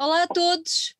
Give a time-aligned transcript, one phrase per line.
[0.00, 0.94] Olá a todos.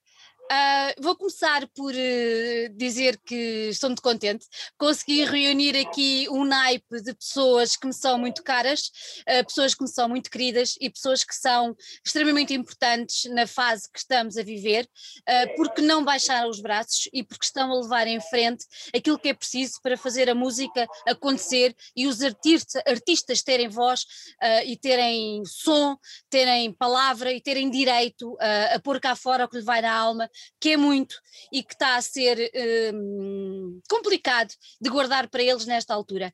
[0.50, 4.46] Uh, vou começar por uh, dizer que estou muito contente.
[4.76, 8.90] Consegui reunir aqui um naipe de pessoas que me são muito caras,
[9.28, 13.88] uh, pessoas que me são muito queridas e pessoas que são extremamente importantes na fase
[13.92, 14.88] que estamos a viver,
[15.56, 18.64] porque não baixaram os braços e porque estão a levar em frente
[18.94, 24.04] aquilo que é preciso para fazer a música acontecer e os artista, artistas terem voz
[24.64, 25.96] e terem som,
[26.28, 30.28] terem palavra e terem direito a pôr cá fora o que lhe vai na alma
[30.60, 31.20] que é muito
[31.52, 32.50] e que está a ser
[32.94, 36.32] um, complicado de guardar para eles nesta altura.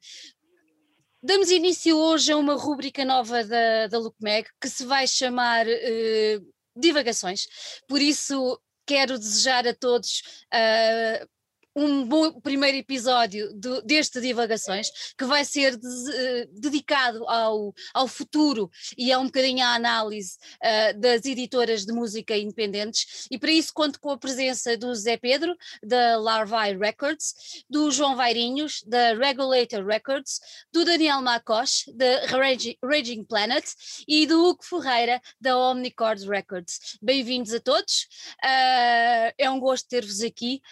[1.23, 6.55] Damos início hoje a uma rúbrica nova da, da LookMag que se vai chamar uh,
[6.77, 7.47] Divagações.
[7.89, 11.29] Por isso, quero desejar a todos uh,
[11.77, 18.09] um bom primeiro episódio do, deste Divagações, que vai ser de, uh, dedicado ao, ao
[18.09, 23.27] futuro e a um bocadinho à análise uh, das editoras de música independentes.
[23.31, 27.35] E para isso conto com a presença do Zé Pedro, da Larvae Records,
[27.69, 30.41] do João Vairinhos, da Regulator Records,
[30.73, 32.27] do Daniel Macoche, da
[32.83, 33.65] Raging Planet
[34.09, 36.97] e do Hugo Ferreira, da Omnicord Records.
[37.03, 38.09] Bem-vindos a todos,
[38.43, 40.63] uh, é um gosto ter-vos aqui.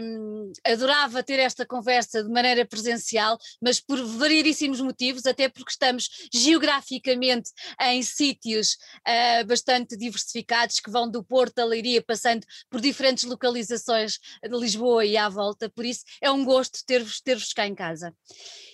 [0.00, 6.08] Um, adorava ter esta conversa de maneira presencial, mas por variedíssimos motivos, até porque estamos
[6.32, 13.24] geograficamente em sítios uh, bastante diversificados que vão do Porto à Leiria, passando por diferentes
[13.24, 17.74] localizações de Lisboa e à volta, por isso é um gosto ter-vos ter cá em
[17.74, 18.14] casa.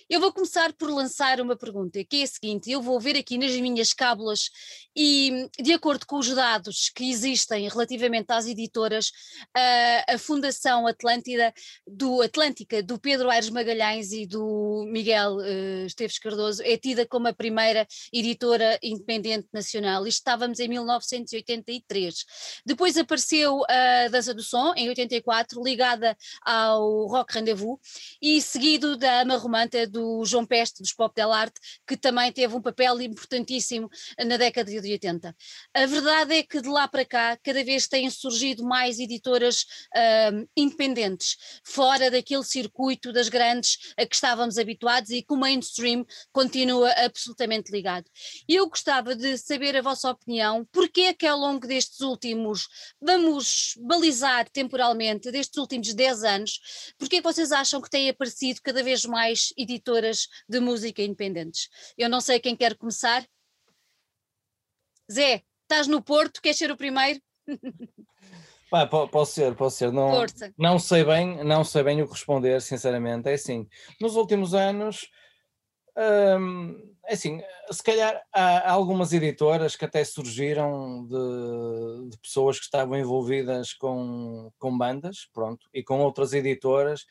[0.09, 3.37] Eu vou começar por lançar uma pergunta, que é a seguinte: eu vou ver aqui
[3.37, 4.49] nas minhas cábulas
[4.95, 9.11] e, de acordo com os dados que existem relativamente às editoras,
[9.55, 11.52] a, a Fundação Atlântida
[11.87, 17.27] do Atlântica, do Pedro Aires Magalhães e do Miguel uh, Esteves Cardoso, é tida como
[17.27, 20.07] a primeira editora independente nacional.
[20.07, 22.25] Isto estávamos em 1983.
[22.65, 27.79] Depois apareceu a Dança do Som, em 84, ligada ao Rock Rendezvous,
[28.21, 32.55] e seguido da Ama Romântica do João Peste, dos Pop Del Arte, que também teve
[32.55, 33.89] um papel importantíssimo
[34.25, 35.35] na década de 80.
[35.73, 39.61] A verdade é que de lá para cá, cada vez têm surgido mais editoras
[39.95, 46.05] uh, independentes, fora daquele circuito das grandes a que estávamos habituados e que o mainstream
[46.31, 48.09] continua absolutamente ligado.
[48.47, 52.67] Eu gostava de saber a vossa opinião, porque é que ao longo destes últimos,
[53.01, 58.61] vamos balizar temporalmente, destes últimos 10 anos, porque é que vocês acham que têm aparecido
[58.63, 61.69] cada vez mais editoras de música independentes.
[61.97, 63.25] Eu não sei quem quer começar.
[65.11, 67.21] Zé, estás no Porto, queres ser o primeiro?
[68.73, 69.91] Pá, posso ser, posso ser.
[69.91, 70.25] Não,
[70.57, 73.29] não sei bem, não sei bem o que responder, sinceramente.
[73.29, 73.67] É assim,
[74.01, 75.11] nos últimos anos,
[76.39, 77.39] hum, é assim,
[77.69, 84.51] se calhar há algumas editoras que até surgiram de, de, pessoas que estavam envolvidas com,
[84.57, 87.05] com bandas, pronto, e com outras editoras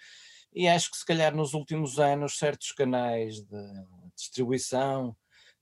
[0.52, 3.86] e acho que se calhar nos últimos anos certos canais de
[4.16, 5.16] distribuição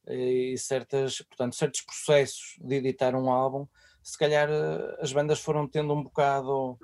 [0.07, 3.67] eh, e certas, portanto, certos processos de editar um álbum,
[4.03, 6.79] se calhar eh, as bandas foram tendo um bocado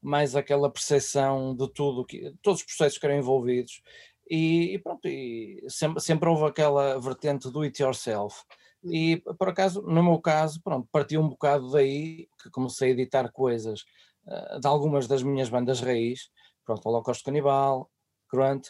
[0.00, 3.80] mais aquela percepção de tudo, que, todos os processos que eram envolvidos
[4.28, 8.42] e, e pronto, e sempre, sempre houve aquela vertente do it yourself.
[8.84, 13.30] E por acaso, no meu caso, pronto, partiu um bocado daí que comecei a editar
[13.30, 13.82] coisas
[14.26, 16.30] uh, de algumas das minhas bandas raiz,
[16.64, 17.88] pronto, Holocausto Canibal,
[18.32, 18.68] Grunt,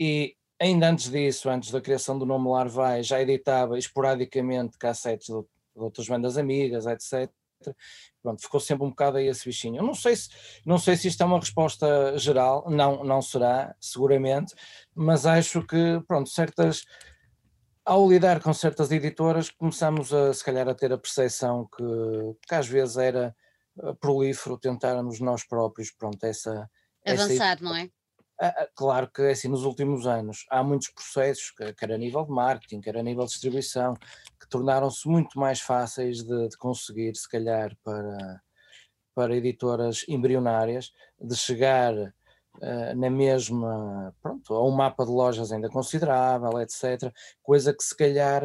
[0.00, 5.40] e ainda antes disso, antes da criação do nome Larvai, já editava esporadicamente cassetes de,
[5.40, 7.30] de outras bandas amigas, etc.
[8.22, 9.78] Pronto, ficou sempre um bocado aí esse bichinho.
[9.78, 10.28] Eu não sei se,
[10.64, 14.54] não sei se isto é uma resposta geral, não, não será, seguramente,
[14.94, 16.84] mas acho que, pronto, certas,
[17.84, 21.84] ao lidar com certas editoras, começamos a, se calhar, a ter a percepção que,
[22.48, 23.34] que às vezes era
[23.82, 26.68] eh, prolífero tentarmos nós próprios, pronto, essa,
[27.06, 27.88] avançar, não é?
[28.74, 32.96] Claro que assim, nos últimos anos há muitos processos, quer a nível de marketing, quer
[32.96, 33.94] a nível de distribuição,
[34.40, 38.42] que tornaram-se muito mais fáceis de, de, conseguir, se calhar, para,
[39.14, 45.68] para editoras embrionárias, de chegar uh, na mesma, pronto, a um mapa de lojas ainda
[45.68, 47.14] considerável, etc.
[47.44, 48.42] Coisa que se calhar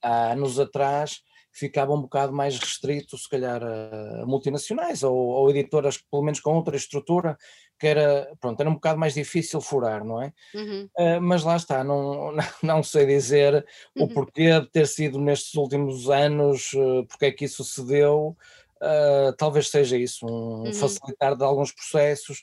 [0.00, 5.98] há anos atrás ficava um bocado mais restrito, se calhar, a multinacionais ou, ou editoras,
[6.10, 7.38] pelo menos com outra estrutura,
[7.78, 10.32] que era, pronto, era um bocado mais difícil furar, não é?
[10.54, 10.88] Uhum.
[10.98, 13.64] Uh, mas lá está, não, não sei dizer
[13.96, 14.04] uhum.
[14.04, 18.36] o porquê de ter sido nestes últimos anos, uh, porque é que isso se deu,
[18.82, 20.72] uh, talvez seja isso, um uhum.
[20.72, 22.42] facilitar de alguns processos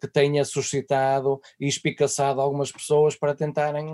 [0.00, 3.88] que tenha suscitado e espicaçado algumas pessoas para tentarem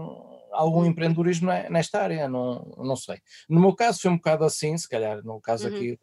[0.53, 0.87] algum uhum.
[0.87, 3.19] empreendedorismo nesta área, não, não sei.
[3.49, 5.75] No meu caso foi um bocado assim, se calhar no caso uhum.
[5.75, 5.99] aqui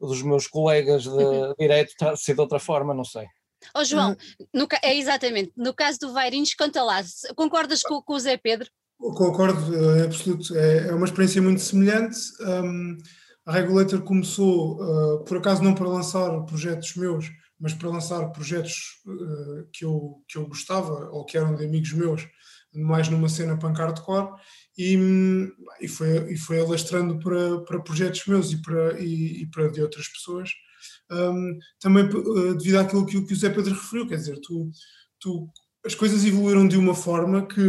[0.00, 1.54] dos meus colegas de uhum.
[1.58, 3.26] direito está ser de outra forma, não sei.
[3.74, 4.16] Ó oh, João,
[4.52, 7.00] no, é exatamente, no caso do Vairinhos, conta lá,
[7.34, 8.68] concordas com, com o Zé Pedro?
[8.98, 12.16] Concordo, é absoluto, é, é uma experiência muito semelhante.
[12.40, 12.96] Um,
[13.46, 19.02] a Regulator começou, uh, por acaso não para lançar projetos meus, mas para lançar projetos
[19.06, 22.26] uh, que, eu, que eu gostava, ou que eram de amigos meus,
[22.74, 24.34] mais numa cena punk hardcore,
[24.76, 24.98] e,
[25.80, 29.80] e, foi, e foi alastrando para, para projetos meus e para, e, e para de
[29.80, 30.50] outras pessoas,
[31.10, 34.70] um, também uh, devido àquilo que, que o Zé Pedro referiu, quer dizer, tu,
[35.20, 35.48] tu,
[35.84, 37.60] as coisas evoluíram de uma forma que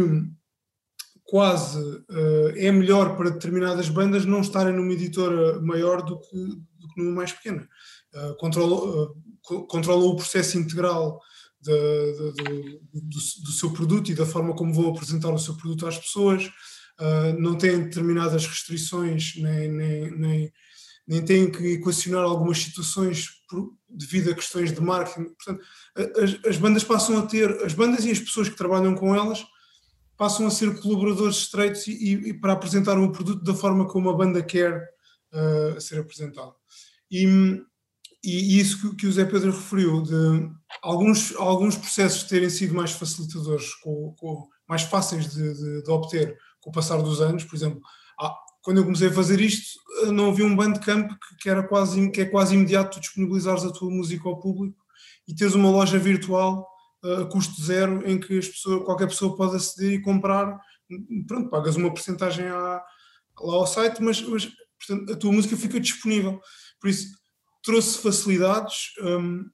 [1.26, 6.88] quase uh, é melhor para determinadas bandas não estarem numa editora maior do que, do
[6.88, 7.68] que numa mais pequena.
[8.14, 11.20] Uh, controla, uh, controla o processo integral
[11.66, 15.54] de, de, de, do, do, seu produto e da forma como vão apresentar o seu
[15.56, 16.48] produto às pessoas,
[17.38, 20.52] não têm determinadas restrições, nem, nem, nem,
[21.06, 25.34] nem têm que equacionar algumas situações por, devido a questões de marketing.
[25.34, 25.64] Portanto,
[26.22, 29.44] as, as bandas passam a ter, as bandas e as pessoas que trabalham com elas
[30.16, 34.16] passam a ser colaboradores estreitos e, e, para apresentar o produto da forma como a
[34.16, 34.88] banda quer
[35.32, 36.54] uh, ser apresentado.
[37.10, 37.26] E,
[38.26, 40.50] e, isso que, o Zé Pedro referiu, de
[40.82, 46.36] alguns, alguns processos terem sido mais facilitadores, com, com mais fáceis de, de, de, obter
[46.60, 47.80] com o passar dos anos, por exemplo,
[48.62, 49.78] quando eu comecei a fazer isto,
[50.12, 53.88] não havia um bandcamp que, era quase, que é quase imediato tu disponibilizares a tua
[53.88, 54.84] música ao público
[55.28, 56.66] e teres uma loja virtual
[57.04, 60.58] a custo zero em que pessoas, qualquer pessoa pode aceder e comprar,
[61.28, 62.82] pronto, pagas uma porcentagem lá
[63.38, 66.40] ao site, mas, mas portanto, a tua música fica disponível.
[66.80, 67.14] Por isso,
[67.66, 69.44] trouxe facilidades, um,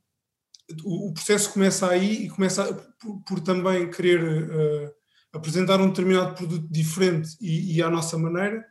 [0.84, 4.92] o, processo começa aí e começa por, por, também querer uh,
[5.32, 8.62] apresentar um determinado produto diferente e, e à nossa maneira,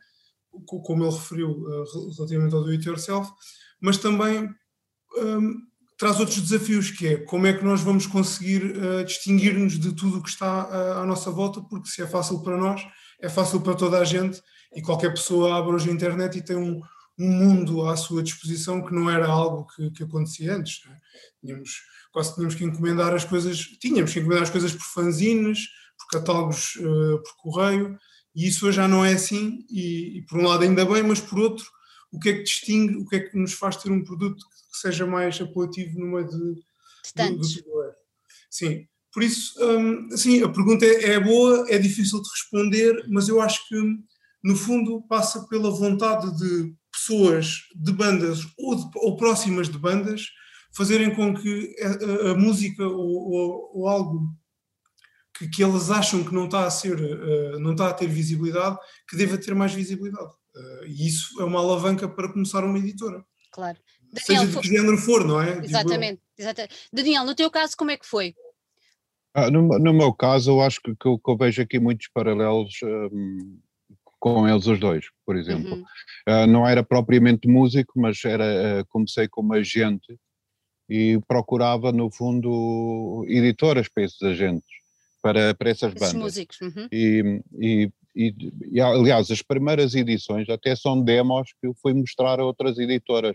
[0.66, 3.28] como ele referiu uh, relativamente ao do it yourself,
[3.80, 4.48] mas também
[5.18, 5.54] um,
[5.98, 10.18] traz outros desafios, que é como é que nós vamos conseguir uh, distinguir-nos de tudo
[10.18, 12.80] o que está uh, à nossa volta, porque se é fácil para nós,
[13.20, 14.40] é fácil para toda a gente
[14.72, 16.80] e qualquer pessoa abre hoje a internet e tem um,
[17.18, 20.80] um mundo à sua disposição que não era algo que, que acontecia antes.
[20.86, 20.96] Né?
[21.40, 21.82] Tínhamos,
[22.12, 25.68] quase tínhamos que encomendar as coisas, tínhamos que encomendar as coisas por fanzines,
[25.98, 27.98] por catálogos uh, por correio,
[28.34, 31.38] e isso já não é assim, e, e por um lado ainda bem, mas por
[31.38, 31.66] outro,
[32.10, 34.78] o que é que distingue, o que é que nos faz ter um produto que
[34.78, 37.44] seja mais apelativo no meio de, do, do
[38.50, 43.28] Sim, por isso, hum, sim, a pergunta é, é, boa, é difícil de responder, mas
[43.28, 43.76] eu acho que,
[44.42, 50.28] no fundo, passa pela vontade de pessoas de bandas ou, de, ou próximas de bandas
[50.74, 54.28] fazerem com que a, a música ou, ou, ou algo
[55.36, 58.78] que, que, elas acham que não está a ser, uh, não está a ter visibilidade,
[59.08, 60.30] que deva ter mais visibilidade.
[60.54, 63.24] Uh, e isso é uma alavanca para começar uma editora.
[63.50, 63.78] Claro.
[64.12, 65.58] Daniel, Seja de que género for, não é?
[65.64, 66.74] Exatamente, exatamente.
[66.92, 68.34] Daniel, no teu caso, como é que foi?
[69.34, 72.08] Ah, no, no, meu caso, eu acho que, que, eu, que eu vejo aqui muitos
[72.08, 73.58] paralelos um,
[74.22, 75.74] com eles os dois, por exemplo.
[75.74, 75.82] Uhum.
[76.28, 80.16] Uh, não era propriamente músico, mas era, uh, comecei como agente
[80.88, 84.70] e procurava, no fundo, editoras para esses agentes,
[85.20, 86.22] para, para essas esses bandas.
[86.22, 86.60] músicos.
[86.60, 86.88] Uhum.
[86.92, 88.34] E, e, e,
[88.70, 93.34] e, aliás, as primeiras edições até são demos que eu fui mostrar a outras editoras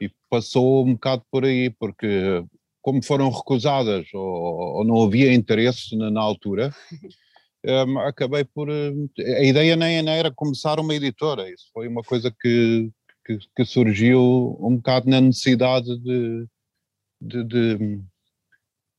[0.00, 2.44] e passou um bocado por aí, porque
[2.82, 6.74] como foram recusadas ou, ou não havia interesse na, na altura,
[7.64, 8.68] um, acabei por.
[8.70, 12.90] A ideia nem, nem, era começar uma editora, isso foi uma coisa que,
[13.24, 16.46] que, que surgiu um bocado na necessidade de,
[17.20, 18.00] de, de,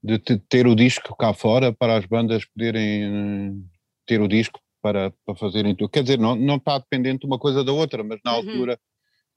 [0.03, 3.63] de, ter o disco cá fora para as bandas poderem
[4.05, 5.89] ter o disco para, para fazerem tudo.
[5.89, 8.37] Quer dizer, não, não está dependente uma coisa da outra, mas na uhum.
[8.37, 8.79] altura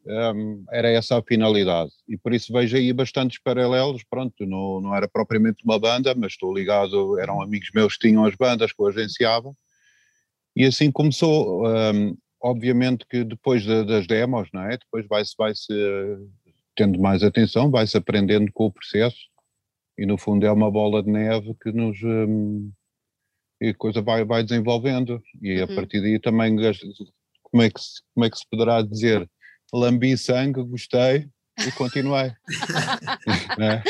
[0.07, 1.91] um, era essa a finalidade.
[2.09, 4.03] E por isso vejo aí bastantes paralelos.
[4.09, 8.25] Pronto, não, não era propriamente uma banda, mas estou ligado, eram amigos meus que tinham
[8.25, 9.53] as bandas que eu agenciava.
[10.57, 11.67] E assim começou.
[11.67, 14.77] Um, obviamente que depois de, das demos, não é?
[14.77, 15.73] Depois vai-se vai -se,
[16.77, 19.19] tendo mais atenção, vai-se aprendendo com o processo.
[19.99, 22.01] E no fundo é uma bola de neve que nos.
[22.03, 22.71] Um,
[23.61, 25.21] e a coisa vai, vai desenvolvendo.
[25.43, 25.75] E a uhum.
[25.75, 26.57] partir daí também,
[27.43, 29.29] como é que se, como é que se poderá dizer?
[29.73, 31.29] Lambi sangue, gostei
[31.67, 32.33] e continuei.
[33.59, 33.83] né?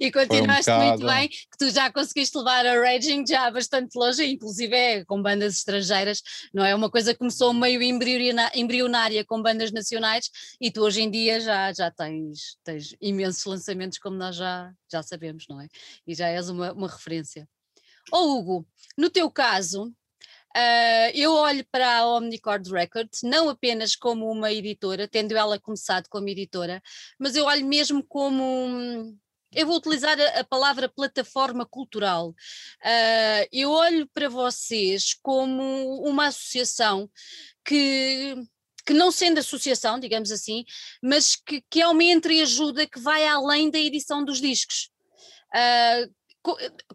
[0.00, 4.24] E continuaste um muito bem, que tu já conseguiste levar a Raging já bastante longe,
[4.24, 6.74] inclusive é, com bandas estrangeiras, não é?
[6.74, 10.30] Uma coisa que começou meio embrionária com bandas nacionais
[10.60, 15.02] e tu hoje em dia já, já tens, tens imensos lançamentos, como nós já, já
[15.02, 15.68] sabemos, não é?
[16.06, 17.48] E já és uma, uma referência.
[18.10, 18.66] Ó oh, Hugo,
[18.98, 19.92] no teu caso,
[20.54, 26.08] Uh, eu olho para a Omnicord Records não apenas como uma editora, tendo ela começado
[26.08, 26.82] como editora,
[27.18, 29.16] mas eu olho mesmo como.
[29.54, 32.30] Eu vou utilizar a, a palavra plataforma cultural.
[32.30, 37.10] Uh, eu olho para vocês como uma associação
[37.64, 38.34] que
[38.84, 40.64] que não sendo associação, digamos assim,
[41.02, 44.90] mas que, que é uma entreajuda que vai além da edição dos discos.
[45.54, 46.12] Uh,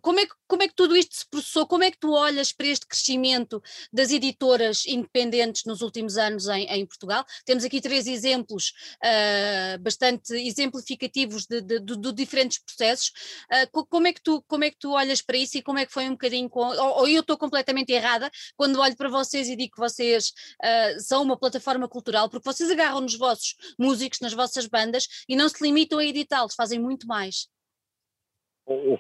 [0.02, 1.66] como é, que, como é que tudo isto se processou?
[1.66, 3.62] Como é que tu olhas para este crescimento
[3.92, 7.26] das editoras independentes nos últimos anos em, em Portugal?
[7.46, 8.74] Temos aqui três exemplos
[9.04, 13.12] uh, bastante exemplificativos de, de, de, de diferentes processos.
[13.52, 15.86] Uh, como, é que tu, como é que tu olhas para isso e como é
[15.86, 19.48] que foi um bocadinho com, ou, ou eu estou completamente errada quando olho para vocês
[19.48, 24.20] e digo que vocês uh, são uma plataforma cultural, porque vocês agarram nos vossos músicos,
[24.20, 27.48] nas vossas bandas e não se limitam a editá-los, fazem muito mais.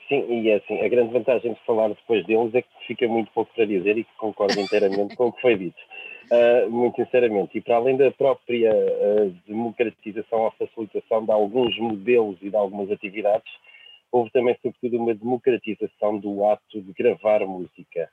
[0.07, 3.29] Sim, e é assim, a grande vantagem de falar depois deles é que fica muito
[3.33, 5.77] pouco para dizer e que concordo inteiramente com o que foi dito.
[6.31, 12.37] Uh, muito sinceramente, e para além da própria uh, democratização ou facilitação de alguns modelos
[12.41, 13.51] e de algumas atividades,
[14.09, 18.09] houve também, sobretudo, uma democratização do ato de gravar música.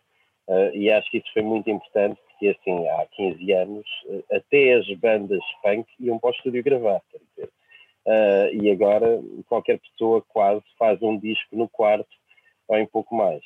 [0.49, 3.87] Uh, e acho que isso foi muito importante, porque assim, há 15 anos,
[4.33, 7.51] até as bandas punk iam para o estúdio gravar, quer dizer
[8.07, 12.09] uh, e agora qualquer pessoa quase faz um disco no quarto
[12.69, 13.43] ou em pouco mais.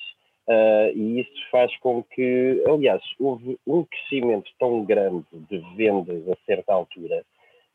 [0.48, 6.36] Uh, e isso faz com que, aliás, houve um crescimento tão grande de vendas a
[6.46, 7.22] certa altura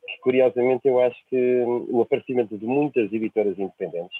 [0.07, 4.17] que, curiosamente, eu acho que o aparecimento de muitas editoras independentes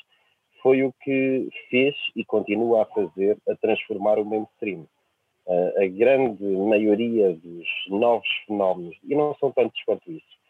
[0.62, 4.86] foi o que fez e continua a fazer a transformar o mainstream.
[5.46, 10.43] Uh, a grande maioria dos novos fenómenos, e não são tantos quanto isso,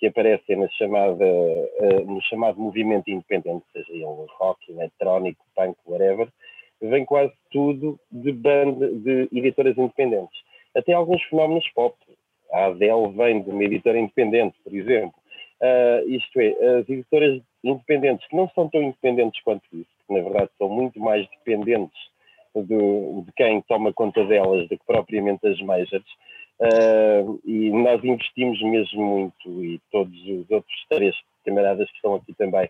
[0.00, 6.26] que aparecem na chamada, uh, no chamado movimento independente, seja ele rock, eletrónico, punk, whatever,
[6.80, 10.40] vem quase tudo de, banda, de editoras independentes.
[10.74, 11.94] Até alguns fenómenos pop.
[12.50, 15.14] A Adele vem de uma editora independente, por exemplo.
[15.60, 20.22] Uh, isto é, as editoras independentes, que não são tão independentes quanto isso, que na
[20.22, 22.00] verdade são muito mais dependentes
[22.54, 26.06] do, de quem toma conta delas do que propriamente as majors,
[26.60, 32.34] Uh, e nós investimos mesmo muito, e todos os outros três camaradas que estão aqui
[32.34, 32.68] também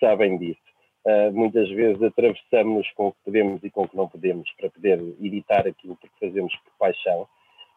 [0.00, 0.60] sabem disso.
[1.04, 4.70] Uh, muitas vezes atravessamos com o que podemos e com o que não podemos para
[4.70, 7.28] poder editar aquilo que fazemos por paixão.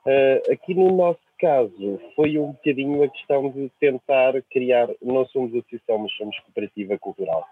[0.06, 5.54] Uh, aqui no nosso caso foi um bocadinho a questão de tentar criar, não somos
[5.54, 7.46] associação, mas somos cooperativa cultural.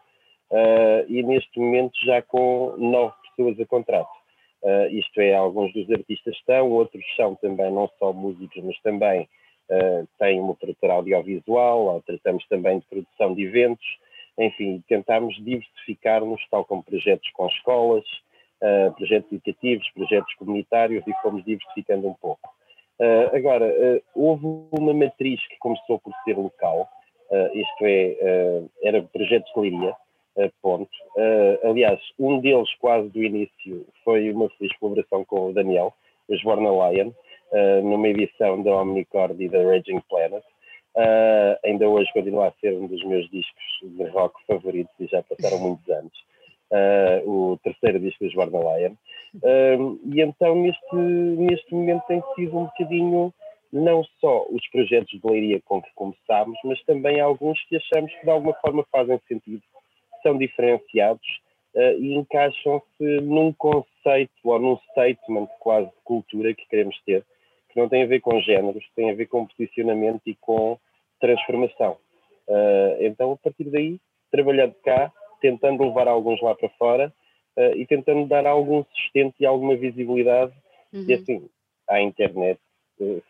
[1.10, 4.17] e neste momento já com nove pessoas a contrato.
[4.64, 9.28] Uh, isto é, alguns dos artistas estão, outros são também não só músicos, mas também
[9.70, 13.86] uh, têm uma produtora audiovisual, tratamos também de produção de eventos,
[14.38, 18.04] enfim, tentamos diversificar-nos, tal como projetos com escolas,
[18.62, 22.50] uh, projetos educativos, projetos comunitários e fomos diversificando um pouco.
[23.00, 26.90] Uh, agora, houve uma matriz que começou por ser local,
[27.54, 29.96] isto é, era projetos de galeria,
[30.62, 30.90] ponto.
[31.16, 35.94] Uh, aliás, um deles quase do início foi uma feliz colaboração com o Daniel,
[36.28, 40.44] os Born Lion, uh, numa edição da Omnicord e da Raging Planet.
[40.96, 45.24] Uh, ainda hoje continua a ser um dos meus discos de rock favoritos e já
[45.24, 46.14] passaram muitos anos.
[47.26, 48.94] o terceiro disco dos Born Lion.
[50.06, 53.34] e então, neste, neste momento, tem sido um bocadinho
[53.72, 58.24] não só os projetos de leiria com que começámos, mas também alguns que achamos que
[58.24, 59.62] de alguma forma fazem sentido
[60.22, 61.28] são diferenciados
[61.76, 67.24] uh, e encaixam-se num conceito ou num statement quase de cultura que queremos ter,
[67.70, 70.78] que não tem a ver com géneros, tem a ver com posicionamento e com
[71.20, 71.98] transformação.
[72.48, 74.00] Uh, então, a partir daí,
[74.32, 77.14] trabalhando cá, tentando levar alguns lá para fora
[77.58, 80.54] uh, e tentando dar algum sustento e alguma visibilidade.
[80.94, 81.06] Uhum.
[81.08, 81.50] E assim,
[81.88, 82.60] à internet,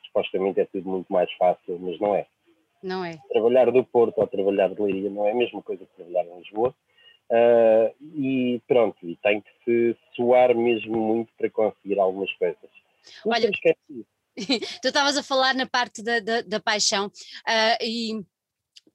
[0.06, 2.26] supostamente é tudo muito mais fácil, mas não é.
[2.82, 3.18] Não é.
[3.30, 6.40] Trabalhar do Porto ou trabalhar de Leiria não é a mesma coisa que trabalhar em
[6.40, 6.74] Lisboa.
[7.30, 12.58] Uh, e pronto, e tem que se suar mesmo muito para conseguir algumas coisas.
[13.26, 13.52] Olha,
[14.82, 18.24] tu estavas a falar na parte da, da, da paixão uh, e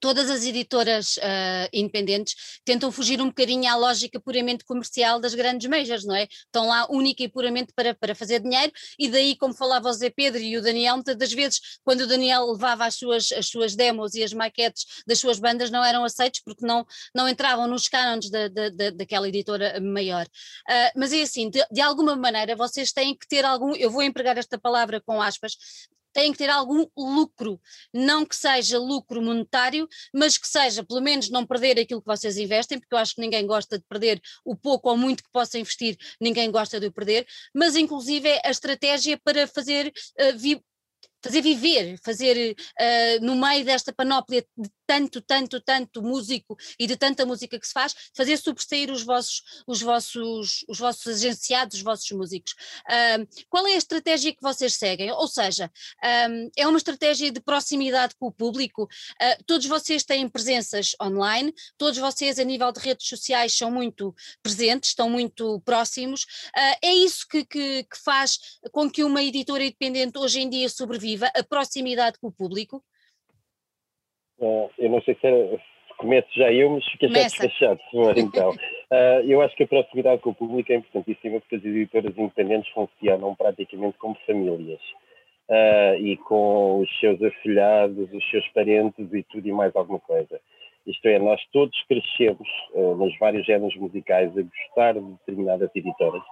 [0.03, 5.71] todas as editoras uh, independentes tentam fugir um bocadinho à lógica puramente comercial das grandes
[5.71, 6.25] majors, não é?
[6.25, 10.11] Estão lá única e puramente para, para fazer dinheiro e daí, como falava o Zé
[10.11, 13.77] Pedro e o Daniel, muitas das vezes quando o Daniel levava as suas, as suas
[13.77, 17.87] demos e as maquetes das suas bandas não eram aceitos porque não, não entravam nos
[17.87, 20.27] cânones da, da, da, daquela editora maior.
[20.69, 24.03] Uh, mas é assim, de, de alguma maneira vocês têm que ter algum, eu vou
[24.03, 25.57] empregar esta palavra com aspas,
[26.13, 27.61] têm que ter algum lucro,
[27.93, 32.37] não que seja lucro monetário, mas que seja pelo menos não perder aquilo que vocês
[32.37, 35.59] investem, porque eu acho que ninguém gosta de perder o pouco ou muito que possa
[35.59, 40.39] investir, ninguém gosta de o perder, mas inclusive é a estratégia para fazer uh,
[41.23, 46.97] fazer viver, fazer uh, no meio desta panóplia de tanto, tanto, tanto músico e de
[46.97, 51.83] tanta música que se faz, fazer sobressair os vossos, os vossos, os vossos agenciados, os
[51.83, 52.53] vossos músicos.
[52.87, 55.11] Uh, qual é a estratégia que vocês seguem?
[55.13, 55.71] Ou seja,
[56.29, 58.83] um, é uma estratégia de proximidade com o público?
[58.83, 64.15] Uh, todos vocês têm presenças online, todos vocês a nível de redes sociais são muito
[64.43, 66.25] presentes, estão muito próximos.
[66.25, 68.39] Uh, é isso que, que, que faz
[68.73, 72.83] com que uma editora independente hoje em dia sobreviva, a proximidade com o público?
[74.43, 77.81] Uh, eu não sei se, era, se começo já eu, mas fica já despachado,
[78.17, 78.51] então.
[78.51, 82.71] Uh, eu acho que a proximidade com o público é importantíssima porque as editoras independentes
[82.73, 84.81] funcionam praticamente como famílias.
[85.49, 90.41] Uh, e com os seus afilhados, os seus parentes e tudo e mais alguma coisa.
[90.87, 96.23] Isto é, nós todos crescemos uh, nos vários géneros musicais a gostar de determinadas editoras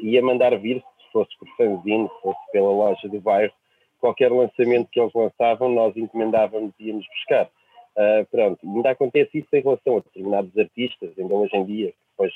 [0.00, 3.52] e a mandar vir, se fosse por fanzine, se fosse pela loja do bairro,
[4.00, 7.48] qualquer lançamento que eles lançavam, nós encomendávamos e íamos buscar.
[7.96, 12.32] Uh, pronto, ainda acontece isso em relação a determinados artistas, ainda hoje em dia, depois,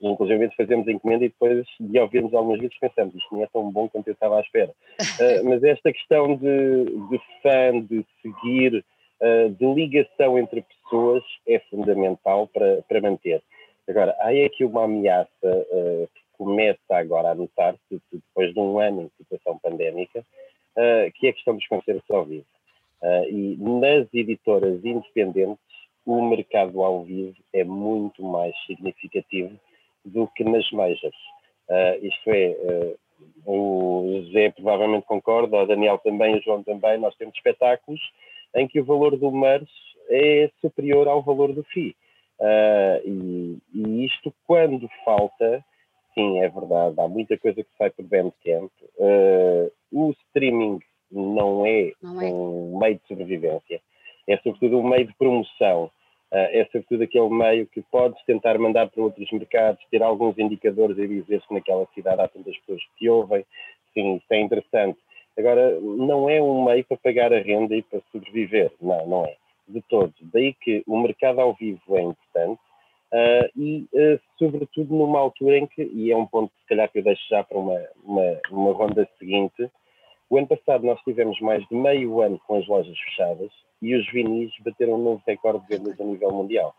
[0.00, 3.70] inclusive, fazemos a encomenda e depois de ouvirmos algumas vezes pensamos, isto não é tão
[3.70, 4.70] bom quanto eu estava à espera.
[4.70, 8.84] Uh, mas esta questão de, de fã, de seguir,
[9.20, 13.42] uh, de ligação entre pessoas é fundamental para, para manter.
[13.88, 19.10] Agora, há aqui uma ameaça que começa agora a notar-se, depois de um ano em
[19.18, 20.24] situação pandémica,
[21.14, 22.46] que é a questão dos concertos ao vivo.
[23.02, 25.58] Uh, e nas editoras independentes,
[26.06, 29.58] o mercado ao vivo é muito mais significativo
[30.04, 31.16] do que nas majors.
[31.68, 32.94] Uh, isto é,
[33.44, 38.00] o José provavelmente concorda, o Daniel também, o João também, nós temos espetáculos
[38.54, 39.70] em que o valor do MERS
[40.08, 41.96] é superior ao valor do FII.
[43.04, 45.64] E, e, isto quando falta
[46.14, 48.70] sim, é verdade, há muita coisa que sai por Bandcamp.
[48.98, 50.80] Uh, o streaming
[51.10, 53.80] não é, não é, um meio de sobrevivência,
[54.26, 55.90] é sobretudo um meio de promoção.
[56.32, 60.96] Uh, é sobretudo aquele meio que podes tentar mandar para outros mercados, ter alguns indicadores
[60.96, 63.44] e dizer que naquela cidade há tantas pessoas que te ouvem.
[63.92, 64.98] Sim, isso é interessante.
[65.38, 68.72] Agora, não é um meio para pagar a renda e para sobreviver.
[68.80, 69.36] Não, não é.
[69.68, 70.14] De todos.
[70.32, 72.60] Daí que o mercado ao vivo é importante
[73.12, 76.98] Uh, e, uh, sobretudo, numa altura em que, e é um ponto se calhar que
[76.98, 79.70] eu deixo já para uma, uma, uma ronda seguinte,
[80.32, 83.50] o ano passado nós tivemos mais de meio ano com as lojas fechadas
[83.82, 86.74] e os vinis bateram um novo recorde de vendas a nível mundial.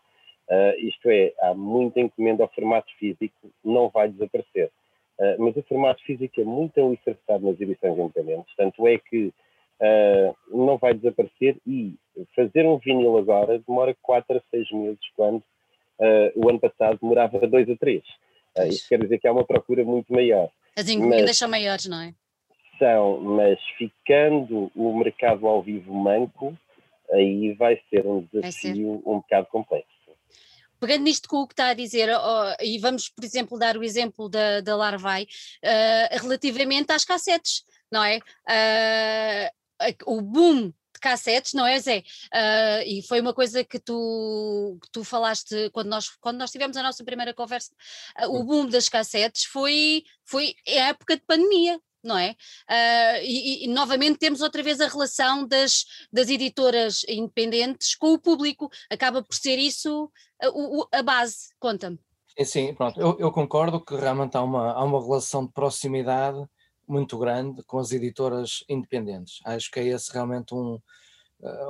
[0.50, 4.72] Uh, isto é, há muita encomenda ao formato físico, não vai desaparecer.
[5.20, 10.36] Uh, mas o formato físico é muito alicerçado nas edições independentes, tanto é que uh,
[10.48, 11.94] não vai desaparecer e
[12.34, 15.44] fazer um vinil agora demora 4 a 6 meses, quando
[16.34, 18.02] o ano passado demorava dois a três.
[18.58, 20.50] Uh, isso quer dizer que há uma procura muito maior.
[20.76, 22.12] As encomendas são maiores, não é?
[22.78, 26.56] São, mas ficando o mercado ao vivo manco,
[27.10, 29.08] aí vai ser um desafio ser.
[29.08, 29.88] um bocado complexo.
[30.80, 33.84] Pegando nisto com o que está a dizer, oh, e vamos, por exemplo, dar o
[33.84, 38.18] exemplo da, da Larvai, uh, relativamente às cassetes, não é?
[40.06, 40.72] o boom
[41.04, 41.98] cassetes, não é, Zé?
[42.32, 46.78] Uh, e foi uma coisa que tu, que tu falaste quando nós, quando nós tivemos
[46.78, 47.72] a nossa primeira conversa.
[48.22, 52.36] Uh, o boom das cassetes foi, foi a época de pandemia, não é?
[52.68, 58.18] Uh, e, e, novamente temos outra vez a relação das, das editoras independentes com o
[58.18, 61.98] público, acaba por ser isso a, a base, conta-me.
[62.44, 66.44] Sim, pronto, eu, eu, concordo que realmente há uma, há uma relação de proximidade
[66.86, 69.38] muito grande com as editoras independentes.
[69.44, 70.78] Acho que é esse realmente um,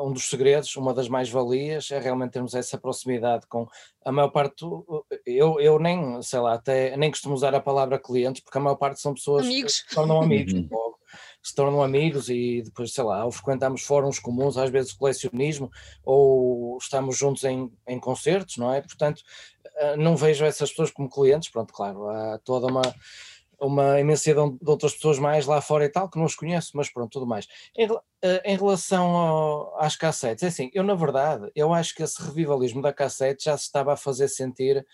[0.02, 3.66] um dos segredos, uma das mais-valias, é realmente termos essa proximidade com
[4.04, 4.64] a maior parte,
[5.26, 8.76] eu, eu nem, sei lá, até nem costumo usar a palavra clientes, porque a maior
[8.76, 9.80] parte são pessoas amigos.
[9.80, 10.68] que se tornam amigos, uhum.
[11.42, 15.70] se tornam amigos e depois, sei lá, ou frequentamos fóruns comuns, às vezes colecionismo,
[16.04, 18.80] ou estamos juntos em, em concertos, não é?
[18.80, 19.22] Portanto,
[19.76, 22.82] eh, não vejo essas pessoas como clientes, pronto, claro, há toda uma
[23.66, 26.90] uma imensidão de outras pessoas mais lá fora e tal, que não os conheço, mas
[26.90, 27.46] pronto, tudo mais.
[27.76, 27.88] Em,
[28.22, 32.22] eh, em relação ao, às cassetes, é assim, eu na verdade, eu acho que esse
[32.22, 34.86] revivalismo da cassete já se estava a fazer sentir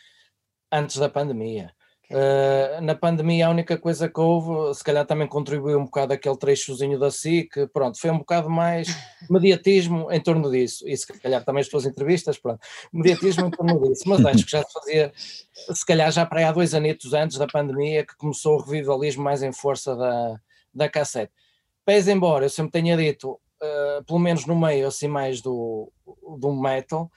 [0.72, 1.74] antes da pandemia.
[2.10, 6.36] Uh, na pandemia a única coisa que houve, se calhar também contribuiu um bocado aquele
[6.36, 8.88] trechozinho da SIC, pronto, foi um bocado mais
[9.30, 12.58] mediatismo em torno disso, e se calhar também as suas entrevistas, pronto,
[12.92, 16.44] mediatismo em torno disso, mas acho que já se fazia, se calhar já para aí
[16.46, 20.40] há dois anitos antes da pandemia que começou o revivalismo mais em força da,
[20.74, 21.32] da cassete.
[21.84, 25.92] pese embora eu sempre tenha dito, uh, pelo menos no meio assim mais do,
[26.40, 27.08] do metal,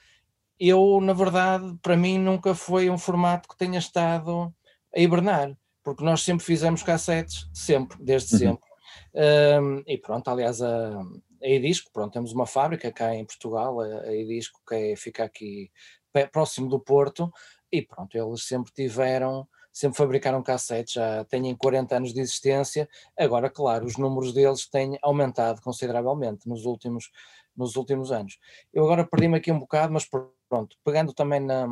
[0.56, 4.54] eu, na verdade, para mim nunca foi um formato que tenha estado
[4.94, 8.38] a hibernar, porque nós sempre fizemos cassetes, sempre, desde uhum.
[8.38, 8.74] sempre.
[9.14, 11.00] Um, e pronto, aliás, a,
[11.42, 15.24] a Edisco, pronto, temos uma fábrica cá em Portugal, a, a Edisco, que é, fica
[15.24, 15.70] aqui
[16.32, 17.32] próximo do Porto,
[17.70, 23.50] e pronto, eles sempre tiveram, sempre fabricaram cassetes, já têm 40 anos de existência, agora,
[23.50, 27.10] claro, os números deles têm aumentado consideravelmente nos últimos,
[27.56, 28.38] nos últimos anos.
[28.72, 30.08] Eu agora perdi-me aqui um bocado, mas
[30.48, 31.66] pronto, pegando também na,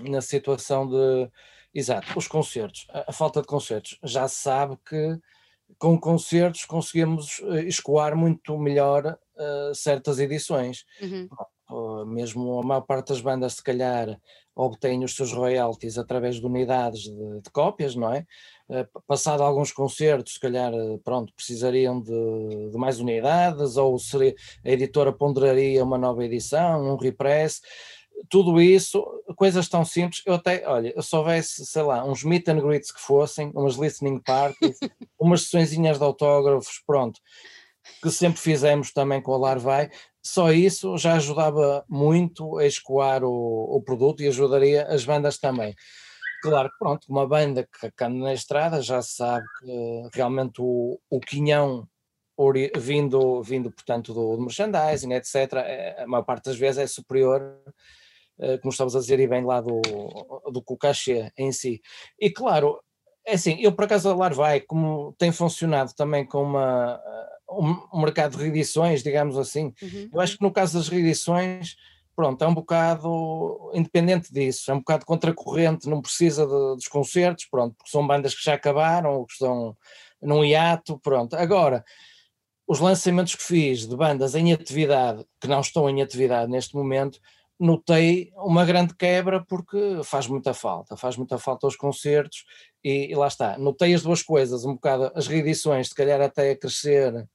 [0.00, 1.30] na situação de,
[1.74, 5.20] exato, os concertos, a, a falta de concertos, já se sabe que
[5.78, 10.84] com concertos conseguimos eh, escoar muito melhor uh, certas edições.
[11.00, 11.28] Uhum.
[11.70, 14.18] Uh, mesmo a maior parte das bandas, se calhar,
[14.56, 18.26] obtém os seus royalties através de unidades de, de cópias, não é?
[18.68, 20.72] Uh, passado alguns concertos, se calhar,
[21.04, 26.96] pronto, precisariam de, de, mais unidades, ou seria, a editora ponderaria uma nova edição, um
[26.96, 27.60] repress
[28.28, 29.04] tudo isso,
[29.36, 33.00] coisas tão simples, eu até, olha, se houvesse, sei lá, uns meet and greets que
[33.00, 34.78] fossem, umas listening parties,
[35.18, 37.20] umas sessõezinhas de autógrafos, pronto,
[38.02, 39.90] que sempre fizemos também com a Larvai,
[40.22, 45.74] só isso já ajudava muito a escoar o, o produto e ajudaria as bandas também.
[46.42, 51.20] Claro que pronto, uma banda que anda na estrada já sabe que realmente o, o
[51.20, 51.86] quinhão
[52.78, 57.58] vindo, vindo portanto do, do merchandising, etc., é, a maior parte das vezes é superior
[58.62, 59.80] como estamos a dizer, e bem lá do,
[60.50, 61.80] do cachê em si.
[62.18, 62.80] E claro,
[63.26, 67.52] é assim, eu por acaso a Larvai, como tem funcionado também com uma, eh,
[67.92, 70.08] um mercado de reedições, digamos assim, uhum.
[70.12, 71.76] eu acho que no caso das reedições,
[72.16, 77.46] pronto, é um bocado independente disso, é um bocado contracorrente, não precisa de, dos concertos,
[77.50, 79.76] pronto, porque são bandas que já acabaram, ou que estão
[80.20, 81.34] num hiato, pronto.
[81.34, 81.84] Agora,
[82.66, 87.18] os lançamentos que fiz de bandas em atividade, que não estão em atividade neste momento,
[87.60, 92.44] notei uma grande quebra porque faz muita falta, faz muita falta aos concertos
[92.82, 96.52] e, e, lá está, notei as duas coisas, um bocado as reedições, se calhar até
[96.52, 97.28] a crescer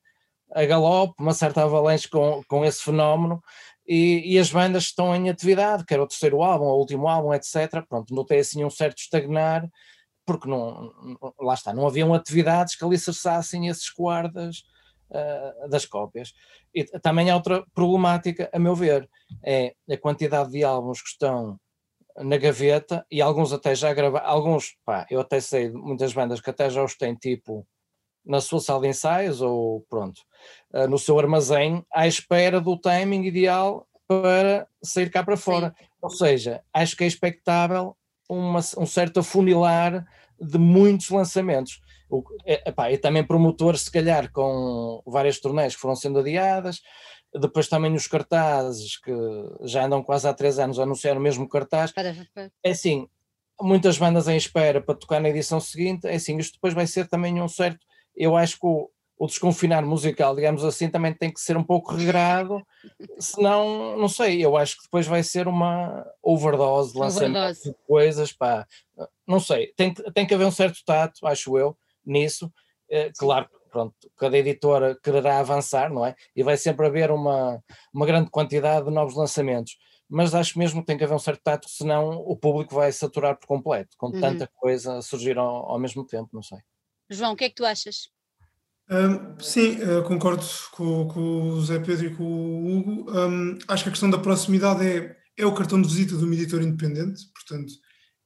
[0.52, 3.40] a galope, uma certa avalanche com, com esse fenómeno
[3.88, 7.86] e, e, as bandas estão em atividade, quer o terceiro álbum, o último álbum, etc.
[7.88, 9.70] Pronto, notei assim um certo estagnar
[10.26, 10.92] porque não,
[11.40, 14.64] lá está, não haviam atividades que alicerçassem esses guardas
[15.12, 16.34] uh, das cópias.
[16.74, 19.10] E também há outra problemática, a meu ver,
[19.44, 21.60] é a quantidade de álbuns que estão
[22.18, 26.50] na gaveta e alguns até já gravaram, alguns, pá, eu até sei muitas bandas que
[26.50, 27.68] até já os têm tipo
[28.26, 30.22] na sua sala de ensaios ou pronto,
[30.74, 35.76] uh, no seu armazém, à espera do timing ideal para sair cá para fora.
[35.78, 35.86] Sim.
[36.02, 37.96] Ou seja, acho que é expectável
[38.30, 40.06] uma, um certo afunilar
[40.39, 41.82] de muitos lançamentos.
[42.10, 46.82] O, é, epá, e também promotor, se calhar, com várias turnés que foram sendo adiadas,
[47.34, 49.12] depois também os cartazes, que
[49.63, 51.91] já andam quase há três anos a anunciar o mesmo cartaz.
[52.63, 53.08] É assim,
[53.62, 57.08] muitas bandas em espera para tocar na edição seguinte, é assim, isto depois vai ser
[57.08, 57.80] também um certo,
[58.15, 61.94] eu acho que o, o desconfinar musical, digamos assim, também tem que ser um pouco
[61.94, 62.65] regrado,
[63.20, 68.32] senão, não sei, eu acho que depois vai ser uma overdose de lançamento de coisas,
[68.32, 68.65] pá,
[69.28, 72.52] não sei, tem, tem que haver um certo tato, acho eu, nisso,
[72.89, 76.15] eh, claro, pronto, cada editora quererá avançar, não é?
[76.36, 77.62] E vai sempre haver uma,
[77.94, 81.41] uma grande quantidade de novos lançamentos, mas acho mesmo que tem que haver um certo
[81.44, 84.22] tato, senão o público vai saturar por completo, com uhum.
[84.22, 86.60] tanta coisa a surgir ao, ao mesmo tempo, não sei.
[87.10, 88.10] João, o que é que tu achas?
[88.89, 93.12] Um, sim, uh, concordo com, com, o Zé Pedro e com o Hugo.
[93.12, 96.34] Um, acho que a questão da proximidade é, é o cartão de visita de uma
[96.34, 97.74] editora independente, portanto,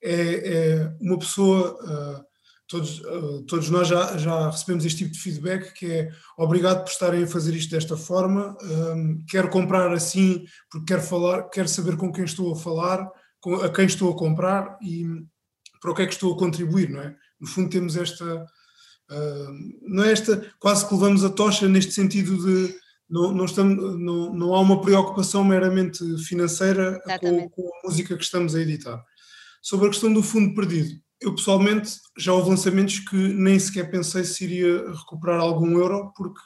[0.03, 1.75] é, é uma pessoa.
[1.83, 2.28] Uh,
[2.69, 6.91] todos, uh, todos nós já, já recebemos este tipo de feedback que é obrigado por
[6.91, 11.97] estarem a fazer isto desta forma, um, quero comprar assim porque quero falar, quero saber
[11.97, 13.09] com quem estou a falar,
[13.41, 15.05] com, a quem estou a comprar e
[15.81, 17.15] para o que é que estou a contribuir, não é?
[17.39, 18.45] No fundo temos esta
[19.81, 22.75] não é esta, quase que levamos a tocha neste sentido de
[23.09, 28.23] não, não, estamos, não, não há uma preocupação meramente financeira com, com, a música que
[28.23, 29.03] estamos a editar.
[29.63, 34.23] Sobre a questão do fundo perdido, eu pessoalmente já houve lançamentos que nem sequer pensei
[34.23, 36.39] se iria recuperar algum euro, porque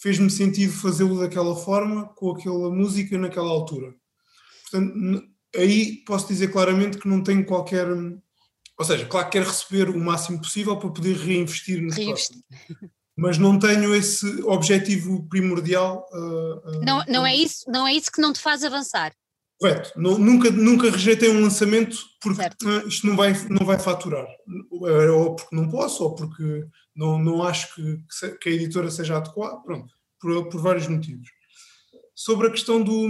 [0.00, 3.94] fez-me sentido fazê-lo daquela forma, com aquela música naquela altura.
[4.62, 5.24] Portanto,
[5.56, 7.86] aí posso dizer claramente que não tenho qualquer
[8.78, 12.42] ou seja, claro que quero receber o máximo possível para poder reinvestir no Reinvestir.
[13.16, 16.04] Mas não tenho esse objetivo primordial.
[16.10, 19.14] Uh, uh, não, não, é isso, não é isso que não te faz avançar.
[19.62, 19.92] Correto.
[20.00, 24.26] nunca, nunca rejeitei um lançamento porque ah, isto não vai, não vai faturar.
[24.70, 27.98] Ou porque não posso, ou porque não, não acho que,
[28.40, 29.56] que a editora seja adequada.
[29.62, 31.28] Pronto, por, por vários motivos.
[32.14, 33.08] Sobre a questão do,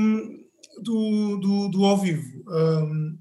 [0.83, 3.19] do, do, do ao vivo, um,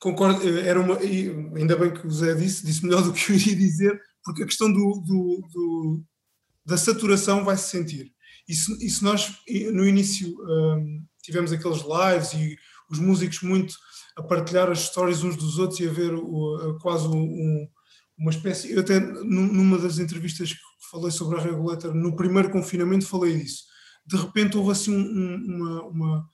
[0.00, 3.56] concordo, era uma, ainda bem que o Zé disse, disse melhor do que eu iria
[3.56, 6.04] dizer, porque a questão do, do, do
[6.64, 8.12] da saturação vai se sentir.
[8.48, 9.36] E se, e se nós,
[9.72, 12.56] no início, um, tivemos aqueles lives e
[12.88, 13.74] os músicos muito
[14.16, 17.68] a partilhar as histórias uns dos outros e a ver o, quase um,
[18.16, 18.72] uma espécie.
[18.72, 20.58] Eu até numa das entrevistas que
[20.90, 23.64] falei sobre a Regulator, no primeiro confinamento falei disso.
[24.06, 26.28] De repente houve assim um, uma, uma,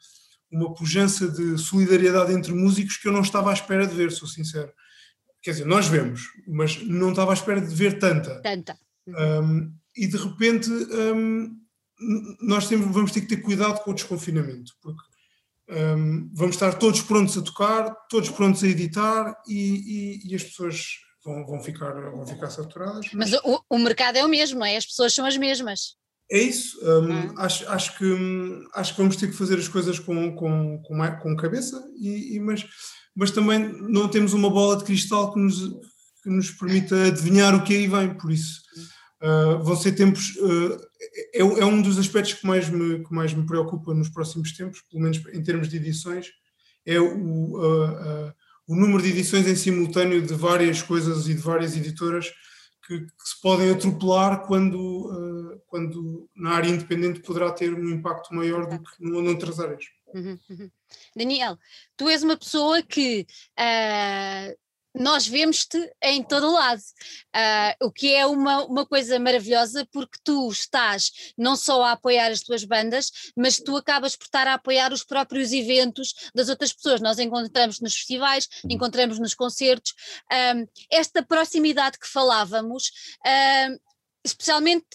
[0.52, 4.28] uma pujança de solidariedade entre músicos que eu não estava à espera de ver, sou
[4.28, 4.70] sincero.
[5.42, 8.40] Quer dizer, nós vemos, mas não estava à espera de ver tanta.
[8.42, 8.78] Tanta.
[9.08, 11.61] Um, e de repente um,
[12.40, 15.02] nós temos, vamos ter que ter cuidado com o desconfinamento, porque
[15.70, 20.42] um, vamos estar todos prontos a tocar, todos prontos a editar e, e, e as
[20.42, 23.06] pessoas vão, vão, ficar, vão ficar saturadas.
[23.12, 24.76] Mas, mas o, o, mercado é o mesmo, é?
[24.76, 25.96] As pessoas são as mesmas.
[26.30, 26.78] É isso.
[26.82, 27.34] Um, hum.
[27.38, 28.04] acho, acho, que,
[28.74, 32.40] acho que vamos ter que fazer as coisas com, com, com, com cabeça, e, e,
[32.40, 32.64] mas,
[33.14, 35.58] mas também não temos uma bola de cristal que nos,
[36.22, 38.60] que nos permita adivinhar o que aí vem, por isso.
[39.22, 40.34] Uh, vão ser tempos.
[40.36, 40.80] Uh,
[41.32, 44.82] é, é, um dos aspectos que mais, me, que mais me preocupa nos próximos tempos,
[44.90, 46.32] pelo menos em termos de edições,
[46.84, 48.32] é o, uh,
[48.66, 52.32] o número de edições em simultâneo de várias coisas e de várias editoras
[52.84, 58.66] que, que se podem atropelar quando, quando na área independente poderá ter um impacto maior
[58.66, 59.84] do que noutras áreas.
[60.12, 60.70] Uhum, uhum.
[61.16, 61.58] Daniel,
[61.96, 63.26] tu és uma pessoa que
[63.58, 64.61] uh,
[64.94, 70.50] nós vemos-te em todo lado, uh, o que é uma, uma coisa maravilhosa porque tu
[70.50, 74.92] estás não só a apoiar as tuas bandas, mas tu acabas por estar a apoiar
[74.92, 77.00] os próprios eventos das outras pessoas.
[77.00, 79.94] Nós encontramos nos festivais, encontramos nos concertos.
[80.30, 80.54] Ah,
[80.90, 82.90] esta proximidade que falávamos.
[83.26, 83.91] Uh,
[84.24, 84.86] especialmente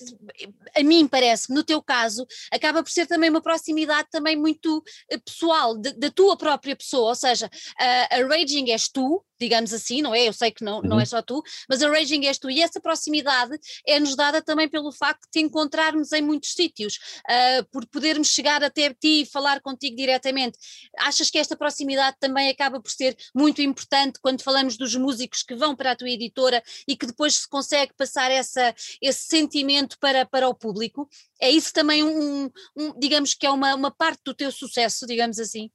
[0.76, 4.84] a mim parece no teu caso, acaba por ser também uma proximidade também muito
[5.26, 10.14] pessoal, da tua própria pessoa, ou seja, a, a Raging és tu, digamos assim, não
[10.14, 10.28] é?
[10.28, 11.06] Eu sei que não, não é uhum.
[11.06, 15.24] só tu, mas a Raging és tu e essa proximidade é-nos dada também pelo facto
[15.24, 16.96] de te encontrarmos em muitos sítios,
[17.30, 20.58] uh, por podermos chegar até ti e falar contigo diretamente.
[20.98, 25.56] Achas que esta proximidade também acaba por ser muito importante quando falamos dos músicos que
[25.56, 30.26] vão para a tua editora e que depois se consegue passar essa, esse sentimento para,
[30.26, 31.08] para o público?
[31.42, 35.40] É isso também um, um digamos que é uma, uma parte do teu sucesso, digamos
[35.40, 35.70] assim?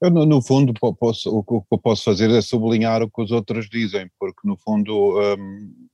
[0.00, 3.30] Eu, no, no, fundo, posso, o que eu posso fazer é sublinhar o que os
[3.30, 5.88] outros dizem, porque, no fundo, um,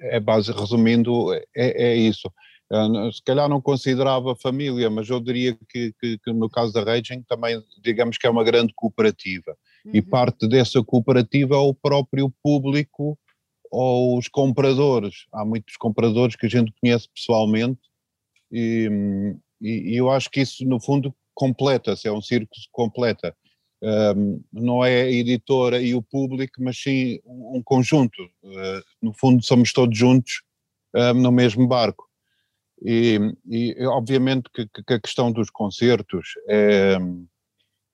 [0.00, 2.30] é base, resumindo, é, é isso.
[3.12, 7.22] se calhar não considerava família, mas eu diria que, que, que, no caso da Raging
[7.22, 9.56] também, digamos que é uma grande cooperativa.
[9.84, 9.90] Uhum.
[9.94, 13.18] E parte dessa cooperativa é o próprio público
[13.72, 15.26] ou os compradores.
[15.32, 17.80] Há muitos compradores que a gente conhece pessoalmente
[18.52, 23.34] e, e, eu acho que isso, no fundo, completa-se, é um círculo que completa.
[23.82, 28.22] Um, não é a editora e o público, mas sim um conjunto.
[28.44, 30.42] Uh, no fundo, somos todos juntos
[30.94, 32.06] um, no mesmo barco.
[32.84, 36.98] E, e obviamente que, que, a questão dos concertos é,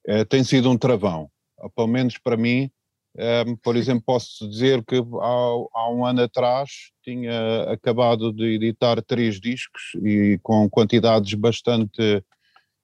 [0.06, 1.30] é, tem sido um travão,
[1.74, 2.70] pelo menos para mim.
[3.18, 9.02] Um, por exemplo, posso dizer que há, há, um ano atrás tinha acabado de editar
[9.02, 12.24] três discos e com quantidades bastante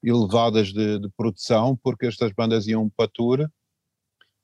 [0.03, 3.49] elevadas de, de, produção, porque estas bandas iam para a tour,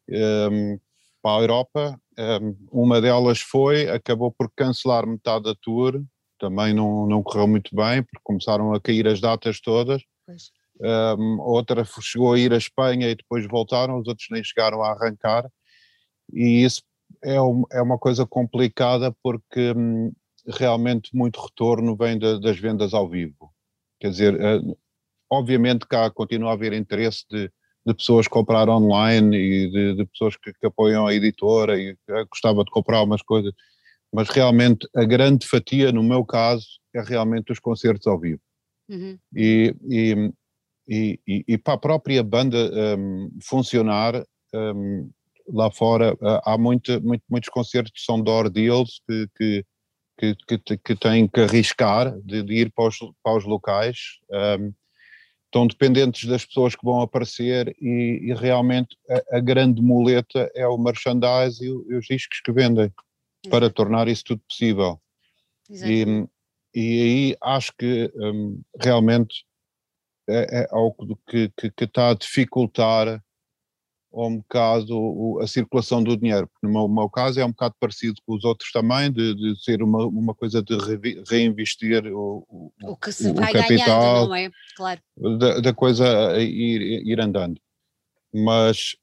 [0.09, 0.79] um,
[1.21, 2.01] para a Europa.
[2.17, 6.01] Um, uma delas foi, acabou por cancelar metade da tour,
[6.39, 10.03] também não, não correu muito bem, porque começaram a cair as datas todas.
[11.41, 15.51] Outra chegou a ir à Espanha e depois voltaram, os outros nem chegaram a arrancar.
[16.33, 16.83] E isso
[17.23, 20.13] é, um, é uma coisa complicada porque hum,
[20.47, 23.53] realmente muito retorno vem das vendas ao vivo.
[24.01, 24.61] Quer dizer, eh,
[25.31, 27.49] Obviamente cá continua a haver interesse de,
[27.87, 31.97] de pessoas comprar online e de, de pessoas que, que, apoiam a editora e
[32.29, 33.53] gostava de comprar umas coisas,
[34.13, 38.41] mas realmente a grande fatia, no meu caso, é realmente os concertos ao vivo.
[38.89, 39.17] Uhum.
[39.37, 40.33] E, e,
[40.89, 42.59] e, e, para a própria banda
[42.99, 45.09] um, funcionar, um,
[45.53, 49.65] lá fora uh, há muito, muito, muitos concertos que são door deals que, que,
[50.19, 54.19] que, que, que têm que arriscar de, de ir para os, para os locais.
[54.31, 54.73] Um,
[55.47, 60.67] estão dependentes das pessoas que vão aparecer e, e realmente a, a, grande muleta é
[60.67, 63.51] o merchandise e, e os discos que vendem Exato.
[63.51, 65.01] para tornar isso tudo possível.
[65.69, 66.27] E,
[66.75, 69.45] e, aí acho que um, realmente
[70.29, 73.21] é, é algo que, que, que está a dificultar
[74.13, 76.51] um bocado a circulação do dinheiro.
[76.63, 79.83] No meu, meu, caso é um bocado parecido com os outros também, de, de ser
[79.83, 80.77] uma, uma coisa de
[81.29, 84.51] reinvestir o, o, o que se o vai capital, ganhando, não é?
[84.77, 85.01] Claro.
[85.39, 86.05] Da, da coisa
[86.41, 87.61] ir, ir andando.
[88.33, 88.97] Mas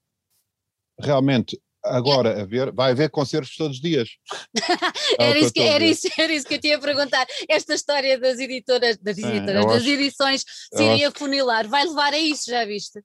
[0.99, 4.09] realmente agora a ver, vai haver concertos todos os dias.
[5.19, 7.25] É era, isso que, era, isso, era isso que eu tinha a perguntar.
[7.49, 10.43] Esta história das editoras, das editoras, é, das acho, edições
[10.73, 13.01] se iria funilar, vai levar a isso, já viste?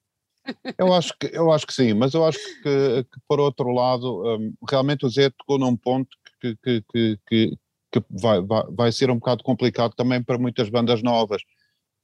[0.76, 4.22] Eu acho que, eu acho que sim, mas eu acho que, que por outro lado,
[4.24, 7.58] um, realmente o Zé tocou num ponto que, que, que, que,
[7.92, 11.42] que vai, vai, vai ser um bocado complicado também para muitas bandas novas,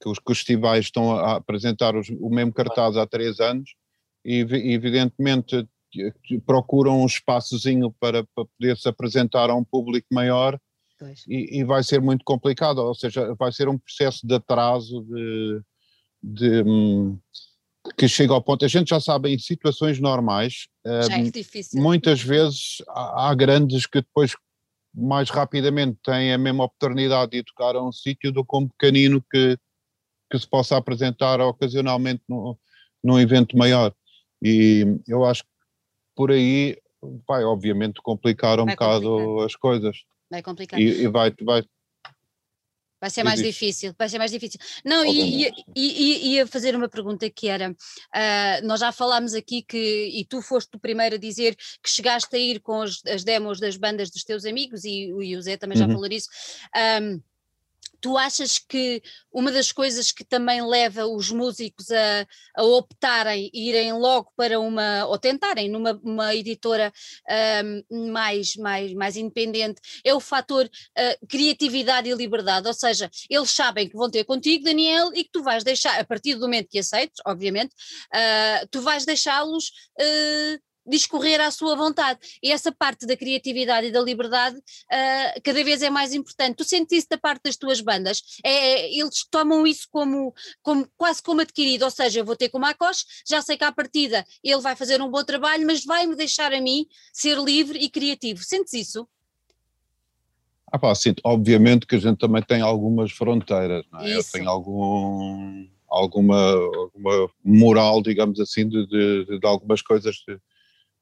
[0.01, 3.71] que os, que os festivais estão a apresentar os, o mesmo cartaz há três anos
[4.23, 4.39] e
[4.73, 5.67] evidentemente
[6.45, 10.59] procuram um espaçozinho para, para poder se apresentar a um público maior
[11.27, 15.61] e, e, vai ser muito complicado, ou seja, vai ser um processo de atraso de,
[16.21, 17.17] de, hum,
[17.97, 21.81] que chega ao ponto, a gente já sabe, em situações normais, é difícil.
[21.81, 24.35] muitas vezes há, há, grandes que depois
[24.93, 29.23] mais rapidamente têm a mesma oportunidade de tocar a um sítio do que um pequenino
[29.31, 29.57] que,
[30.31, 32.57] que se possa apresentar ocasionalmente no,
[33.03, 33.93] num evento maior.
[34.41, 35.49] E eu acho que
[36.15, 36.77] por aí
[37.27, 39.45] vai obviamente complicar um vai bocado complicar.
[39.45, 39.97] as coisas.
[40.29, 40.79] Vai complicar.
[40.79, 41.63] E, e vai, vai,
[43.01, 44.59] Vai ser mais difícil, vai ser mais difícil.
[44.83, 50.25] Não, e ia fazer uma pergunta que era, uh, nós já falámos aqui que, e
[50.25, 53.77] tu foste o primeiro a dizer que chegaste a ir com as, as demos das
[53.77, 55.93] bandas dos teus amigos, e, e o Zé também já uhum.
[55.93, 56.27] falou disso,
[57.01, 57.21] um,
[58.01, 63.93] Tu achas que uma das coisas que também leva os músicos a, a optarem, irem
[63.93, 66.91] logo para uma, ou tentarem numa uma editora
[67.89, 73.51] um, mais, mais, mais independente, é o fator uh, criatividade e liberdade, ou seja, eles
[73.51, 76.69] sabem que vão ter contigo, Daniel, e que tu vais deixar, a partir do momento
[76.69, 77.73] que aceites, obviamente,
[78.13, 82.19] uh, tu vais deixá-los uh, discorrer à sua vontade.
[82.41, 86.57] E essa parte da criatividade e da liberdade uh, cada vez é mais importante.
[86.57, 88.21] Tu sentes isso da parte das tuas bandas?
[88.43, 92.49] É, é, eles tomam isso como, como quase como adquirido, ou seja, eu vou ter
[92.49, 95.85] com o Macos, já sei que à partida ele vai fazer um bom trabalho, mas
[95.85, 98.43] vai-me deixar a mim ser livre e criativo.
[98.43, 99.07] Sentes isso?
[100.71, 101.21] Ah pá, sinto.
[101.23, 104.15] Obviamente que a gente também tem algumas fronteiras, não é?
[104.15, 110.39] Eu tenho algum, alguma, alguma moral, digamos assim, de, de, de algumas coisas de,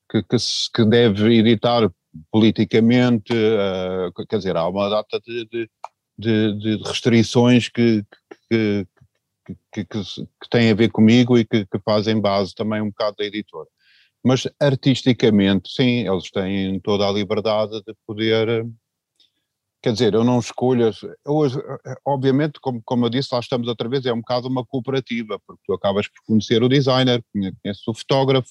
[0.09, 1.89] que, que, se, que deve editar
[2.31, 5.69] politicamente, uh, quer dizer, há uma data de, de,
[6.17, 8.03] de, de restrições que,
[8.49, 8.87] que,
[9.71, 13.67] que, que, têm a ver comigo e que, fazem base também um bocado da editora.
[14.23, 18.67] Mas artisticamente, sim, eles têm toda a liberdade de poder.
[19.81, 20.91] Quer dizer, eu não escolho.
[21.25, 25.39] Eu, obviamente, como, como eu disse, lá estamos outra vez, é um bocado uma cooperativa,
[25.45, 28.49] porque tu acabas por conhecer o designer, conheces o fotógrafo,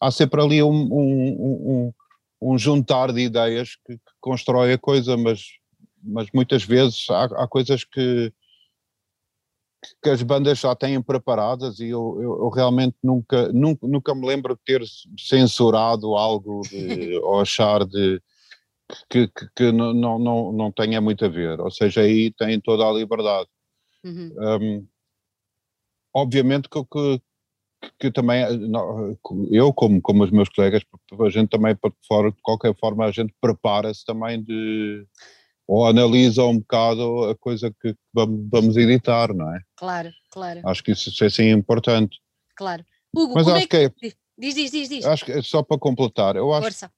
[0.00, 1.92] há sempre ali um, um, um,
[2.40, 5.42] um juntar de ideias que, que, constrói a coisa, mas,
[6.02, 8.32] mas muitas vezes há, há coisas que,
[10.02, 14.26] que as bandas já têm preparadas e eu, eu, eu, realmente nunca, nunca, nunca me
[14.26, 14.82] lembro de ter
[15.18, 18.20] censurado algo de, ou achar de
[19.10, 22.86] que, que, que, não, não, não tenha muito a ver, ou seja, aí tem toda
[22.86, 23.48] a liberdade.
[24.02, 24.32] Uhum.
[24.38, 24.88] Um,
[26.14, 27.20] obviamente que, que,
[27.98, 28.48] que também, eh,
[29.50, 30.82] eu como, como os meus colegas,
[31.20, 35.06] a gente também, de qualquer forma, a gente prepara-se também de,
[35.66, 39.60] ou analisa um bocado a coisa que vamos editar, não é?
[39.76, 40.60] Claro, claro.
[40.64, 42.18] Acho que isso, é assim importante.
[42.56, 42.84] Claro.
[43.14, 45.04] Hugo, Mas acho é que, que, Diz, diz, diz, diz.
[45.04, 46.92] Acho que, é só para completar, eu acho Força.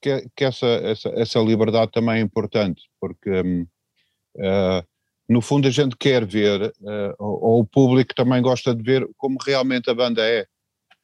[0.00, 4.86] que, que essa, essa, essa liberdade também é importante, porque uh,
[5.28, 9.06] no fundo a gente quer ver, uh, ou, ou, o público também gosta de ver
[9.16, 10.46] como realmente a banda é.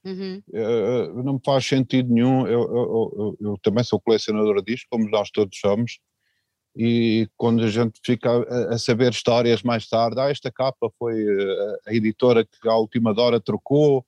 [0.04, 0.42] Uhum.
[0.48, 5.08] Uh, não me faz sentido nenhum, eu, eu, eu, eu, também sou colecionador disto, como
[5.08, 5.98] nós todos somos,
[6.76, 11.24] e quando a gente fica a, a saber histórias mais tarde, ah, esta capa foi
[11.87, 14.04] a, editora que à última hora trocou,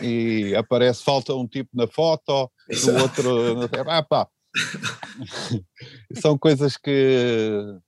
[0.00, 4.28] e aparece, falta um tipo na foto, o outro, ah pá,
[6.20, 7.78] são coisas que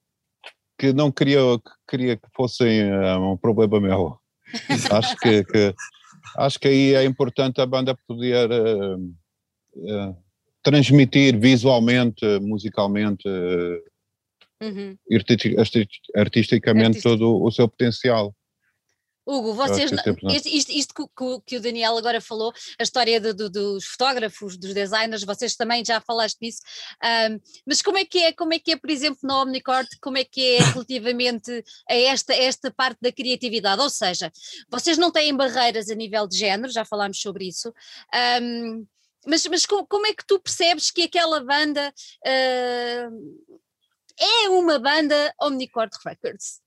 [0.79, 4.19] que não queria, que queria que fossem uh, um problema meu.
[4.93, 5.75] acho que, que,
[6.37, 10.17] acho que aí é importante a banda poder uh, uh,
[10.63, 13.29] transmitir visualmente, musicalmente,
[14.61, 14.97] uhum.
[16.15, 18.35] artisticamente todo o seu potencial.
[19.27, 23.51] Hugo, vocês, isto, isto, isto que, que, o Daniel agora falou, a história do, do,
[23.51, 26.61] dos fotógrafos, dos designers, vocês também já falaste disso,
[27.03, 30.17] um, mas como é que é, como é que é, por exemplo, na Omnicord, como
[30.17, 31.51] é que é relativamente
[31.91, 33.83] a esta, esta parte da criatividade?
[33.83, 34.31] Ou seja,
[34.71, 37.75] vocês não têm barreiras a nível de género, já falámos sobre isso,
[38.41, 38.87] um,
[39.27, 41.93] mas, mas como, como, é que tu percebes que aquela banda
[42.25, 43.57] uh,
[44.17, 46.65] é uma banda Omnicord Records?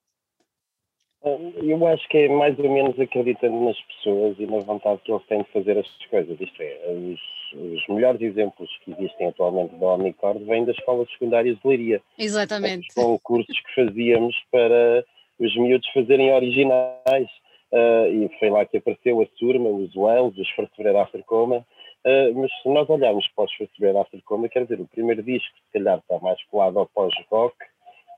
[1.22, 5.26] Eu acho que é mais ou menos acreditando nas pessoas e na vontade que eles
[5.26, 6.40] têm de fazer estas coisas.
[6.40, 7.20] Isto é, os,
[7.54, 12.02] os melhores exemplos que existem atualmente da Omnicord vêm das escolas secundárias de Leiria.
[12.18, 12.94] Exatamente.
[12.94, 15.06] São cursos que fazíamos para
[15.40, 17.30] os miúdos fazerem originais.
[17.72, 21.58] Uh, e foi lá que apareceu a Surma, os Wells, os First Bread After Coma.
[22.06, 25.22] Uh, mas se nós olharmos para os First Bread After Coma, quer dizer, o primeiro
[25.22, 27.56] disco se calhar está mais colado ao pós-rock,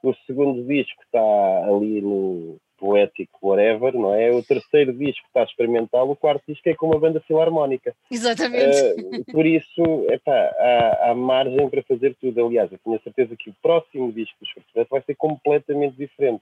[0.03, 1.19] o segundo disco está
[1.67, 4.31] ali no poético, whatever, não é?
[4.31, 7.95] O terceiro disco está experimental, o quarto disco é com uma banda filarmónica.
[8.09, 8.75] Exatamente.
[8.75, 12.43] Uh, por isso, epá, há, há margem para fazer tudo.
[12.43, 16.41] Aliás, eu tenho a certeza que o próximo disco dos Fortaleza vai ser completamente diferente.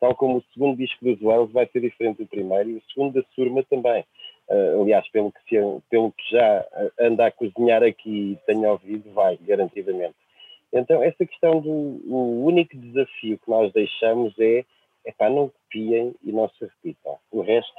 [0.00, 3.14] Tal como o segundo disco dos Wells vai ser diferente do primeiro e o segundo
[3.14, 4.04] da Surma também.
[4.48, 5.56] Uh, aliás, pelo que, se,
[5.88, 6.66] pelo que já
[6.98, 10.14] anda a cozinhar aqui e tenho ouvido, vai, garantidamente.
[10.72, 11.70] Então, essa questão do
[12.44, 14.64] único desafio que nós deixamos é
[15.04, 17.18] epá, não copiem e não se repitam.
[17.30, 17.72] O resto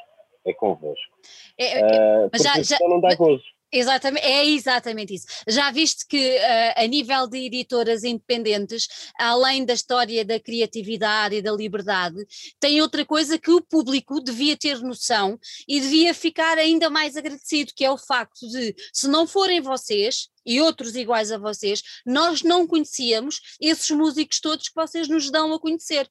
[0.46, 1.18] é convosco.
[1.58, 3.44] É, uh, mas já, já, não dá gozo.
[3.72, 5.28] Exatamente, é exatamente isso.
[5.48, 11.42] Já viste que uh, a nível de editoras independentes, além da história da criatividade e
[11.42, 12.26] da liberdade,
[12.60, 17.72] tem outra coisa que o público devia ter noção e devia ficar ainda mais agradecido,
[17.76, 22.42] que é o facto de, se não forem vocês, e outros iguais a vocês, nós
[22.42, 26.10] não conhecíamos esses músicos todos que vocês nos dão a conhecer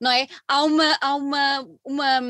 [0.00, 0.26] não é?
[0.46, 2.20] Há, uma, há uma, uma,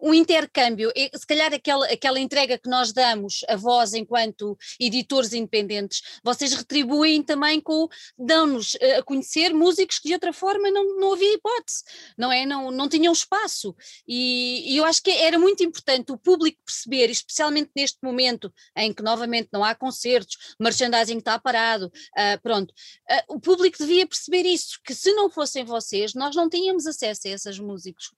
[0.00, 6.02] um intercâmbio, se calhar aquela, aquela entrega que nós damos a vós enquanto editores independentes,
[6.24, 7.88] vocês retribuem também com,
[8.18, 11.84] dão-nos eh, a conhecer músicos que de outra forma não, não havia hipótese,
[12.16, 12.46] não é?
[12.46, 13.74] Não, não tinham espaço
[14.06, 18.92] e, e eu acho que era muito importante o público perceber, especialmente neste momento em
[18.92, 20.54] que novamente não há concertos,
[20.92, 25.64] merchandising está parado, uh, pronto, uh, o público devia perceber isso, que se não fossem
[25.64, 28.10] vocês, nós não tínhamos acesso a esses músicos.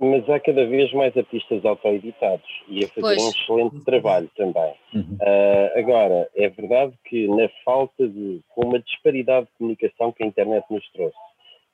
[0.00, 3.22] Mas há cada vez mais artistas autoeditados e a fazer pois.
[3.22, 4.74] um excelente trabalho também.
[4.92, 5.16] Uhum.
[5.20, 10.26] Uh, agora, é verdade que na falta de, com uma disparidade de comunicação que a
[10.26, 11.16] internet nos trouxe,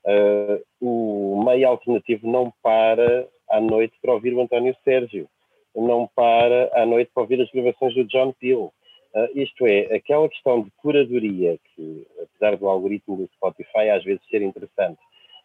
[0.04, 5.28] uh, o meio alternativo não para à noite para ouvir o António Sérgio,
[5.74, 8.72] não para à noite para ouvir as gravações do John Peel.
[9.14, 14.22] Uh, isto é, aquela questão de curadoria, que apesar do algoritmo do Spotify às vezes
[14.30, 15.00] ser interessante,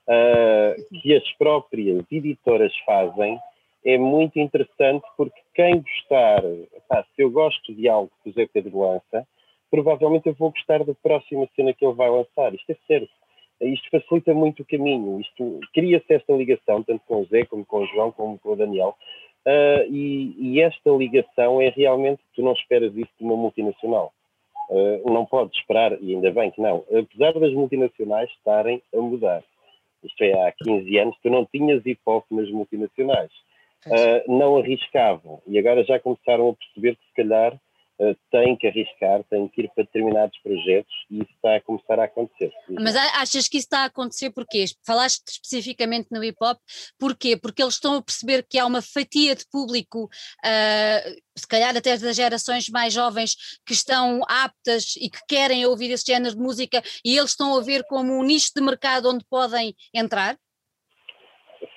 [0.07, 3.39] uh, que as próprias editoras fazem
[3.83, 6.41] é muito interessante porque quem gostar,
[6.87, 9.27] pá, se eu gosto de algo que o Zé Pedro lança,
[9.69, 12.53] provavelmente eu vou gostar da próxima cena que ele vai lançar.
[12.53, 13.11] Isto é certo.
[13.61, 15.19] Isto facilita muito o caminho.
[15.21, 18.55] Isto cria-se esta ligação, tanto com o Zé, como com o João, como com o
[18.55, 18.95] Daniel.
[19.45, 24.11] Uh, e, e, esta ligação é realmente, tu não esperas isso de uma multinacional.
[24.69, 29.43] Uh, não podes esperar, e ainda bem que não, apesar das multinacionais estarem a mudar
[30.05, 33.31] isto é, há 15 anos, tu não tinhas hip hop nas multinacionais.
[33.85, 37.59] Uh, não arriscavam e agora já começaram a perceber que se calhar
[37.99, 41.99] uh, têm que arriscar, têm que ir para determinados projetos e isso está a começar
[41.99, 42.51] a acontecer.
[42.69, 44.65] Mas achas que isso está a acontecer porquê?
[44.85, 46.57] Falaste especificamente no hip hop,
[46.99, 47.37] porquê?
[47.37, 51.97] Porque eles estão a perceber que há uma fatia de público uh, se calhar até
[51.97, 53.35] das gerações mais jovens
[53.65, 57.61] que estão aptas e que querem ouvir esse género de música e eles estão a
[57.61, 60.37] ver como um nicho de mercado onde podem entrar?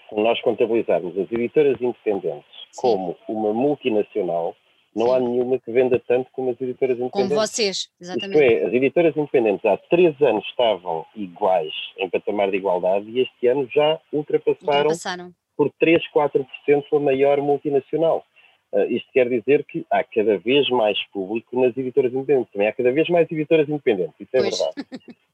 [0.08, 2.80] Se nós contabilizarmos as editoras independentes Sim.
[2.80, 4.56] como uma multinacional,
[4.98, 7.28] não há nenhuma que venda tanto como as editoras independentes.
[7.30, 8.42] Como vocês, exatamente.
[8.42, 13.20] Isto é, as editoras independentes há três anos estavam iguais em patamar de igualdade e
[13.20, 15.32] este ano já ultrapassaram, ultrapassaram.
[15.56, 16.46] por 3, 4%
[16.92, 18.24] a maior multinacional.
[18.70, 22.52] Uh, isto quer dizer que há cada vez mais público nas editoras independentes.
[22.52, 24.58] Também há cada vez mais editoras independentes, isso é pois.
[24.58, 24.86] verdade.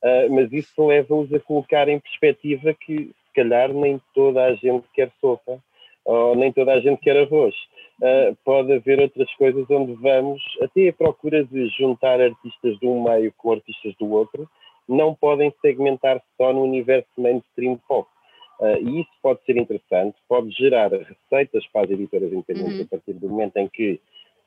[0.05, 4.87] Uh, mas isso leva-os a colocar em perspectiva que, se calhar, nem toda a gente
[4.95, 5.59] quer sopa,
[6.05, 7.55] ou nem toda a gente quer arroz.
[8.01, 13.03] Uh, pode haver outras coisas onde vamos até à procura de juntar artistas de um
[13.03, 14.49] meio com artistas do outro,
[14.89, 18.09] não podem segmentar-se só no universo mainstream pop.
[18.61, 22.85] Uh, e isso pode ser interessante, pode gerar receitas para as editoras independentes uhum.
[22.85, 24.01] a partir do momento em que,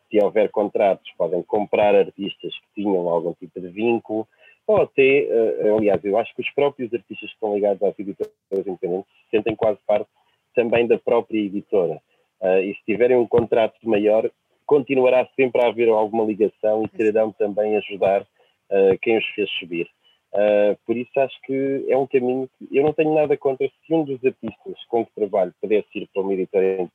[0.09, 4.27] se houver contratos, podem comprar artistas que tinham algum tipo de vínculo,
[4.65, 5.27] ou até,
[5.63, 9.29] uh, aliás, eu acho que os próprios artistas que estão ligados às editoras independentes se
[9.31, 10.09] sentem quase parte
[10.57, 12.01] também da própria editora.
[12.41, 14.29] Uh, e se tiverem um contrato maior,
[14.65, 19.87] continuará sempre a haver alguma ligação e quererão também ajudar uh, quem os fez subir.
[20.33, 23.93] Uh, por isso acho que é um caminho que eu não tenho nada contra se
[23.93, 26.89] um dos artistas com que trabalho pudesse ir para uma editora,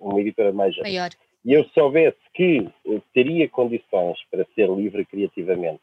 [0.00, 1.10] uma editora mais maior
[1.44, 2.68] e eu soubesse que
[3.12, 5.80] teria condições para ser livre criativamente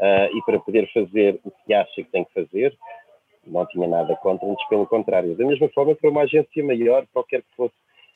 [0.00, 2.76] uh, e para poder fazer o que acha que tem que fazer,
[3.46, 5.36] não tinha nada contra, antes pelo contrário.
[5.36, 7.74] Da mesma forma que uma agência maior, qualquer que fosse.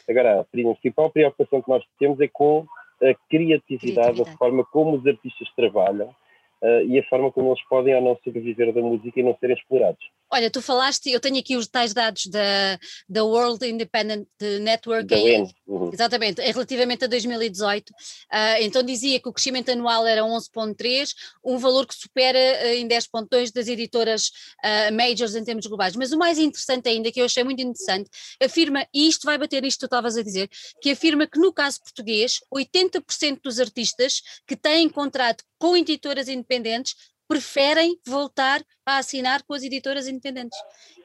[0.09, 2.67] Agora, a principal preocupação que nós temos é com
[3.03, 4.23] a criatividade, criatividade.
[4.23, 6.15] a forma como os artistas trabalham
[6.63, 9.57] uh, e a forma como eles podem ou não sobreviver da música e não serem
[9.57, 10.05] explorados.
[10.31, 12.79] Olha, tu falaste, eu tenho aqui os tais dados da,
[13.09, 14.27] da World Independent
[14.61, 15.91] Network, em, uhum.
[15.91, 17.95] exatamente, relativamente a 2018, uh,
[18.31, 22.87] ah, então dizia que o crescimento anual era 11.3, um valor que supera uh, em
[22.87, 24.29] 10.2 das editoras
[24.63, 28.11] uh, majors em termos globais, mas o mais interessante ainda, que eu achei muito interessante,
[28.43, 30.51] afirma, e isto vai bater isto que tu estavas a dizer,
[30.83, 36.95] que afirma que no caso português, 80% dos artistas que têm contrato com editoras independentes
[37.27, 40.59] preferem voltar a assinar com as editoras independentes.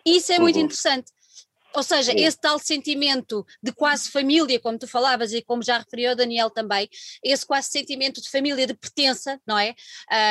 [0.05, 0.63] Isso é muito uhum.
[0.63, 1.11] interessante.
[1.75, 2.19] Ou seja, Sim.
[2.19, 6.49] esse tal sentimento de quase família, como tu falavas e como já referiu o Daniel
[6.49, 6.87] também,
[7.23, 9.73] esse quase sentimento de família, de pertença, não é?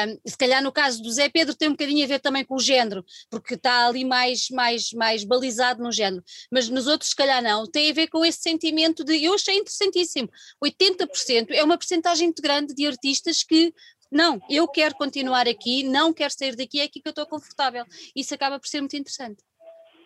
[0.06, 2.54] Um, se calhar no caso do Zé Pedro tem um bocadinho a ver também com
[2.54, 7.16] o género, porque está ali mais, mais, mais balizado no género, mas nos outros se
[7.16, 10.30] calhar não, tem a ver com esse sentimento de, eu achei interessantíssimo,
[10.64, 13.74] 80% é uma percentagem muito grande de artistas que
[14.12, 17.84] não, eu quero continuar aqui, não quero sair daqui, é aqui que eu estou confortável.
[18.14, 19.42] Isso acaba por ser muito interessante.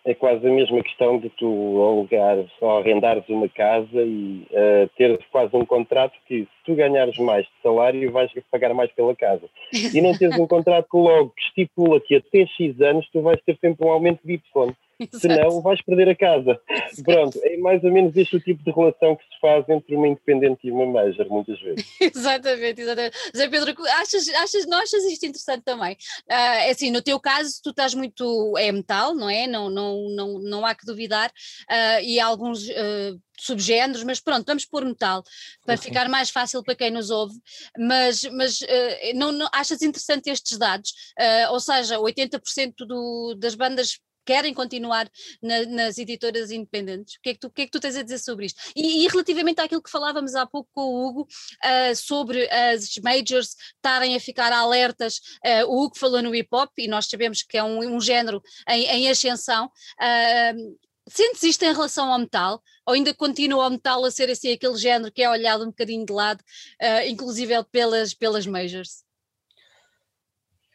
[0.04, 5.18] É quase a mesma questão de tu alugares ou arrendares uma casa e uh, teres
[5.32, 9.50] quase um contrato que se tu ganhares mais de salário vais pagar mais pela casa.
[9.92, 13.58] E não teres um contrato logo que estipula que até X anos tu vais ter
[13.60, 14.76] sempre um aumento de Y.
[15.12, 16.60] senão vais perder a casa.
[16.68, 17.02] Exato.
[17.04, 20.08] Pronto, é mais ou menos este o tipo de relação que se faz entre uma
[20.08, 21.84] independente e uma major, muitas vezes.
[22.00, 23.16] exatamente, exatamente.
[23.36, 25.92] Zé Pedro, achas, achas, não achas isto interessante também?
[26.30, 29.46] Uh, é assim, no teu caso, tu estás muito, é metal, não é?
[29.46, 34.64] Não, não, não, não há que duvidar, uh, e alguns uh, subgéneros, mas pronto, vamos
[34.64, 35.22] pôr metal
[35.64, 37.34] para ficar mais fácil para quem nos ouve.
[37.78, 38.66] Mas, mas uh,
[39.14, 40.90] não, não, achas interessante estes dados?
[41.18, 45.08] Uh, ou seja, 80% do, das bandas querem continuar
[45.40, 47.14] na, nas editoras independentes.
[47.14, 48.60] O que, é que, tu, o que, é que tu tens a dizer sobre isto?
[48.74, 53.56] E, e relativamente àquilo que falávamos há pouco com o Hugo, uh, sobre as majors
[53.76, 57.56] estarem a ficar alertas, uh, o Hugo falou no hip hop e nós sabemos que
[57.56, 59.66] é um, um género em, em ascensão.
[60.00, 60.76] Uh,
[61.08, 62.60] Sentes isto em relação ao metal?
[62.84, 66.04] Ou ainda continua o metal a ser assim aquele género que é olhado um bocadinho
[66.04, 66.42] de lado,
[66.82, 69.05] uh, inclusive pelas, pelas majors?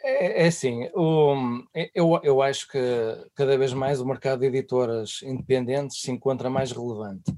[0.04, 2.80] É, é assim, o, eu, eu acho que
[3.36, 7.32] cada vez mais o mercado de editoras independentes se encontra mais relevante.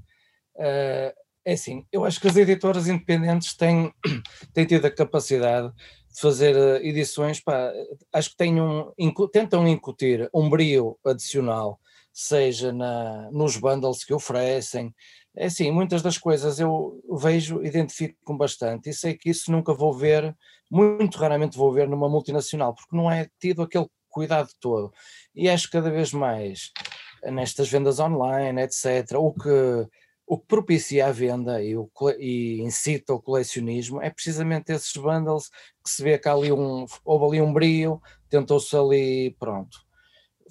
[0.56, 1.12] Uh,
[1.44, 3.92] é assim, eu acho que as editoras independentes têm,
[4.54, 5.70] têm tido a capacidade
[6.10, 7.70] de fazer eh, edições, pá,
[8.12, 8.90] acho que têm um,
[9.30, 11.78] tentam incutir um brio adicional,
[12.12, 14.94] seja na, nos bundles que oferecem,
[15.36, 19.74] é assim, muitas das coisas eu vejo, identifico com bastante e sei que isso nunca
[19.74, 20.34] vou ver,
[20.70, 24.92] muito raramente vou ver numa multinacional, porque não é tido aquele cuidado todo.
[25.34, 26.70] E acho que cada vez mais
[27.24, 29.88] nestas vendas online, etc., o que,
[30.26, 35.50] o que propicia a venda e, o, e incita o colecionismo é precisamente esses bundles
[35.82, 39.83] que se vê que ali um, houve ali um brilho, tentou-se ali, pronto,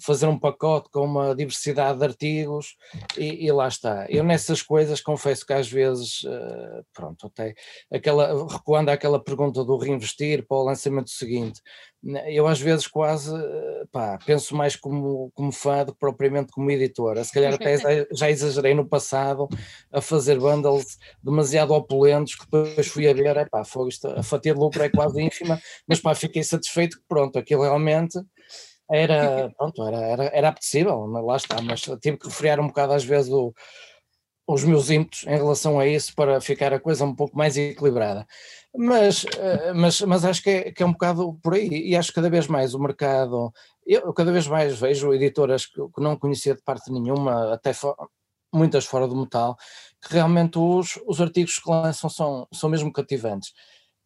[0.04, 2.76] fazer um pacote com uma diversidade de artigos
[3.16, 4.06] e, e, lá está.
[4.08, 7.54] Eu nessas coisas confesso que às vezes, uh, pronto, até
[7.92, 11.60] aquela, recuando àquela pergunta do reinvestir para o lançamento seguinte,
[12.04, 16.52] né, eu às vezes quase, eh, pá, penso mais como, como fã do que propriamente
[16.52, 17.24] como editora.
[17.24, 17.78] Se calhar até
[18.12, 19.48] já exagerei no passado
[19.90, 24.52] a fazer bundles demasiado opulentos que depois fui a ver, é pá, foi, a fatia
[24.52, 28.18] de lucro é quase ínfima, mas pá, fiquei satisfeito que pronto, aquilo realmente
[28.90, 33.04] era, pronto, era, era, era apetecível, lá está, mas tive que refriar um bocado às
[33.04, 33.54] vezes o,
[34.46, 38.26] os meus ímpetos em relação a isso para ficar a coisa um pouco mais equilibrada.
[38.76, 42.08] Mas, eh, mas, mas acho que é, que é um bocado por aí, e acho
[42.08, 43.52] que cada vez mais o mercado,
[43.86, 47.72] eu cada vez mais vejo editoras que, que não conhecia de parte nenhuma, até
[48.52, 49.56] muitas fora do metal,
[50.02, 53.52] que realmente os, os artigos que lançam são, são mesmo cativantes.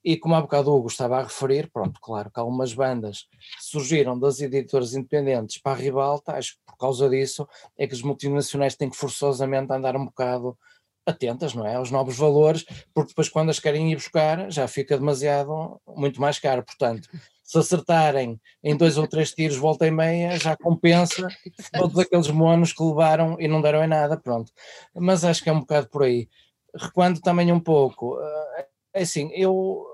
[0.05, 3.27] E como há bocado o Hugo estava a referir, pronto, claro que algumas bandas
[3.61, 7.47] surgiram das editoras independentes para a ribalta, acho que por causa disso
[7.77, 10.57] é que as multinacionais têm que forçosamente andar um bocado
[11.05, 14.97] atentas, não é, aos novos valores, porque depois quando as querem ir buscar já fica
[14.97, 17.09] demasiado, muito mais caro, portanto
[17.49, 21.29] se acertarem em dois ou três tiros volta e meia, já compensa
[21.73, 24.53] todos aqueles monos que levaram e não deram em nada, pronto.
[24.95, 26.29] Mas acho que é um bocado por aí.
[26.77, 28.68] Recuando também um pouco, eh,
[28.99, 29.87] é assim, eu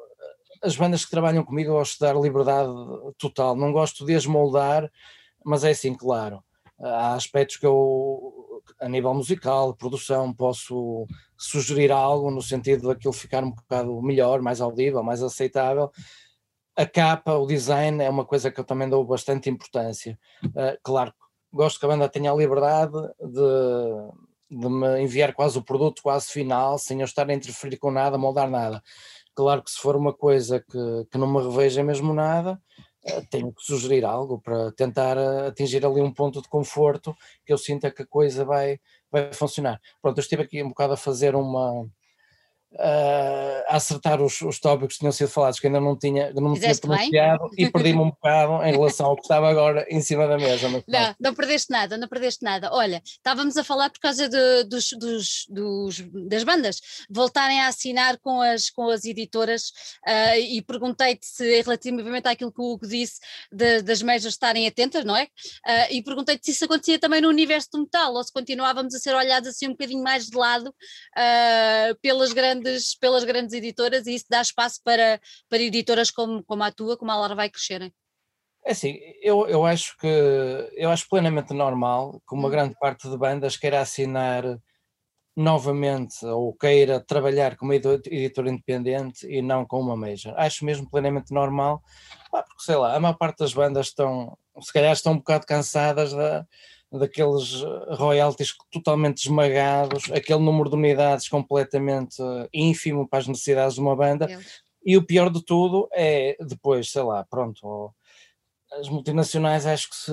[0.63, 2.73] as bandas que trabalham comigo eu gosto de dar liberdade
[3.19, 4.91] total, não gosto de as moldar,
[5.45, 6.43] mas é assim, claro,
[6.81, 13.45] há aspectos que eu, a nível musical, produção, posso sugerir algo no sentido daquilo ficar
[13.45, 15.91] um bocado melhor, mais audível, mais aceitável.
[16.75, 20.19] A capa, o design é uma coisa que eu também dou bastante importância.
[20.47, 21.13] Uh, claro,
[21.53, 26.29] gosto que a banda tenha a liberdade de, de me enviar quase o produto quase
[26.31, 28.83] final, sem eu estar a interferir com nada, moldar nada.
[29.35, 32.61] Claro que se for uma coisa que, que não me reveja mesmo nada,
[33.05, 37.53] eh, tenho que sugerir algo para tentar eh, atingir ali um ponto de conforto que
[37.53, 38.79] eu sinta que a coisa vai,
[39.11, 39.81] vai funcionar.
[40.01, 41.87] Pronto, eu estive aqui um bocado a fazer uma,
[42.75, 46.51] uh, a acertar os, os tópicos que tinham sido falados, que ainda não tinha, não
[46.51, 50.27] me tinha pronunciado e perdi-me um bocado em relação ao que estava agora em cima
[50.27, 50.69] da mesa.
[50.69, 52.71] Não, não perdeste nada, não perdeste nada.
[52.73, 58.19] Olha, estávamos a falar por causa de, dos, dos, dos, das bandas voltarem a assinar
[58.19, 59.69] com as, com as editoras
[60.07, 63.21] uh, e perguntei-te se relativamente àquilo que o Hugo disse
[63.53, 65.25] de, das majors estarem atentas, não é?
[65.25, 68.99] Uh, e perguntei-te se isso acontecia também no universo do metal ou se continuávamos a
[68.99, 74.07] ser olhados assim um bocadinho mais de lado uh, pelas grandes grandes, pelas grandes editoras
[74.07, 77.51] e isso dá espaço para, para editoras como, como a tua, como a Lara vai
[77.51, 77.93] crescerem?
[78.65, 80.07] É assim, eu, eu acho que
[80.73, 82.51] eu acho plenamente normal que uma hum.
[82.51, 84.43] grande parte de bandas queira assinar
[85.37, 90.33] novamente ou queira trabalhar como editor independente e não com uma major.
[90.37, 91.83] Acho mesmo plenamente normal,
[92.31, 96.13] porque sei lá, a maior parte das bandas estão, se calhar estão um bocado cansadas
[96.13, 96.47] da,
[96.99, 103.75] daqueles eh, royalties totalmente esmagados, aquele número de unidades completamente eh, ínfimo para as necessidades
[103.75, 104.29] de uma banda.
[104.85, 107.93] E o pior de tudo é depois, sei lá, pronto,
[108.73, 110.13] as multinacionais acho que se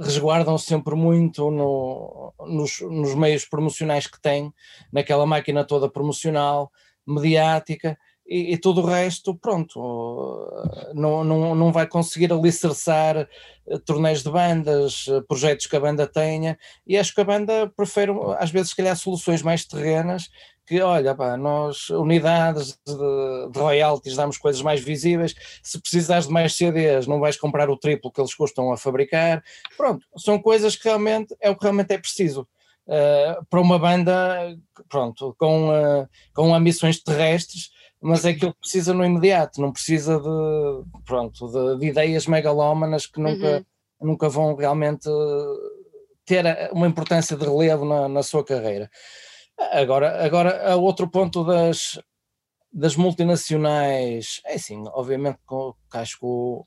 [0.00, 4.52] resguardam sempre muito no, nos, nos meios promocionais que têm,
[4.92, 6.70] naquela máquina toda promocional,
[7.06, 7.98] mediática,
[8.28, 9.80] e, e tudo o resto, pronto,
[10.94, 16.06] não, não, não vai conseguir alicerçar eh, torneios de bandas, eh, projetos que a banda
[16.06, 20.28] tenha, e acho que a banda prefere, às vezes, se calhar, soluções mais terrenas,
[20.66, 26.32] que olha, pá, nós, unidades de, de royalties, damos coisas mais visíveis, se precisares de
[26.32, 29.42] mais CDs, não vais comprar o triplo que eles custam a fabricar,
[29.78, 32.46] pronto, são coisas que realmente, é o que realmente é preciso.
[32.86, 34.56] Uh, para uma banda,
[34.88, 37.70] pronto, com, uh, com ambições terrestres,
[38.00, 43.06] mas é aquilo que precisa no imediato, não precisa de, pronto, de, de ideias megalómanas
[43.06, 43.64] que nunca,
[44.00, 44.08] uhum.
[44.08, 45.08] nunca vão realmente
[46.24, 48.90] ter uma importância de relevo na, na sua carreira.
[49.72, 52.00] Agora, agora, outro ponto das,
[52.72, 56.64] das multinacionais, é assim, obviamente que acho que o,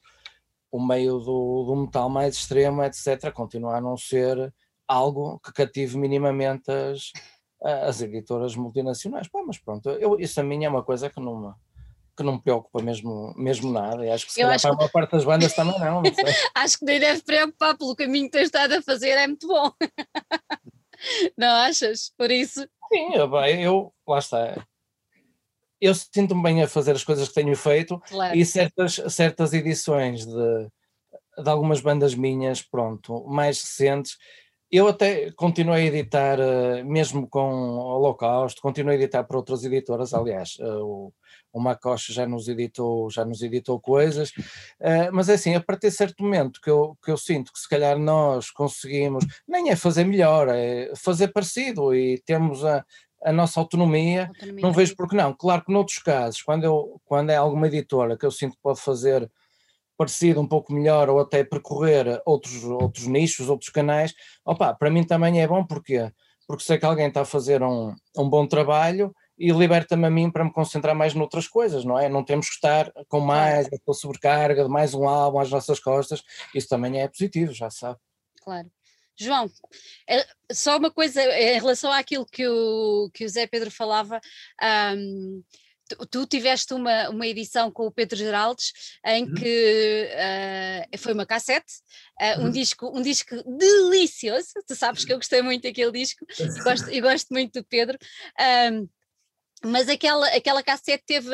[0.71, 4.53] o meio do, do metal mais extremo, etc., continua a não ser
[4.85, 7.13] algo que cative minimamente as,
[7.61, 9.27] as editoras multinacionais.
[9.27, 11.53] Pá, mas pronto, eu, isso a mim é uma coisa que não me,
[12.17, 14.05] que não me preocupa mesmo, mesmo nada.
[14.05, 16.01] E acho que se calhar para a maior parte das bandas também não.
[16.01, 16.03] não
[16.55, 19.71] acho que nem deve preocupar pelo caminho que tens estado a fazer, é muito bom.
[21.37, 22.11] não achas?
[22.17, 22.61] Por isso.
[22.91, 24.65] Sim, eu, eu lá está.
[25.79, 28.37] Eu sinto-me bem a fazer as coisas que tenho feito claro.
[28.37, 30.67] e certas, certas edições de,
[31.43, 34.17] de algumas bandas minhas, pronto, mais recentes,
[34.71, 39.65] eu até continuo a editar, uh, mesmo com o Holocausto, continuo a editar para outras
[39.65, 41.13] editoras, aliás, uh, o,
[41.51, 45.89] o Macoche já nos editou, já nos editou coisas, uh, mas é assim, a partir
[45.89, 49.75] de certo momento que eu, que eu sinto que se calhar nós conseguimos, nem é
[49.75, 52.85] fazer melhor, é fazer parecido e temos a,
[53.23, 55.33] a nossa autonomia, autonomia, não vejo porque não.
[55.33, 58.79] Claro que noutros casos, quando, eu, quando é alguma editora que eu sinto que pode
[58.79, 59.29] fazer
[60.01, 65.03] parecido, um pouco melhor, ou até percorrer outros, outros nichos, outros canais, opa, para mim
[65.03, 66.11] também é bom, porque
[66.47, 70.29] Porque sei que alguém está a fazer um, um bom trabalho e liberta-me a mim
[70.29, 72.09] para me concentrar mais noutras coisas, não é?
[72.09, 76.21] Não temos que estar com mais a sobrecarga de mais um álbum às nossas costas,
[76.53, 77.97] isso também é positivo, já sabe.
[78.43, 78.69] Claro.
[79.17, 79.49] João,
[80.09, 84.19] é, só uma coisa em relação àquilo que o, que o Zé Pedro falava,
[84.97, 85.43] um,
[86.09, 88.71] tu, tiveste uma, uma edição com o Pedro Geraldes
[89.05, 89.33] em uhum.
[89.33, 91.73] que uh, foi uma cassete,
[92.19, 92.51] uh, um, uhum.
[92.51, 97.01] disco, um disco delicioso, tu sabes que eu gostei muito daquele disco e gosto, e
[97.01, 97.97] gosto muito do Pedro.
[98.71, 98.87] Um,
[99.63, 101.29] mas aquela, aquela cassete teve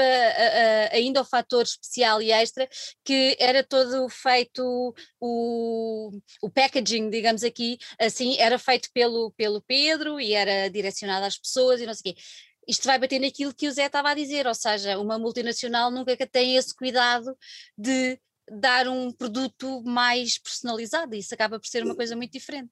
[0.91, 2.67] ainda o fator especial e extra
[3.05, 10.19] que era todo feito o, o packaging, digamos aqui, assim, era feito pelo, pelo Pedro
[10.19, 12.21] e era direcionado às pessoas e não sei o quê
[12.67, 16.15] isto vai bater naquilo que o Zé estava a dizer, ou seja, uma multinacional nunca
[16.27, 17.35] tem esse cuidado
[17.77, 21.15] de dar um produto mais personalizado.
[21.15, 22.71] Isso acaba por ser uma coisa muito diferente.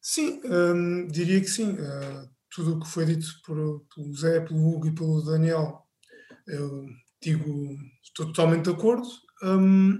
[0.00, 1.72] Sim, hum, diria que sim.
[1.72, 5.86] Uh, tudo o que foi dito por, pelo Zé, pelo Hugo e pelo Daniel,
[6.46, 6.86] eu
[7.22, 9.08] digo, estou totalmente de acordo.
[9.42, 9.98] Um,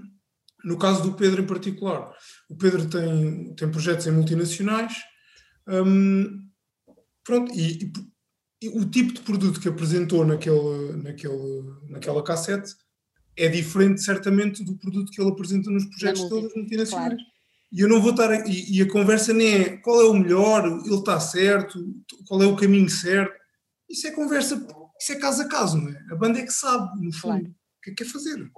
[0.63, 2.13] no caso do Pedro em particular,
[2.49, 4.93] o Pedro tem, tem projetos em multinacionais.
[5.67, 6.47] Um,
[7.23, 7.93] pronto, e, e,
[8.69, 12.75] o tipo de produto que apresentou naquele, naquele, naquela cassete
[13.35, 17.15] é diferente, certamente, do produto que ele apresenta nos projetos todos multinacionais.
[17.15, 17.33] Claro.
[17.71, 18.47] E eu não vou estar.
[18.47, 21.79] E, e, a conversa nem é qual é o melhor, ele está certo,
[22.27, 23.33] qual é o caminho certo.
[23.89, 24.55] Isso é conversa,
[24.99, 25.97] isso é caso a caso, não é?
[26.11, 27.45] A banda é que sabe, no fundo, claro.
[27.45, 28.51] o que é que quer fazer.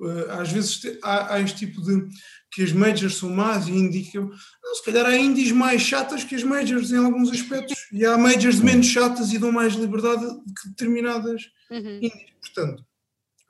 [0.00, 2.08] Uh, às vezes há, há, este tipo de.
[2.50, 4.30] que as majors são más e indicam.
[4.62, 7.76] Não, se calhar há indies mais chatas que as majors em alguns aspectos.
[7.92, 11.96] E há majors menos chatas e dão mais liberdade que determinadas uhum.
[11.96, 12.30] indies.
[12.40, 12.84] Portanto,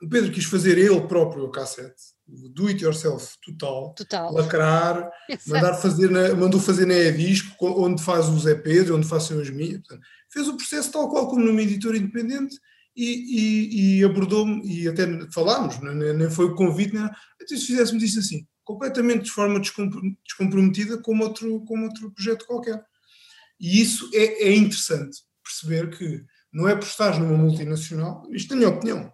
[0.01, 4.33] o Pedro quis fazer ele próprio a cassete do it yourself total, total.
[4.33, 5.11] lacrar,
[5.47, 9.81] mandar fazer na, mandou fazer na E-Disco, onde faz os EPs, onde faz as minhas.
[10.29, 12.57] fez o processo tal qual como numa editora independente
[12.95, 17.09] e, e, e abordou-me, e até falámos, nem, nem foi o convite, nem,
[17.41, 22.83] então se fizéssemos isso assim, completamente de forma descomprometida, como outro, como outro projeto qualquer.
[23.59, 28.55] E isso é, é interessante, perceber que não é por estar numa multinacional, isto é
[28.55, 29.13] a minha opinião,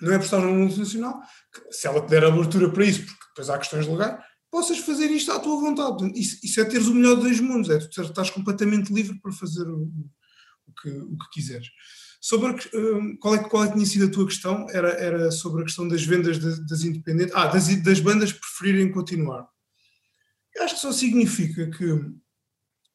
[0.00, 1.20] não é por estar numa multinacional,
[1.52, 5.10] que, se ela te der abertura para isso, porque depois há questões legais, possas fazer
[5.10, 6.10] isto à tua vontade.
[6.18, 9.32] Isso, isso é teres o melhor dos dois mundos, é tu estás completamente livre para
[9.32, 9.90] fazer o,
[10.66, 11.68] o, que, o que quiseres.
[12.20, 14.66] Sobre hum, qual, é, qual é que tinha sido a tua questão?
[14.70, 18.90] Era, era sobre a questão das vendas de, das independentes, ah, das, das bandas preferirem
[18.90, 19.46] continuar.
[20.54, 22.00] Eu acho que só significa que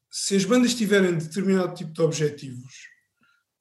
[0.10, 2.92] se as bandas tiverem determinado tipo de objetivos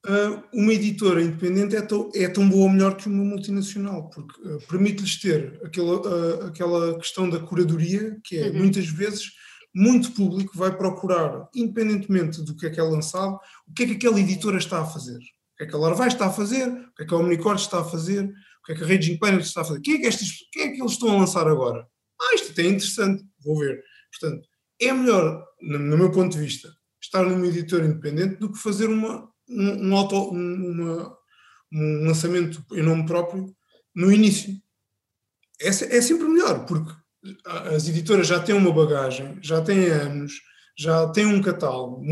[0.05, 4.41] uh, uma editora independente é tão, é tão boa ou melhor que uma multinacional, porque
[4.41, 8.59] uh, permite-lhes ter aquela, uh, aquela questão da curadoria, que é uhum.
[8.59, 9.31] muitas vezes
[9.73, 13.93] muito público vai procurar, independentemente do que é que é lançado, o que é que
[13.93, 15.19] aquela editora está a fazer.
[15.61, 17.81] Que é que a Larvai está a fazer, o que é que a Omnicord está
[17.81, 19.79] a fazer, o que é que a Raging Planet está a fazer.
[19.81, 21.87] Quem é que, estes, quem é que eles estão a lançar agora?
[22.19, 23.79] Ah, isto até é interessante, vou ver.
[24.11, 24.47] Portanto,
[24.81, 26.67] é melhor, no, no meu ponto de vista,
[26.99, 31.15] estar numa editora independente do que fazer uma, um, um, auto, uma,
[31.71, 33.55] um lançamento em nome próprio
[33.95, 34.51] no início.
[35.61, 36.91] É, é sempre melhor, porque
[37.75, 40.41] as editoras já têm uma bagagem, já têm anos,
[40.75, 42.03] já têm um catálogo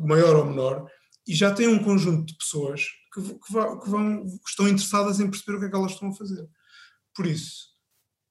[0.00, 0.90] maior ou menor
[1.26, 5.20] e já têm um conjunto de pessoas que, que, vão, que, vão, que estão interessadas
[5.20, 6.46] em perceber o que é que elas estão a fazer.
[7.14, 7.76] Por isso,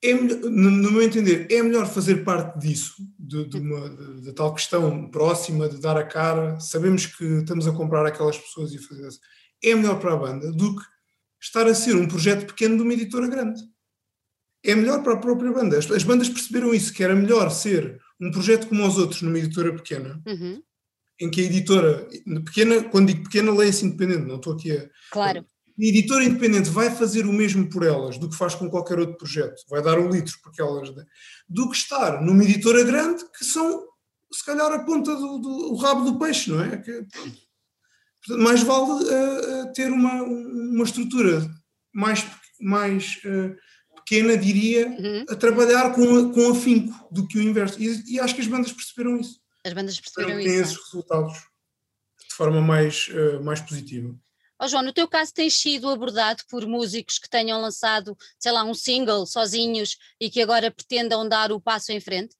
[0.03, 4.53] é, no meu entender, é melhor fazer parte disso, de, de uma de, de, tal
[4.53, 9.07] questão próxima, de dar a cara, sabemos que estamos a comprar aquelas pessoas e fazer
[9.07, 9.19] isso.
[9.63, 10.83] É melhor para a banda do que
[11.41, 13.61] estar a ser um projeto pequeno de uma editora grande.
[14.63, 15.77] É melhor para a própria banda.
[15.77, 19.39] As, as bandas perceberam isso, que era melhor ser um projeto como os outros numa
[19.39, 20.61] editora pequena, uhum.
[21.19, 22.07] Em que a editora
[22.45, 24.89] pequena, quando digo pequena, leia-se independente, não estou aqui a.
[25.11, 25.45] Claro
[25.77, 29.17] a editora independente vai fazer o mesmo por elas do que faz com qualquer outro
[29.17, 30.89] projeto, vai dar um litro porque elas
[31.49, 33.83] do que estar numa editora grande que são
[34.31, 36.77] se calhar a ponta do, do o rabo do peixe, não é?
[36.77, 41.49] Que, portanto, mais vale uh, ter uma, uma estrutura
[41.93, 42.25] mais,
[42.59, 43.55] mais uh,
[43.97, 45.25] pequena, diria, uhum.
[45.29, 47.81] a trabalhar com, com afinco do que o inverso.
[47.81, 49.39] E, e, acho que as bandas perceberam isso.
[49.65, 50.49] As bandas perceberam isso.
[50.49, 54.15] Têm esses resultados de forma mais, uh, mais positiva.
[54.61, 58.63] Oh, João, no teu caso tens sido abordado por músicos que tenham lançado, sei lá,
[58.63, 62.35] um single sozinhos e que agora pretendam dar o passo em frente?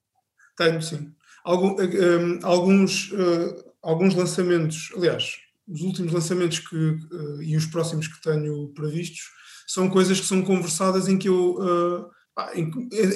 [0.56, 1.14] Tenho, sim.
[1.44, 8.08] Algum, um, alguns, uh, alguns lançamentos, aliás, os últimos lançamentos que, uh, e os próximos
[8.08, 9.32] que tenho previstos
[9.68, 12.12] são coisas que são conversadas em que eu.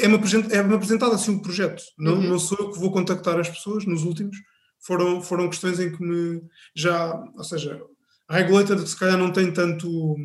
[0.02, 2.30] É-me apresentado, é apresentado assim um projeto, não, uhum.
[2.30, 4.38] não sou eu que vou contactar as pessoas, nos últimos
[4.80, 6.42] foram, foram questões em que me
[6.74, 7.82] já, ou seja,
[8.28, 10.16] a Regulator se calhar não tem tanto,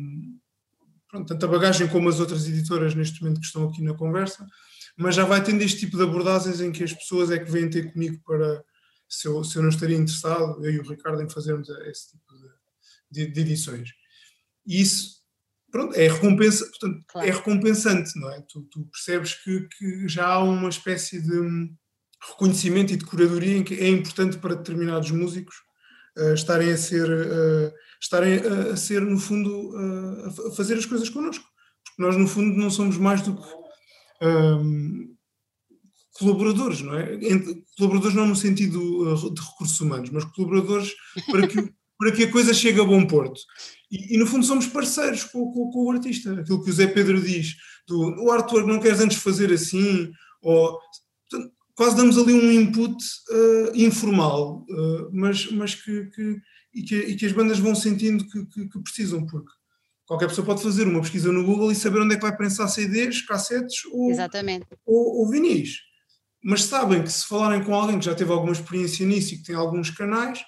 [1.09, 4.47] pronto, tanta bagagem como as outras editoras neste momento que estão aqui na conversa,
[4.97, 7.69] mas já vai tendo este tipo de abordagens em que as pessoas é que vêm
[7.69, 8.63] ter comigo para
[9.07, 12.33] se eu, se eu não estaria interessado, eu e o Ricardo, em fazermos esse tipo
[13.11, 13.89] de, de, de edições.
[14.65, 15.21] E isso
[15.75, 17.27] pronto, é, recompensa, portanto, claro.
[17.27, 18.39] é recompensante, não é?
[18.47, 21.69] Tu, tu percebes que, que, já há uma espécie de
[22.29, 25.55] reconhecimento e de curadoria em que é importante para determinados músicos
[26.17, 30.85] uh, estarem a ser uh, estarem a, a ser, no fundo, a, a, fazer as
[30.85, 31.43] coisas connosco.
[31.83, 35.13] Porque nós, no fundo, não somos mais do que um,
[36.13, 37.15] colaboradores, não é?
[37.15, 40.93] Entre, colaboradores não no sentido uh, de recursos humanos, mas colaboradores
[41.29, 43.39] para que, para que a coisa chegue a bom porto.
[43.91, 46.33] E, e no fundo somos parceiros com, com, com, o artista.
[46.33, 47.55] Aquilo que o Zé Pedro diz,
[47.87, 50.79] do, o artwork não queres antes fazer assim, ou
[51.29, 56.37] portanto, quase damos ali um input uh, informal, uh, mas, mas que, que,
[56.73, 59.51] e que, e que, as bandas vão sentindo que, que, que, precisam, porque
[60.05, 62.69] qualquer pessoa pode fazer uma pesquisa no Google e saber onde é que vai prensar
[62.69, 64.11] CDs, cassetes ou,
[64.85, 65.79] ou, ou vinis.
[66.43, 69.45] Mas sabem que se falarem com alguém que já teve alguma experiência nisso e que
[69.45, 70.43] tem alguns canais,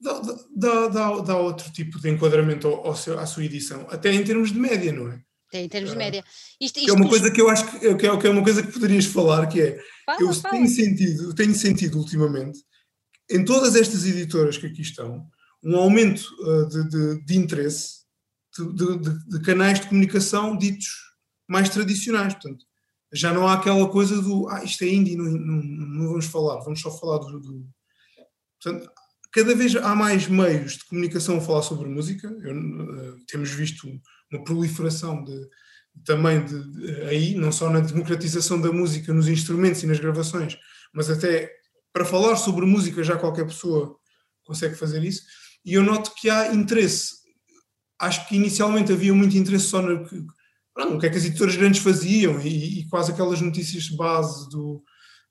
[0.00, 0.20] dá,
[0.54, 4.24] dá, dá, dá outro tipo de enquadramento ao, ao seu, à sua edição, até em
[4.24, 5.20] termos de média, não é?
[5.48, 6.24] Até em termos de média.
[6.60, 8.62] Isto, isto é uma coisa que eu acho que, que, é, que é uma coisa
[8.62, 10.54] que poderias falar, que é, fala, eu fala.
[10.54, 12.58] tenho sentido, tenho sentido ultimamente,
[13.30, 15.26] em todas estas editoras que aqui estão,
[15.62, 18.04] um aumento uh, de, de, de, interesse
[18.56, 20.88] de, de, de, canais de comunicação ditos
[21.48, 22.34] mais tradicionais.
[22.34, 22.64] Portanto,
[23.12, 26.60] já não há aquela coisa do ah, isto é indie, não, não, não vamos falar,
[26.60, 27.40] vamos só falar do.
[27.40, 27.66] do...
[28.62, 28.90] Portanto,
[29.36, 32.26] cada vez há mais meios de comunicação a falar sobre música.
[32.42, 33.86] Eu, uh, temos visto
[34.32, 35.48] uma proliferação de,
[36.06, 40.56] também de, de, aí, não só na democratização da música nos instrumentos e nas gravações,
[40.90, 41.52] mas até
[41.92, 43.98] para falar sobre música já qualquer pessoa
[44.42, 45.22] consegue fazer isso.
[45.62, 47.16] E eu noto que há interesse.
[48.00, 50.02] Acho que inicialmente havia muito interesse só no,
[50.78, 54.48] no que é que as editoras grandes faziam e, e quase aquelas notícias de base
[54.48, 54.82] do,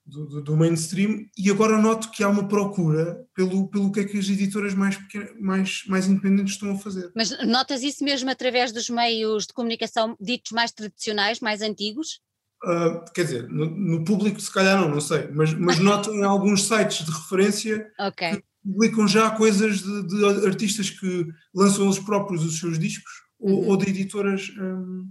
[0.06, 4.16] do, do, mainstream, e agora noto que há uma procura pelo, pelo que é que
[4.16, 4.96] as editoras mais,
[5.40, 7.10] mais, mais independentes estão a fazer.
[7.14, 12.20] Mas notas isso mesmo através dos meios de comunicação ditos mais tradicionais, mais antigos?
[12.64, 16.22] Uh, quer dizer, no, no, público se calhar não, não sei, mas, mas noto em
[16.22, 18.36] alguns sites de referência okay.
[18.36, 23.52] que publicam já coisas de, de, artistas que lançam eles próprios os seus discos uhum.
[23.52, 25.10] ou, ou, de editoras um,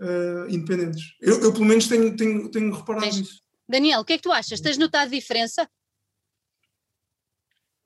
[0.00, 1.02] uh, ah, independentes.
[1.20, 3.47] Eu, eu, pelo menos tenho, tenho, tenho reparado Tens, isso.
[3.68, 4.60] Daniel, o que é que tu achas?
[4.60, 5.68] Tens notado diferença?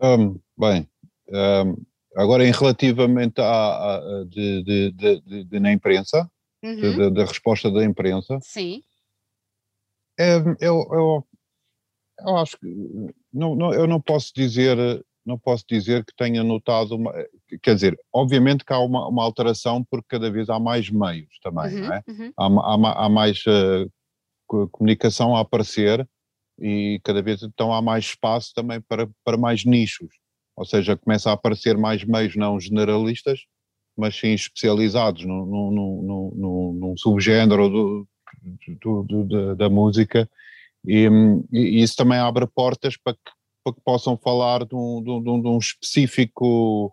[0.00, 0.88] Um, bem,
[1.28, 1.76] um,
[2.16, 6.30] agora em relativamente à, à de, de, de, de, na imprensa,
[6.62, 7.12] uhum.
[7.12, 8.38] da resposta da imprensa.
[8.42, 8.82] Sim.
[10.18, 11.26] É, eu, eu,
[12.20, 12.66] eu acho que
[13.32, 14.76] não, não, eu não posso dizer
[15.24, 17.12] não posso dizer que tenha notado uma,
[17.62, 21.80] quer dizer, obviamente que há uma, uma alteração porque cada vez há mais meios também,
[21.80, 22.02] uhum, é?
[22.08, 22.32] uhum.
[22.36, 23.90] há, há, há, mais uh,
[24.70, 26.06] comunicação a aparecer
[26.58, 30.14] e cada vez então há mais espaço também para, para mais nichos,
[30.56, 33.40] ou seja, começa a aparecer mais meios não generalistas,
[33.96, 38.08] mas sim especializados num, num, num, num subgénero do,
[38.80, 40.28] do, do, da música.
[40.86, 41.08] E,
[41.52, 43.32] e, isso também abre portas para que,
[43.64, 46.92] para que possam falar de um, de, um, de um específico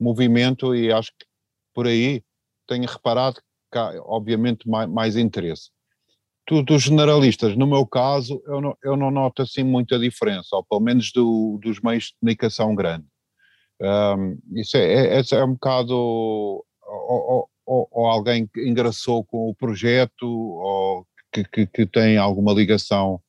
[0.00, 1.26] movimento e acho que
[1.74, 2.22] por aí
[2.66, 3.40] tenho reparado
[3.72, 5.70] que há obviamente mais, mais interesse
[6.50, 10.80] dos generalistas, no meu caso, eu não, eu não noto assim muita diferença, ou pelo
[10.80, 13.04] menos do, dos meios de comunicação grande.
[13.80, 16.64] Um, isso é, é, é, um bocado ou,
[17.66, 23.20] ou, ou, alguém que engraçou com o projeto ou que, que, que tem alguma ligação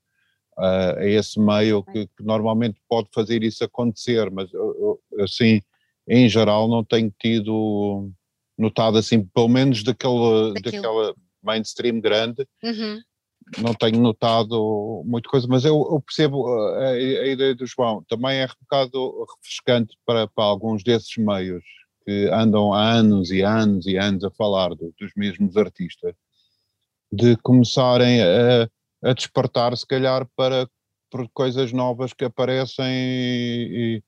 [0.57, 5.61] uh, a esse meio que, que, normalmente pode fazer isso acontecer, mas eu, eu, assim,
[6.07, 8.09] em geral, não tenho tido
[8.57, 11.13] notado assim, pelo menos daquele, daquela
[11.43, 12.99] mainstream grande, uhum
[13.58, 18.04] não tenho notado muita coisa, mas eu, eu percebo uh, a, a, ideia do João.
[18.08, 21.64] Também é um bocado refrescante para, para alguns desses meios
[22.06, 26.14] que andam há anos e anos e anos a falar do, dos mesmos artistas,
[27.12, 28.70] de começarem a,
[29.04, 30.70] a despertar, se calhar, para,
[31.10, 34.04] para coisas novas que aparecem e,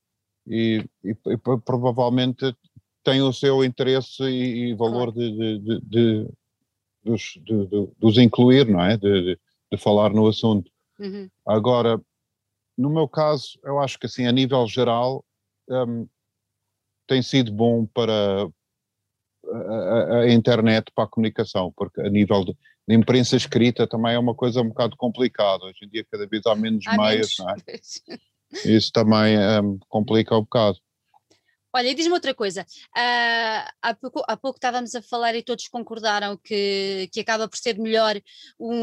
[0.47, 2.55] e, e, e provavelmente
[3.03, 6.27] têm o seu interesse e, valor de, de, de,
[7.03, 8.97] dos, de, de, dos incluir, não é?
[8.97, 9.37] De,
[9.71, 10.71] de falar no assunto.
[10.99, 11.29] Uhum.
[11.45, 11.99] Agora,
[12.77, 15.23] no meu caso, eu acho que assim, a nível geral,
[15.69, 16.07] um,
[17.07, 18.47] tem sido bom para
[19.51, 22.55] a, a, internet para a comunicação, porque a nível de,
[22.87, 25.65] de, imprensa escrita também é uma coisa um bocado complicada.
[25.65, 27.37] Hoje em dia cada vez há menos há meios, menos.
[27.39, 28.71] não é?
[28.75, 30.77] Isso também um, complica um bocado.
[31.73, 32.63] Olha, e diz-me outra coisa.
[32.63, 37.57] Uh, há, pouco, há pouco estávamos a falar e todos concordaram que, que acaba por
[37.57, 38.19] ser melhor
[38.59, 38.73] um,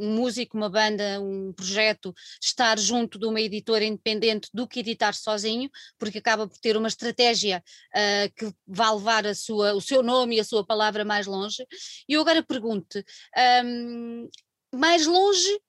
[0.00, 5.12] um, músico, uma banda, um projeto estar junto de uma editora independente do que editar
[5.14, 7.62] sozinho, porque acaba por ter uma estratégia
[7.94, 11.66] uh, que vai levar a sua, o seu nome e a sua palavra mais longe.
[12.08, 12.98] E eu agora pergunto:
[13.64, 14.28] um,
[14.74, 15.60] mais longe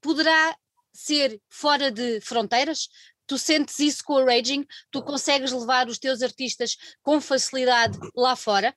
[0.00, 0.54] poderá
[0.92, 2.88] ser fora de fronteiras?
[3.26, 4.66] Tu sentes isso com a Raging?
[4.90, 8.74] Tu consegues levar os teus artistas com facilidade lá fora?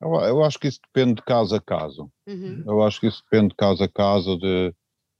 [0.00, 2.10] Eu, eu acho que isso depende de caso a caso.
[2.26, 2.62] Uhum.
[2.66, 4.74] Eu acho que isso depende de caso a caso de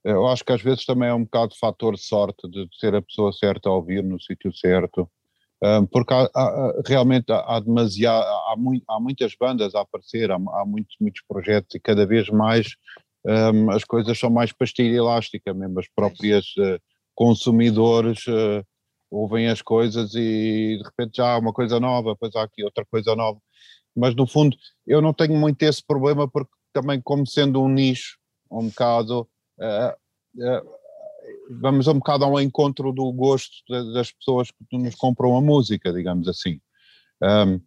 [0.04, 2.94] eu acho que às vezes também é um bocado de fator de sorte de ser
[2.94, 5.10] a pessoa certa a ouvir no sítio certo,
[5.90, 10.64] porque há, há, realmente há, demasiado, há, muito, há, muitas bandas a aparecer, há, há
[10.64, 12.76] muitos, muitos projetos e cada vez mais
[13.24, 16.80] um, as coisas são mais pastilha elástica, mesmo as próprias uh,
[17.18, 18.64] consumidores uh,
[19.10, 22.86] ouvem as coisas e de repente já há uma coisa nova, depois há aqui outra
[22.86, 23.40] coisa nova.
[23.96, 24.56] Mas no fundo
[24.86, 28.16] eu não tenho muito esse problema porque também como sendo um nicho,
[28.48, 29.98] um bocado uh,
[31.60, 36.28] vamos um bocado ao encontro do gosto das pessoas que nos compram a música, digamos
[36.28, 36.60] assim.
[37.20, 37.60] Um,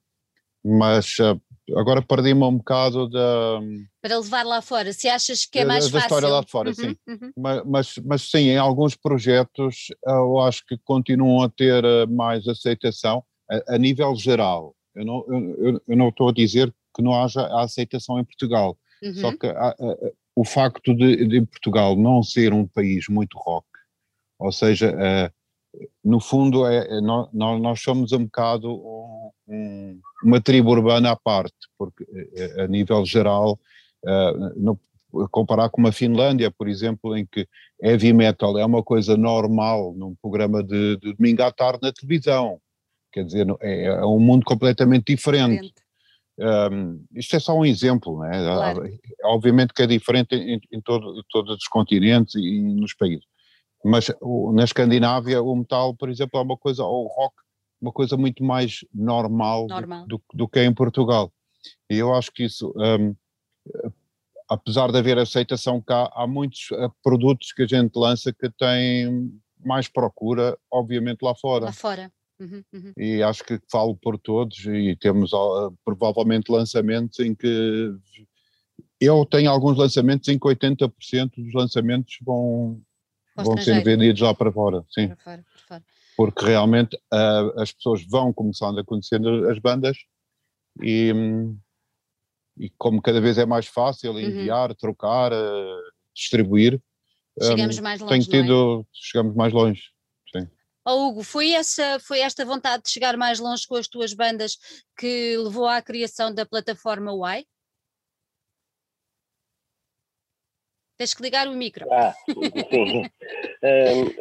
[0.64, 1.41] mas uh,
[1.78, 3.60] agora perdi-me um bocado da.
[4.02, 6.00] Para levar lá fora, se achas que é mais da, fácil.
[6.00, 6.96] Da história lá fora, uhum, sim.
[7.08, 7.32] Uhum.
[7.38, 12.48] Mas, mas, mas, sim, em alguns projetos eu acho que continuam a ter eh, mais
[12.48, 14.76] aceitação a, a nível geral.
[14.96, 18.78] Eu não, eu, eu, não estou a dizer que não haja a aceitação em Portugal,
[19.02, 19.14] uhum.
[19.16, 19.76] só que a,
[20.36, 23.68] o facto de, de, Portugal não ser um país muito rock,
[24.40, 25.41] ou seja, uh,
[26.04, 28.74] no fundo é, é nós, nós, somos um bocado
[29.48, 33.60] um, uma tribo urbana à parte, porque uh, a nível geral,
[34.04, 34.80] uh, no,
[35.30, 37.48] comparar com uma Finlândia, por exemplo, em que
[37.82, 42.60] heavy metal é uma coisa normal num programa de, de domingo à tarde na televisão,
[43.12, 45.74] quer dizer, é, é um mundo completamente diferente.
[46.40, 48.32] Um, isto é só um exemplo, né?
[48.32, 48.90] Claro.
[49.26, 53.26] obviamente que é diferente em, em todo, todos os continentes e nos países,
[53.84, 57.36] mas o, na Escandinávia o metal, por exemplo, é uma coisa, ou o rock,
[57.82, 60.06] uma coisa muito mais normal, normal.
[60.08, 61.32] Do, do, que é em Portugal.
[61.90, 63.16] E eu acho que isso, um,
[64.48, 69.32] apesar de haver aceitação cá, há muitos uh, produtos que a gente lança que têm
[69.64, 71.66] mais procura, obviamente, lá fora.
[71.66, 72.12] Lá fora.
[72.40, 72.94] Uhum, uhum.
[72.98, 77.94] E acho que falo por todos e temos uh, provavelmente lançamentos em que
[79.00, 82.82] eu tenho alguns lançamentos em que 80% dos lançamentos vão,
[83.36, 85.08] vão ser vendidos lá para fora, sim.
[85.08, 85.84] Para fora, para fora.
[86.18, 89.20] Porque realmente uh, as pessoas vão começando a conhecer
[89.50, 89.98] as bandas
[90.82, 91.12] e,
[92.58, 94.20] e como cada vez é mais fácil uhum.
[94.20, 94.76] enviar, uhum.
[94.76, 95.82] trocar, uh,
[96.14, 96.82] distribuir,
[97.42, 98.12] chegamos um, mais longe.
[98.12, 98.42] Tenho é?
[98.44, 98.86] tido, é?
[98.94, 99.82] chegamos mais longe.
[100.84, 104.58] Oh, Hugo, foi, essa, foi esta vontade de chegar mais longe com as tuas bandas
[104.98, 107.46] que levou à criação da plataforma Y?
[111.02, 111.91] Tens que ligar o micro.
[111.91, 112.14] Ah,
[112.70, 113.10] sim.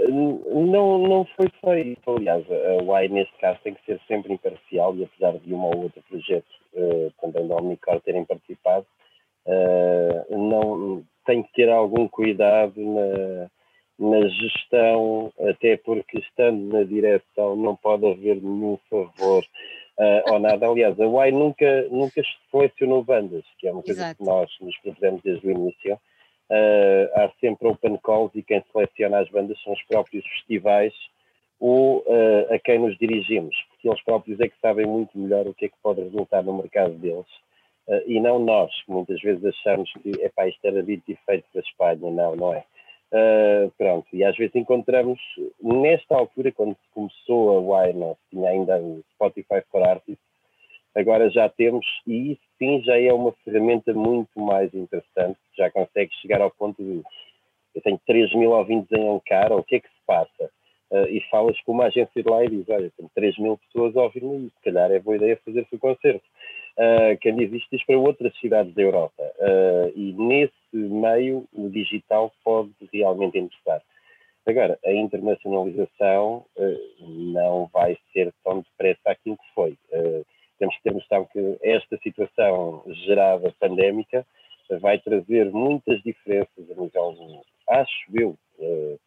[0.09, 2.01] um, não, não foi só isso.
[2.07, 5.83] Aliás, a Y neste caso tem que ser sempre imparcial e apesar de um ou
[5.83, 8.87] outro projeto uh, também da Omnicor terem participado,
[9.45, 13.51] uh, não, tem que ter algum cuidado na
[13.99, 19.45] na gestão, até porque estando na direção não pode haver nenhum favor
[19.99, 20.67] uh, ou nada.
[20.67, 24.17] Aliás, a UAI nunca, nunca selecionou bandas, que é uma coisa Exato.
[24.17, 26.01] que nós nos propusemos desde o início.
[26.51, 30.93] Uh, há sempre open calls e quem seleciona as bandas são os próprios festivais
[31.61, 35.55] ou uh, a quem nos dirigimos, porque eles próprios é que sabem muito melhor o
[35.55, 37.27] que é que pode resultar no mercado deles.
[37.87, 41.45] Uh, e não nós, que muitas vezes achamos que epá, isto era dito e feito
[41.53, 42.11] para a Espanha.
[42.11, 42.65] Não, não é.
[43.77, 45.19] Pronto, e às vezes encontramos,
[45.61, 50.30] nesta altura, quando começou a Wine, tinha ainda o Spotify for Artists,
[50.95, 56.11] agora já temos, e isso sim já é uma ferramenta muito mais interessante, já consegue
[56.21, 57.03] chegar ao ponto de
[57.75, 60.51] eu tenho 3 mil ouvintes em Ankara, o que é que se passa?
[60.91, 63.97] Uh, e falas com uma agência de lá e diz, olha, tenho 3 mil pessoas
[63.97, 66.25] a ouvir-me, se calhar é boa ideia fazer-se o concerto.
[66.77, 69.23] Uh, quem diz isto diz para outras cidades da Europa.
[69.39, 73.81] Uh, e nesse meio o digital pode realmente interessar.
[74.47, 76.45] Agora, a internacionalização
[76.99, 79.77] não vai ser tão depressa aquilo que foi.
[80.61, 84.25] Temos que ter noção que esta situação gerada pandémica
[84.81, 88.39] vai trazer muitas diferenças a nível, acho eu,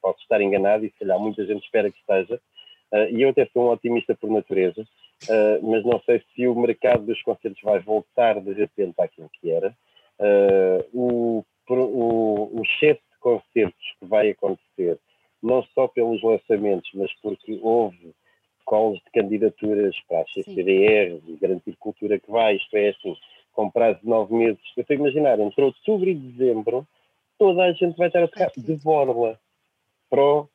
[0.01, 2.41] posso estar enganado e se calhar muita gente espera que esteja,
[3.11, 7.05] e eu até sou um otimista por natureza, uh, mas não sei se o mercado
[7.05, 9.73] dos concertos vai voltar de repente àquilo que era.
[10.93, 14.99] O, o, o excesso de concertos que vai acontecer,
[15.41, 18.13] não só pelos lançamentos, mas porque houve
[18.65, 23.15] calls de candidaturas para a CCDR, de garantir cultura que vai, isto é assim,
[23.53, 24.59] com prazo de nove meses.
[24.75, 26.87] Eu estou a imaginar, entre outubro e dezembro,
[27.37, 29.39] toda a gente vai estar a tocar de borla
[30.09, 30.49] para o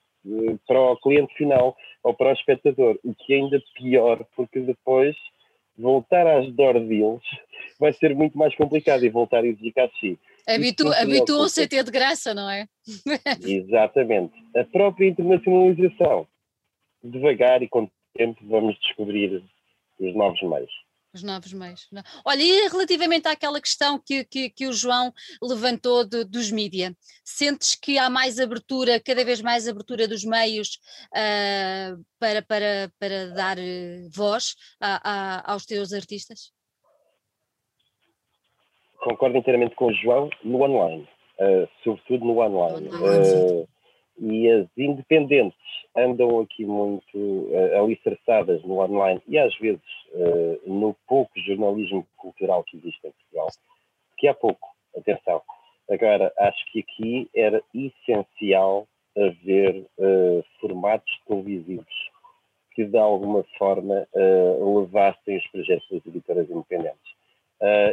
[0.66, 5.16] para o cliente final ou para o espectador, o que é ainda pior, porque depois
[5.76, 7.22] voltar às door deals
[7.78, 10.18] vai ser muito mais complicado e voltar a exigir si.
[10.46, 12.66] Habitu Habituam-se a ter de graça, não é?
[13.46, 14.32] Exatamente.
[14.56, 16.26] A própria internacionalização.
[17.02, 17.88] Devagar e com
[18.18, 19.42] tempo vamos descobrir
[19.98, 20.70] os novos meios.
[21.14, 21.88] Os novos meios.
[22.24, 25.10] Olha, e relativamente àquela questão que, que, que o João
[25.42, 26.94] levantou de, dos mídia,
[27.24, 30.78] sentes que há mais abertura, cada vez mais abertura dos meios
[31.14, 36.52] uh, para, para, para dar eh, voz a, a, aos teus artistas?
[38.98, 41.08] Concordo inteiramente com o João no online,
[41.38, 42.88] uh, sobretudo no online.
[42.88, 43.68] online uh,
[44.18, 45.58] e as independentes
[45.96, 52.62] andam aqui muito uh, alicerçadas no online e às vezes uh, no pouco jornalismo cultural
[52.64, 53.48] que existe em Portugal,
[54.16, 55.42] que há pouco, atenção.
[55.90, 62.08] Agora, acho que aqui era essencial haver uh, formatos televisivos
[62.72, 67.12] que de alguma forma uh, levassem os projetos das editoras independentes.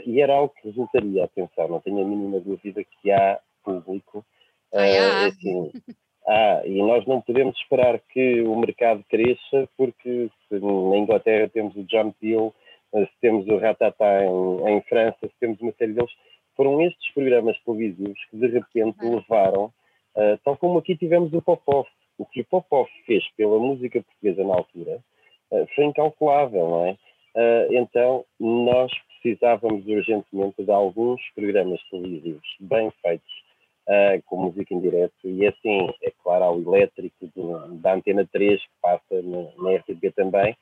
[0.05, 4.23] e era algo que resultaria, atenção, não tenho a mínima dúvida que há público.
[4.71, 5.71] Ah, assim,
[6.27, 11.83] ah, e nós não podemos esperar que o mercado cresça, porque na Inglaterra temos o
[11.83, 12.53] John Peel,
[12.91, 16.11] se temos o Ratata em, em, França, se temos uma série deles,
[16.55, 21.85] foram estes programas televisivos que de repente levaram, uh, tal como aqui tivemos o Popov.
[22.17, 24.99] O que o Popov fez pela música portuguesa na altura
[25.51, 26.97] uh, foi incalculável, não é?
[27.71, 28.89] Então, nós
[29.21, 33.44] precisávamos urgentemente de alguns programas televisivos bem feitos,
[33.87, 35.13] uh, com música em direto.
[35.23, 39.77] E assim, é claro, há o elétrico do, da Antena 3, que passa na, na
[39.77, 40.55] RTP também,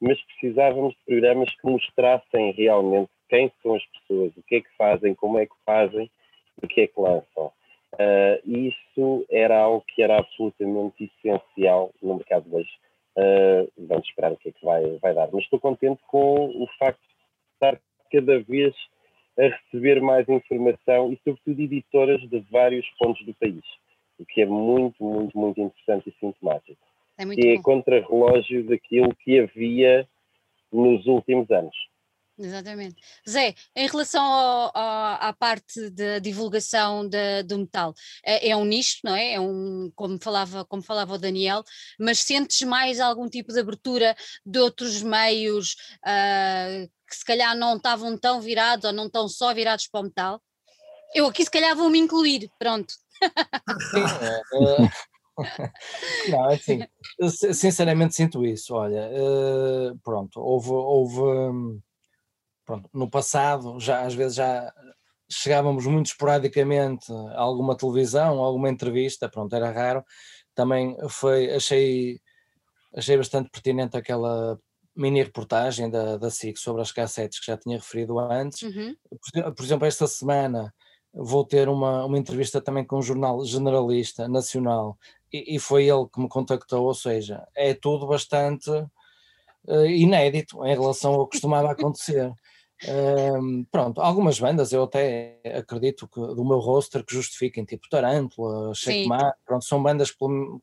[0.00, 4.76] mas precisávamos de programas que mostrassem realmente quem são as pessoas, o que é que
[4.76, 6.10] fazem, como é que fazem,
[6.62, 7.52] o que é que lançam.
[7.94, 12.70] Uh, isso era algo que era absolutamente essencial no mercado de hoje.
[13.16, 15.28] Uh, vamos esperar o que é que vai, vai dar.
[15.32, 17.80] Mas estou contente com o facto de estar
[18.12, 18.74] cada vez
[19.38, 23.62] a receber mais informação e, sobretudo, editoras de vários pontos do país,
[24.18, 26.80] o que é muito, muito, muito interessante e sintomático.
[27.18, 30.06] É muito e é contra-relógio daquilo que havia
[30.72, 31.76] nos últimos anos.
[32.38, 32.96] Exatamente.
[33.28, 38.64] Zé, em relação ao, ao, à parte da divulgação de, do metal, é, é, um
[38.64, 39.34] nicho, não é?
[39.34, 41.64] É um, como falava, como falava o Daniel,
[41.98, 44.14] mas sentes mais algum tipo de abertura
[44.44, 49.54] de outros meios uh, que se calhar não estavam tão virados ou não estão só
[49.54, 50.42] virados para o metal?
[51.14, 52.92] Eu aqui se calhar vou me incluir, pronto.
[53.90, 56.30] Sim, é, é...
[56.30, 56.80] não, assim,
[57.54, 61.80] sinceramente sinto isso, olha, uh, pronto, houve, houve hum,
[62.66, 64.72] pronto, no passado, já às vezes já
[65.30, 70.04] chegávamos muito esporadicamente a alguma televisão, a alguma entrevista, pronto, era raro.
[70.54, 72.20] Também foi, achei,
[72.94, 74.58] achei bastante pertinente aquela
[74.94, 78.62] mini reportagem da, da SIC sobre as cassetes que já tinha referido antes.
[78.62, 78.96] Uhum.
[79.10, 80.72] Por, por, exemplo, esta semana
[81.12, 84.98] vou ter uma, uma entrevista também com um jornal generalista nacional
[85.32, 90.74] e, e foi ele que me contactou, ou seja, é tudo bastante uh, inédito em
[90.74, 92.32] relação ao que costumava acontecer.
[92.86, 98.74] Um, pronto, algumas bandas eu até acredito que do meu roster que justifiquem, tipo Tarântula,
[98.74, 99.08] Shake
[99.46, 100.18] pronto, são bandas que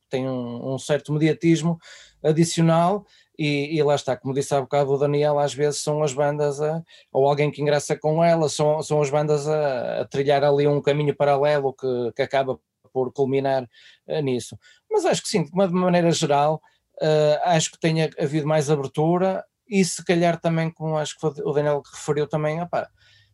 [0.09, 1.80] têm um, um certo mediatismo
[2.24, 3.03] adicional
[3.38, 6.61] e, e, lá está, como disse há bocado o Daniel, às vezes são as bandas
[6.61, 10.68] a, ou alguém que ingressa com elas, são, são as bandas a, a trilhar ali
[10.68, 12.59] um caminho paralelo que, que acaba
[12.93, 13.64] por culminar
[14.07, 14.55] uh, nisso.
[14.89, 16.61] Mas acho que sim, de uma maneira geral,
[17.01, 21.53] uh, acho que tenha havido mais abertura e se calhar também, como acho que o
[21.53, 22.89] Daniel referiu também, opa,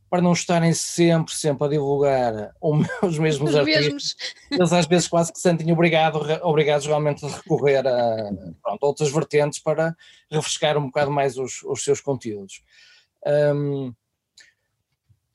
[0.09, 2.51] para não estarem sempre, sempre a divulgar
[3.03, 4.15] os mesmos os artistas, mesmos.
[4.51, 9.11] eles às vezes quase que se sentem obrigado, obrigados realmente a recorrer a pronto, outras
[9.11, 9.95] vertentes para
[10.31, 12.63] refrescar um bocado mais os, os seus conteúdos.
[13.25, 13.93] Um,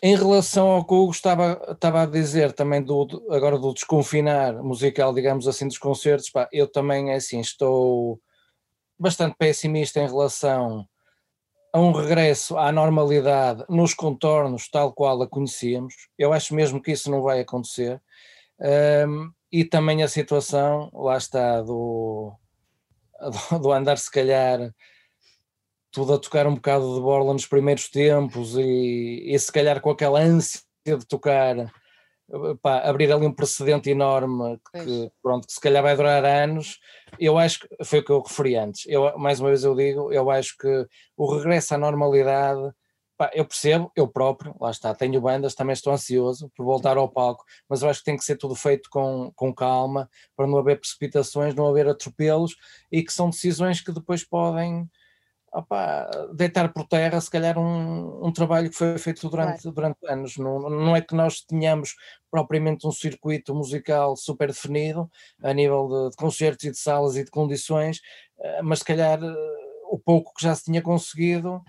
[0.03, 4.53] em relação ao que o Hugo estava, estava a dizer também do, agora do desconfinar
[4.63, 8.21] musical, digamos assim, dos concertos, pá, eu também é assim, estou
[8.99, 10.87] bastante pessimista em relação
[11.73, 15.95] a um regresso à normalidade nos contornos tal qual a conhecíamos.
[16.17, 18.01] Eu acho mesmo que isso não vai acontecer.
[18.61, 22.33] Um, e também a situação, lá está, do,
[23.61, 24.73] do andar se calhar
[25.91, 29.91] tudo a tocar um bocado de borla nos primeiros tempos e, e se calhar com
[29.91, 31.73] aquela ânsia de tocar
[32.63, 36.79] pá, abrir ali um precedente enorme que, pronto, que se calhar vai durar anos.
[37.19, 38.85] Eu acho que foi o que eu referi antes.
[38.87, 42.73] Eu, mais uma vez eu digo, eu acho que o regresso à normalidade,
[43.17, 47.09] pá, eu percebo, eu próprio, lá está, tenho bandas, também estou ansioso por voltar ao
[47.09, 50.59] palco, mas eu acho que tem que ser tudo feito com, com calma, para não
[50.59, 52.57] haver precipitações, não haver atropelos
[52.91, 54.89] e que são decisões que depois podem
[56.35, 60.37] deitar por terra, se calhar, um, um trabalho que foi feito durante, durante anos.
[60.37, 61.95] Não, não é que nós tenhamos
[62.31, 65.11] propriamente um circuito musical super definido,
[65.43, 68.01] a nível de, de concertos e de salas e de condições,
[68.41, 69.35] eh, mas se calhar eh,
[69.91, 71.63] o pouco que já se tinha conseguido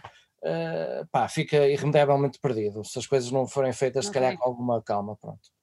[0.46, 2.84] uh, pá, fica irremediavelmente perdido.
[2.84, 5.55] Se as coisas não forem feitas, não se calhar com alguma calma, pronto.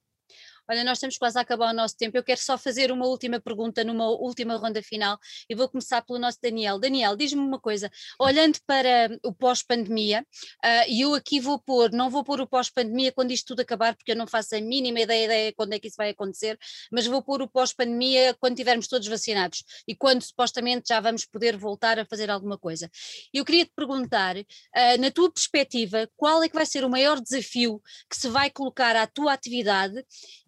[0.70, 2.16] Olha, nós estamos quase a acabar o nosso tempo.
[2.16, 5.18] Eu quero só fazer uma última pergunta numa última ronda final
[5.50, 6.78] e vou começar pelo nosso Daniel.
[6.78, 10.24] Daniel, diz-me uma coisa, olhando para o pós-pandemia,
[10.64, 13.96] uh, e eu aqui vou pôr, não vou pôr o pós-pandemia quando isto tudo acabar,
[13.96, 16.56] porque eu não faço a mínima ideia, ideia quando é que isso vai acontecer,
[16.92, 21.56] mas vou pôr o pós-pandemia quando tivermos todos vacinados e quando supostamente já vamos poder
[21.56, 22.88] voltar a fazer alguma coisa.
[23.34, 27.20] Eu queria te perguntar, uh, na tua perspectiva, qual é que vai ser o maior
[27.20, 30.04] desafio que se vai colocar à tua atividade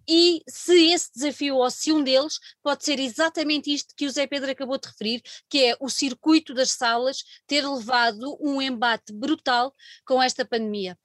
[0.08, 4.26] e se esse desafio ou se um deles pode ser exatamente isto que o Zé
[4.26, 9.72] Pedro acabou de referir, que é o circuito das salas ter levado um embate brutal
[10.06, 10.98] com esta pandemia.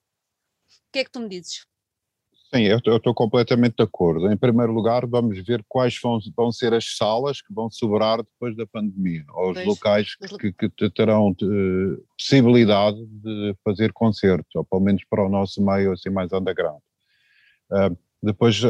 [0.89, 1.69] O que é que tu me dizes?
[2.53, 4.31] Sim, eu estou completamente de acordo.
[4.31, 8.55] Em primeiro lugar, vamos ver quais vão, vão ser as salas que vão sobrar depois
[8.55, 14.49] da pandemia, ou os pois, locais que, que, terão de, eh, possibilidade de fazer concertos,
[14.55, 16.81] ou pelo menos para o nosso meio assim mais underground.
[17.71, 18.61] Uh, depois,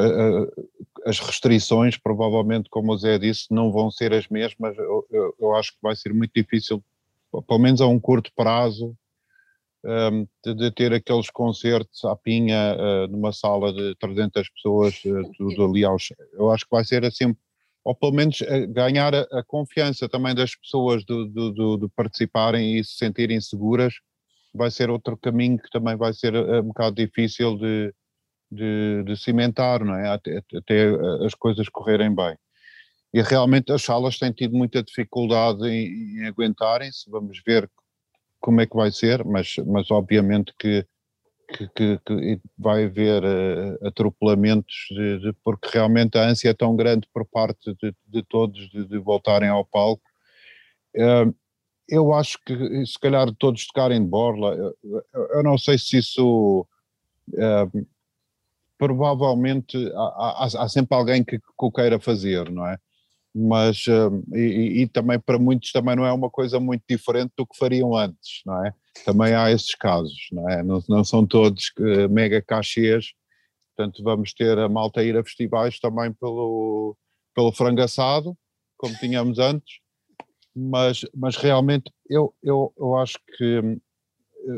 [1.06, 4.78] as restrições, provavelmente, como o Zé disse, não vão ser as mesmas.
[4.78, 6.84] Eu, eu, eu acho que vai ser muito difícil,
[7.48, 8.96] pelo menos a um curto prazo,
[9.84, 15.02] um, de, de, ter aqueles concertos à pinha uh, numa sala de 300 pessoas,
[15.38, 16.10] tudo ali aos.
[16.34, 17.36] Eu acho que vai ser assim,
[17.84, 18.40] ou pelo menos
[18.70, 23.94] ganhar a, a, confiança também das pessoas de, de, de, participarem e se sentirem seguras,
[24.54, 27.94] vai ser outro caminho que também vai ser um bocado difícil de
[28.52, 30.10] de, de cimentar, não é?
[30.10, 30.90] Até, até,
[31.26, 32.36] as coisas correrem bem.
[33.14, 37.70] E realmente as salas têm tido muita dificuldade em, em aguentarem-se, vamos ver
[38.40, 40.86] como é que vai ser, mas, mas obviamente que,
[41.50, 46.76] que, que, que vai haver uh, atropelamentos, de, de, porque realmente a ânsia é tão
[46.76, 50.04] grande por parte de, de todos de, voltarem ao palco.
[50.96, 51.34] Uh,
[51.88, 55.04] eu acho que se calhar todos tocarem de borla, eu,
[55.34, 56.68] eu não sei se isso
[57.34, 57.88] uh,
[58.80, 62.78] provavelmente há, há, há, sempre alguém que, que o queira fazer, não é?
[63.36, 67.46] Mas, hum, e, e, também para muitos também não é uma coisa muito diferente do
[67.46, 68.74] que fariam antes, não é?
[69.06, 70.64] Também há esses casos, não é?
[70.64, 73.12] Não, não são todos uh, mega cachês,
[73.76, 76.98] portanto vamos ter a malta ir a festivais também pelo,
[77.36, 78.36] pelo frango assado,
[78.78, 79.80] como tínhamos antes,
[80.56, 83.80] mas, mas realmente eu, eu, eu acho que hum,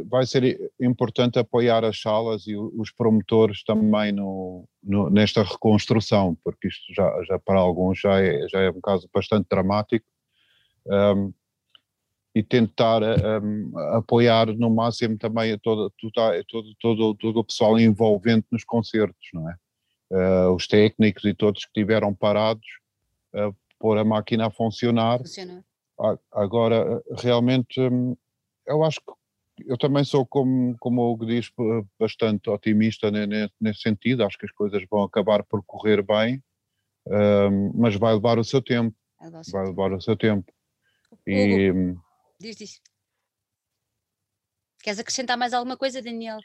[0.08, 6.68] vai ser importante apoiar as salas e os promotores também no, no, nesta reconstrução, porque
[6.68, 10.06] isto já, já para alguns já é, já é um caso bastante dramático,
[10.86, 11.34] um,
[12.34, 18.64] e tentar um, apoiar no máximo também todo, todo, todo, todo o pessoal envolvente nos
[18.64, 19.56] concertos, não é?
[20.14, 22.66] Uh, os técnicos e todos que estiveram parados,
[23.34, 25.20] uh, pôr a máquina a funcionar.
[25.20, 25.64] Funcionar.
[26.32, 28.16] Agora, realmente, hum,
[28.66, 29.14] eu acho que
[29.68, 31.52] eu também sou, como, como o Hugo diz,
[32.00, 33.12] bastante otimista
[33.60, 34.24] nesse sentido.
[34.24, 36.42] Acho que as coisas vão acabar por correr bem,
[37.08, 38.96] um, mas vai levar o seu tempo.
[39.52, 40.52] Vai levar o seu tempo.
[41.26, 42.02] E, Hugo,
[42.40, 42.82] diz, diz.
[44.82, 46.40] Queres acrescentar mais alguma coisa, Daniel?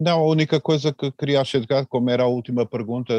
[0.00, 3.12] Não, a única coisa que queria chegar, como era a última pergunta,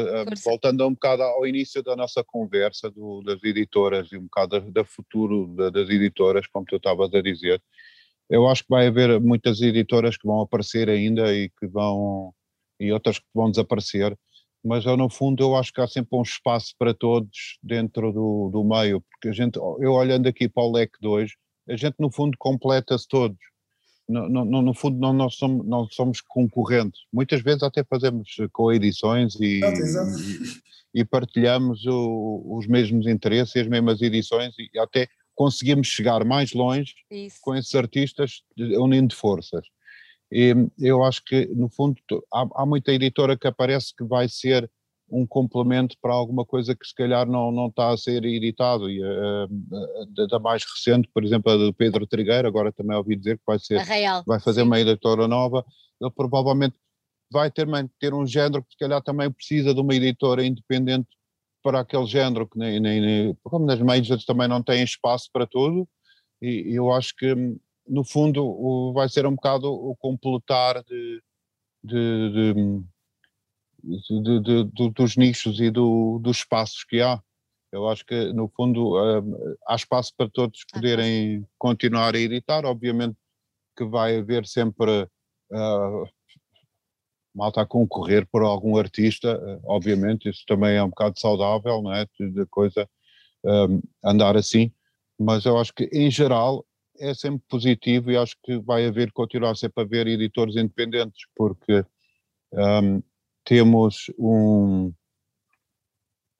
[0.44, 4.82] voltando um bocado ao início da nossa conversa do, das editoras e um bocado da,
[4.82, 7.62] da futuro da, das editoras, como tu estavas a dizer,
[8.32, 12.32] eu acho que vai haver muitas editoras que vão aparecer ainda e que vão
[12.80, 14.18] e outras que vão desaparecer,
[14.64, 18.50] mas eu no fundo eu acho que há sempre um espaço para todos dentro do,
[18.50, 21.30] do meio, porque a gente, eu olhando aqui para o leque 2,
[21.68, 23.36] a gente no fundo completa-se todos.
[24.08, 29.36] No, no, no, fundo não, nós somos, não somos concorrentes, muitas vezes até fazemos coedições
[29.36, 36.24] e, e, e partilhamos o, os mesmos interesses, as mesmas edições e até conseguimos chegar
[36.24, 37.38] mais longe Isso.
[37.40, 39.64] com esses artistas unindo forças.
[40.30, 41.96] E eu acho que, no fundo,
[42.32, 44.70] há, há, muita editora que aparece que vai ser
[45.10, 48.88] um complemento para alguma coisa que se calhar não, não está a ser editado.
[48.88, 53.36] E uh, da mais recente, por exemplo, a do Pedro Trigueiro, agora também ouvi dizer
[53.36, 53.84] que vai ser,
[54.26, 54.66] vai fazer Sim.
[54.66, 55.62] uma editora nova,
[56.00, 56.76] ele provavelmente
[57.30, 57.66] vai ter,
[58.00, 61.08] ter um género que se calhar também precisa de uma editora independente
[61.62, 65.46] para aquele género que nem, nem, nem como nas majors também não tem espaço para
[65.46, 65.88] tudo
[66.40, 67.34] e, eu acho que
[67.86, 71.22] no fundo o, vai ser um bocado o completar de,
[71.82, 72.54] de,
[73.82, 77.20] de, de dos nichos e do, dos espaços que há.
[77.70, 82.66] Eu acho que, no fundo, uh, há espaço para todos poderem continuar a editar.
[82.66, 83.16] Obviamente
[83.76, 85.04] que vai haver sempre
[85.50, 86.06] uh,
[87.34, 91.92] malta a concorrer por algum artista, eh, obviamente, isso também é um bocado saudável, não
[91.92, 92.06] é?
[92.18, 92.88] De coisa
[93.44, 94.72] um, andar assim,
[95.18, 96.64] mas eu acho que em geral
[96.98, 101.84] é sempre positivo e acho que vai haver, continuar sempre a haver editores independentes, porque
[102.52, 103.02] um,
[103.44, 104.92] temos um.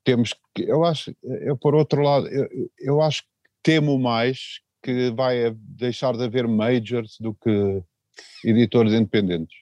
[0.05, 2.48] Temos que, eu acho, eu por outro lado, eu,
[2.78, 3.28] eu acho que
[3.62, 7.82] temo mais que vai deixar de haver majors do que
[8.44, 9.61] editores independentes.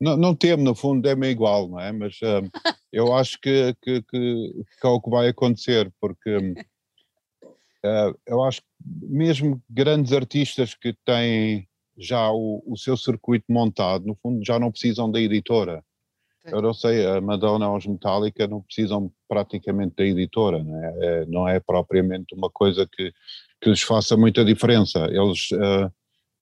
[0.00, 1.90] Não, não temo, no fundo, é-me igual, não é?
[1.92, 2.48] Mas um,
[2.92, 8.60] eu acho que, que, que, que, é o que vai acontecer, porque uh, eu acho
[8.60, 11.68] que mesmo grandes artistas que têm
[11.98, 15.82] já o, o seu circuito montado, no fundo, já não precisam da editora.
[16.44, 20.94] Eu não sei, a Madonna ou os Metallica não precisam praticamente da editora, não é?
[21.00, 23.12] é não é propriamente uma coisa que,
[23.60, 25.06] que lhes faça muita diferença.
[25.10, 25.92] Eles uh,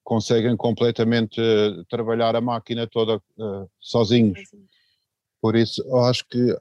[0.06, 4.38] conseguem completamente uh, trabalhar a máquina toda uh, sozinhos.
[5.42, 6.56] Por isso, eu acho que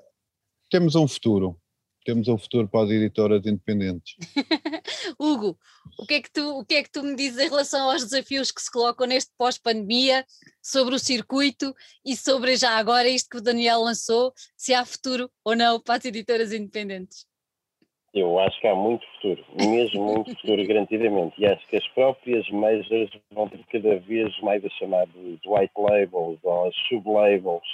[0.67, 1.55] temos um futuro.
[2.03, 4.15] Temos um futuro para as editoras independentes.
[5.19, 5.57] Hugo,
[5.99, 8.03] o que, é que tu, o que é que tu me dizes em relação aos
[8.03, 10.25] desafios que se colocam neste pós-pandemia,
[10.59, 15.29] sobre o circuito e sobre já agora isto que o Daniel lançou, se há futuro
[15.43, 17.27] ou não para as editoras independentes?
[18.15, 21.35] Eu acho que há muito futuro, mesmo muito futuro, garantidamente.
[21.37, 25.73] E acho que as próprias majors vão ter cada vez mais a chamar de white
[25.77, 27.67] labels ou sub-labels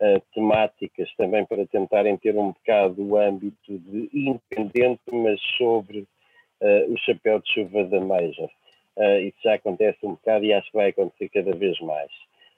[0.00, 6.90] uh, temáticas também para tentarem ter um bocado o âmbito de independente, mas sobre uh,
[6.90, 8.48] o chapéu de chuva da major.
[8.96, 12.10] Uh, isso já acontece um bocado e acho que vai acontecer cada vez mais.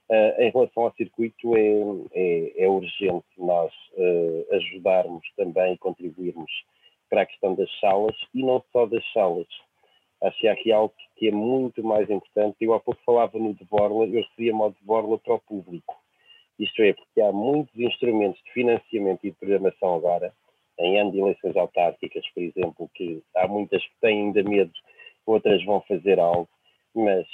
[0.08, 1.72] Uh, em relação ao circuito, é,
[2.14, 3.72] é, é urgente nós
[4.52, 6.52] ajudarmos também e contribuirmos
[7.08, 9.46] para a questão das salas e não só das salas.
[10.22, 12.56] Acho que há aqui algo que é muito mais importante.
[12.60, 15.94] Eu há pouco falava no de Borla, eu referia-me ao de Borla para o público.
[16.58, 20.32] Isto é, porque há muitos instrumentos de financiamento e de programação agora,
[20.78, 24.72] em ano de eleições autárquicas, por exemplo, que há muitas que têm ainda medo,
[25.26, 26.48] outras vão fazer algo,
[26.94, 27.26] mas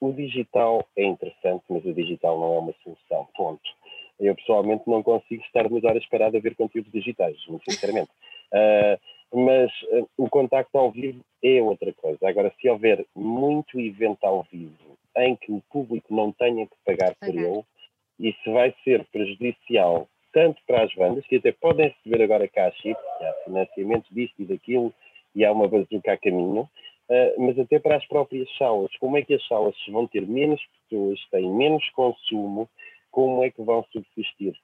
[0.00, 3.62] o digital é interessante, mas o digital não é uma solução, ponto.
[4.20, 8.10] Eu pessoalmente não consigo estar duas horas parado a ver conteúdos digitais, muito sinceramente.
[8.54, 8.98] Uh,
[9.36, 9.70] mas
[10.16, 12.28] o contacto ao vivo é outra coisa.
[12.28, 17.14] Agora, se houver muito evento ao vivo em que o público não tenha que pagar
[17.16, 17.64] por ele,
[18.18, 23.32] isso vai ser prejudicial tanto para as bandas, que até podem receber agora cash há
[23.44, 24.92] financiamento disto e daquilo,
[25.32, 26.62] e há uma bazuca a caminho,
[27.08, 28.90] uh, mas até para as próprias salas.
[28.98, 32.68] Como é que as salas vão ter menos pessoas, têm menos consumo,
[33.12, 34.54] como é que vão subsistir?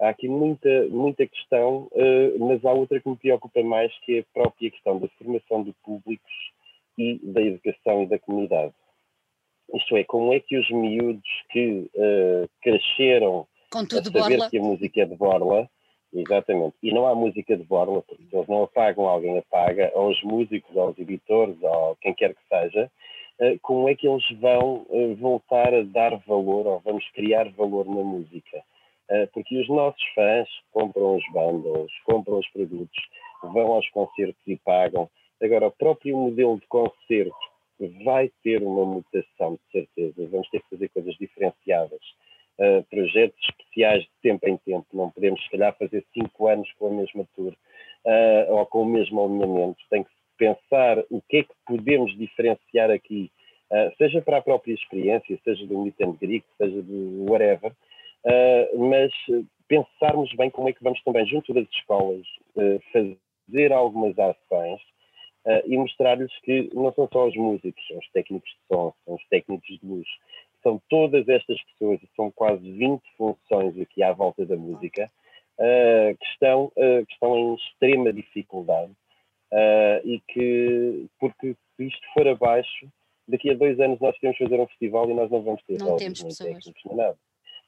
[0.00, 4.20] Há aqui muita, muita questão, uh, mas há outra que me preocupa mais, que é
[4.20, 6.32] a própria questão da formação de públicos
[6.98, 8.72] e da educação e da comunidade.
[9.74, 14.50] Isto é, como é que os miúdos que uh, cresceram Com tudo a saber borla.
[14.50, 15.70] que a música é de borla,
[16.12, 20.20] exatamente, e não há música de borla, porque eles não apagam, alguém apaga, ou os
[20.24, 22.90] músicos, ou os editores, ou quem quer que seja,
[23.40, 24.86] uh, como é que eles vão
[25.18, 28.49] voltar a dar valor, ou vamos criar valor na música?
[29.10, 32.96] Eh, porque os nossos fãs compram os bundles, compram os produtos,
[33.42, 35.10] vão aos concertos e pagam.
[35.42, 37.34] Agora, o próprio modelo de concerto
[38.04, 40.28] vai ter uma mutação, de certeza.
[40.30, 42.00] Vamos ter que fazer coisas diferenciadas.
[42.58, 44.86] Uh, projetos especiais de tempo em tempo.
[44.92, 48.86] Não podemos, se calhar, fazer cinco anos com a mesma tour uh, ou com o
[48.86, 49.78] mesmo alinhamento.
[49.88, 53.30] Tem que pensar o que é que podemos diferenciar aqui,
[53.72, 57.72] uh, seja para a própria experiência, seja do meet and greet, seja do whatever,
[58.24, 59.12] uh, mas
[59.68, 62.26] pensarmos bem como é que vamos também, junto das escolas,
[62.56, 64.80] uh, fazer algumas ações
[65.46, 69.14] uh, e mostrar-lhes que não são só os músicos, são os técnicos de som, são
[69.14, 70.08] os técnicos de luz,
[70.62, 75.10] são todas estas pessoas, são quase 20 funções aqui à volta da música,
[75.58, 78.92] que, estão, que estão em extrema dificuldade
[80.04, 82.88] e que, porque se isto for abaixo,
[83.26, 85.96] daqui a dois anos nós queremos fazer um festival e nós não vamos ter não
[85.96, 86.64] temos pessoas.
[86.92, 87.16] nada.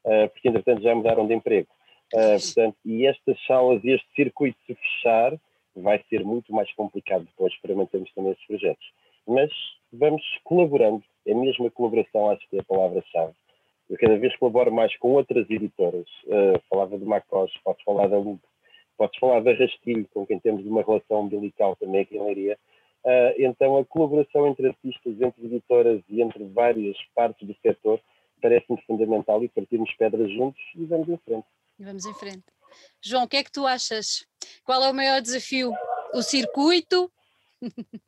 [0.05, 1.69] Eh, porque entretanto já mudaram de emprego.
[2.13, 5.33] Uh, portanto, e estas salas e este circuito se fechar,
[5.75, 8.93] vai ser muito mais complicado depois para mantermos também esses projetos.
[9.27, 9.51] Mas
[9.91, 13.33] vamos colaborando, é mesmo a colaboração, acho que é a palavra-chave.
[13.89, 16.07] Eu cada vez colaboro mais com outras editoras.
[16.27, 18.45] Uh, falava do Macos, podes falar da Lupe,
[18.99, 22.59] podes falar da Rastilho, com quem temos uma relação umbilical também aqui em Leiria.
[23.05, 28.01] Uh, então, a colaboração entre artistas, entre editoras e entre várias partes do setor
[28.43, 31.47] parece-me fundamental e partirmos pedras juntos e vamos em frente.
[31.79, 32.45] E vamos em frente.
[33.01, 34.27] João, o que é que tu achas?
[34.65, 35.73] Qual é o maior desafio?
[36.13, 37.11] O circuito?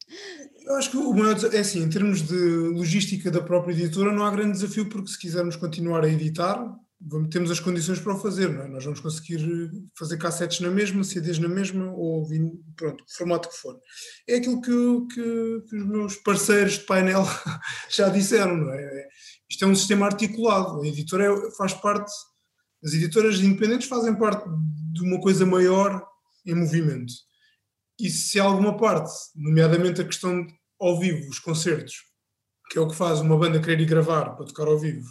[0.66, 4.24] Eu acho que o maior é assim, em termos de logística da própria editora, não
[4.24, 6.59] há grande desafio, porque se quisermos continuar a editar,
[7.01, 8.69] vamos, temos as condições para o fazer, não é?
[8.69, 12.27] Nós vamos conseguir fazer cassetes na mesma, CDs na mesma, ou
[12.77, 13.78] pronto, formato que for.
[14.28, 17.23] É aquilo que, que, que os meus parceiros de painel
[17.89, 19.09] já disseram, não é?
[19.48, 22.12] Isto é um sistema articulado, a editora é, faz parte,
[22.82, 24.44] as editoras independentes fazem parte
[24.92, 26.04] de uma coisa maior
[26.46, 27.12] em movimento.
[27.98, 31.94] E se alguma parte, nomeadamente a questão de, ao vivo, os concertos,
[32.70, 35.08] que é o que faz uma banda querer ir gravar para tocar ao vivo,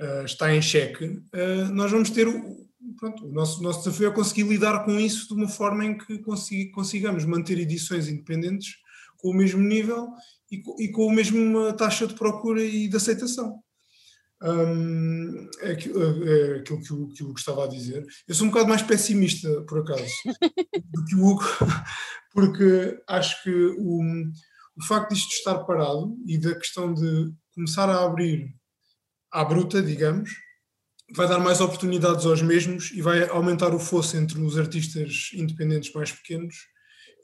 [0.00, 2.68] uh, está em xeque, uh, nós vamos ter o,
[2.98, 6.18] pronto, o nosso, nosso desafio é conseguir lidar com isso de uma forma em que
[6.70, 8.76] consigamos manter edições independentes
[9.18, 10.08] com o mesmo nível
[10.50, 13.62] e, e com a mesma taxa de procura e de aceitação.
[14.42, 18.06] Um, é, aquilo, é, aquilo que o, que Hugo estava a dizer.
[18.26, 20.10] Eu sou um bocado mais pessimista, por acaso,
[20.84, 21.44] do que o Hugo,
[22.32, 24.00] porque acho que o,
[24.76, 28.54] o facto disto estar parado e da questão de começar a abrir
[29.30, 30.30] à bruta, digamos,
[31.14, 35.92] vai dar mais oportunidades aos mesmos e vai aumentar o fosso entre os artistas independentes
[35.92, 36.54] mais pequenos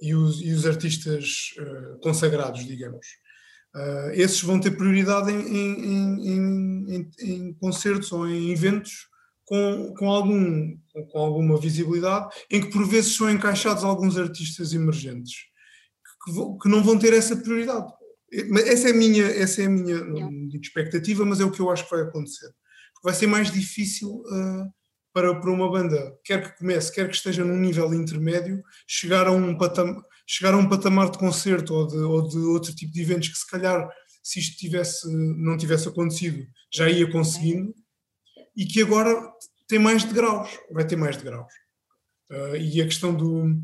[0.01, 3.07] e os, e os artistas uh, consagrados, digamos.
[3.75, 9.09] Uh, esses vão ter prioridade em, em, em, em, concertos ou em eventos
[9.45, 10.77] com, com, algum,
[11.13, 15.35] com alguma visibilidade, em que por vezes são encaixados alguns artistas emergentes
[16.25, 17.93] que, que não vão ter essa prioridade.
[18.67, 20.01] Essa é a minha, essa é minha
[20.61, 22.51] expectativa, mas é o que eu acho que vai acontecer.
[23.05, 24.73] Vai ser mais difícil uh,
[25.17, 29.33] para, para uma banda, quer que comece, quer que esteja num nível intermédio, chegar a
[29.33, 33.01] um patamar, chegar a um patamar de concerto ou de, ou de outro tipo de
[33.01, 33.89] eventos que se calhar
[34.23, 37.75] se isto tivesse, não tivesse acontecido, já ia conseguindo,
[38.55, 39.17] e que agora
[39.67, 41.51] tem mais de graus, vai ter mais de graus.
[42.31, 43.59] Uh, e a questão do,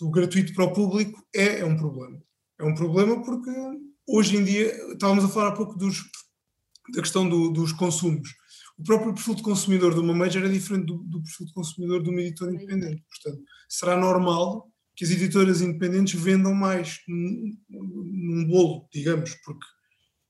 [0.00, 2.20] do gratuito para o público é, é um problema.
[2.58, 3.52] É um problema porque
[4.08, 6.02] hoje em dia, estávamos a falar há pouco dos,
[6.96, 8.28] da questão do, dos consumos.
[8.78, 12.02] O próprio perfil de consumidor de uma major é diferente do, do perfil de consumidor
[12.02, 13.02] de uma editora independente.
[13.08, 19.66] Portanto, será normal que as editoras independentes vendam mais num, num bolo, digamos, porque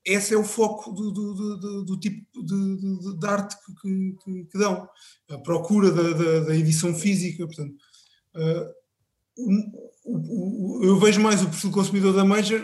[0.04, 4.58] esse é o foco do, do, do, do tipo de, de, arte que, que, que,
[4.58, 4.88] dão.
[5.28, 7.74] A procura da, da, da edição física, portanto.
[8.34, 8.86] Uh,
[9.36, 12.60] o, o, eu vejo mais o perfil consumidor da Major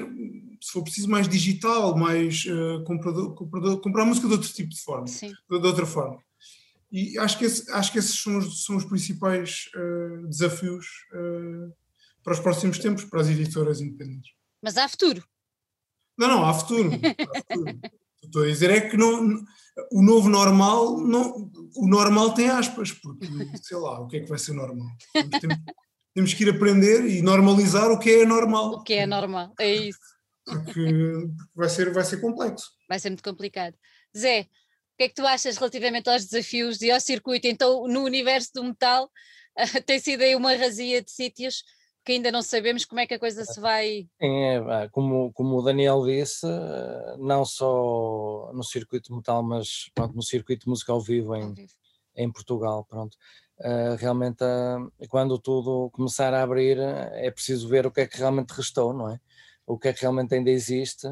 [0.62, 4.80] se for preciso, mais digital, mais uh, comprador, comprador, comprar música de outro tipo de
[4.80, 6.22] forma, de, de, outra forma.
[6.90, 11.74] E acho que, esse, acho que esses são os, são os principais uh, desafios uh,
[12.22, 14.30] para os próximos tempos, para as editoras independentes.
[14.62, 15.24] Mas há futuro.
[16.16, 16.90] Não, não, há futuro.
[16.92, 17.80] Há futuro.
[18.22, 19.44] Estou a dizer é que não,
[19.90, 23.26] o novo normal, não, o normal tem aspas, porque
[23.60, 24.86] sei lá, o que é que vai ser normal?
[25.40, 25.56] Temos,
[26.14, 28.74] temos que ir aprender e normalizar o que é normal.
[28.74, 30.11] O que é normal, é isso
[30.44, 32.70] porque vai ser, vai ser complexo.
[32.88, 33.76] Vai ser muito complicado.
[34.16, 37.46] Zé, o que é que tu achas relativamente aos desafios e ao circuito?
[37.46, 39.10] Então, no universo do metal,
[39.86, 41.62] tem sido aí uma razia de sítios
[42.04, 44.08] que ainda não sabemos como é que a coisa se vai.
[44.20, 46.46] É, como, como o Daniel disse,
[47.18, 51.72] não só no circuito metal, mas pronto, no circuito musical vivo em, vivo.
[52.16, 52.84] em Portugal.
[52.88, 53.16] Pronto.
[53.60, 58.18] Uh, realmente, uh, quando tudo começar a abrir, é preciso ver o que é que
[58.18, 59.20] realmente restou, não é?
[59.66, 61.08] O que é que realmente ainda existe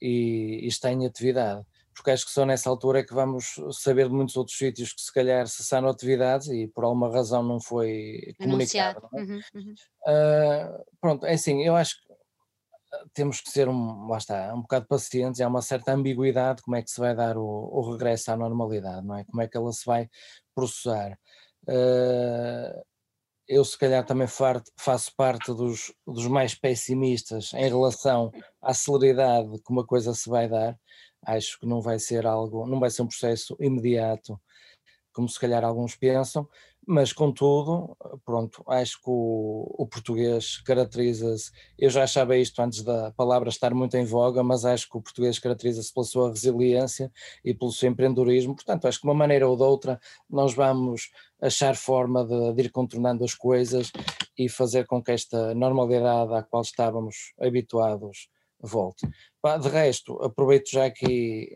[0.00, 1.64] e, e está em atividade.
[1.94, 5.00] Porque acho que só nessa altura é que vamos saber de muitos outros sítios que
[5.00, 9.08] se calhar cessaram atividades e por alguma razão não foi comunicado.
[9.12, 9.22] Não é?
[9.22, 9.74] Uhum, uhum.
[10.06, 12.08] Uh, pronto, é assim, eu acho que
[13.12, 16.82] temos que ser um, lá está, um bocado pacientes, há uma certa ambiguidade como é
[16.82, 19.24] que se vai dar o, o regresso à normalidade, não é?
[19.24, 20.08] Como é que ela se vai
[20.54, 21.18] processar.
[21.64, 22.82] Uh,
[23.48, 24.28] eu se calhar também
[24.76, 28.30] faço parte dos, dos mais pessimistas em relação
[28.60, 30.78] à celeridade como a coisa se vai dar.
[31.24, 34.38] Acho que não vai ser algo, não vai ser um processo imediato,
[35.12, 36.48] como se calhar alguns pensam,
[36.90, 37.94] mas contudo,
[38.24, 43.74] pronto, acho que o, o português caracteriza-se, eu já achava isto antes da palavra estar
[43.74, 47.12] muito em voga, mas acho que o português caracteriza-se pela sua resiliência
[47.44, 50.00] e pelo seu empreendedorismo, portanto acho que de uma maneira ou de outra
[50.30, 51.10] nós vamos
[51.42, 53.92] achar forma de, de ir contornando as coisas
[54.38, 58.30] e fazer com que esta normalidade à qual estávamos habituados
[58.62, 59.06] volte.
[59.60, 61.54] De resto, aproveito já aqui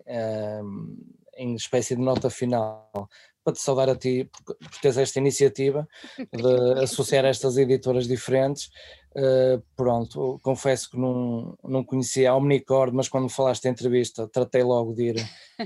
[0.63, 0.95] um,
[1.37, 3.09] em espécie de nota final
[3.45, 5.89] para te saudar a ti por, por teres esta iniciativa
[6.33, 8.71] de associar estas editoras diferentes.
[9.15, 14.63] Uh, pronto, confesso que não, não conhecia a Omnicord, mas quando falaste da entrevista tratei
[14.63, 15.17] logo de ir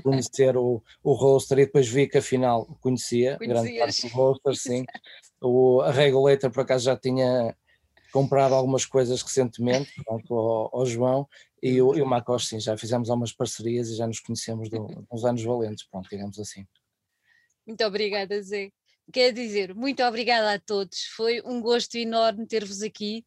[0.03, 3.63] conhecer o, o roster e depois vi que afinal conhecia, Conhecias.
[3.63, 4.85] grande parte do roster, sim.
[5.39, 7.55] O, a Regulator por acaso já tinha
[8.11, 11.27] comprado algumas coisas recentemente pronto, ao, ao João
[11.61, 14.77] e o, e o Macos sim, já fizemos algumas parcerias e já nos conhecemos de
[15.11, 16.65] uns anos valentes, pronto, digamos assim.
[17.67, 18.71] Muito obrigada, Zé.
[19.13, 21.03] Quer dizer, muito obrigada a todos.
[21.15, 23.25] Foi um gosto enorme ter-vos aqui.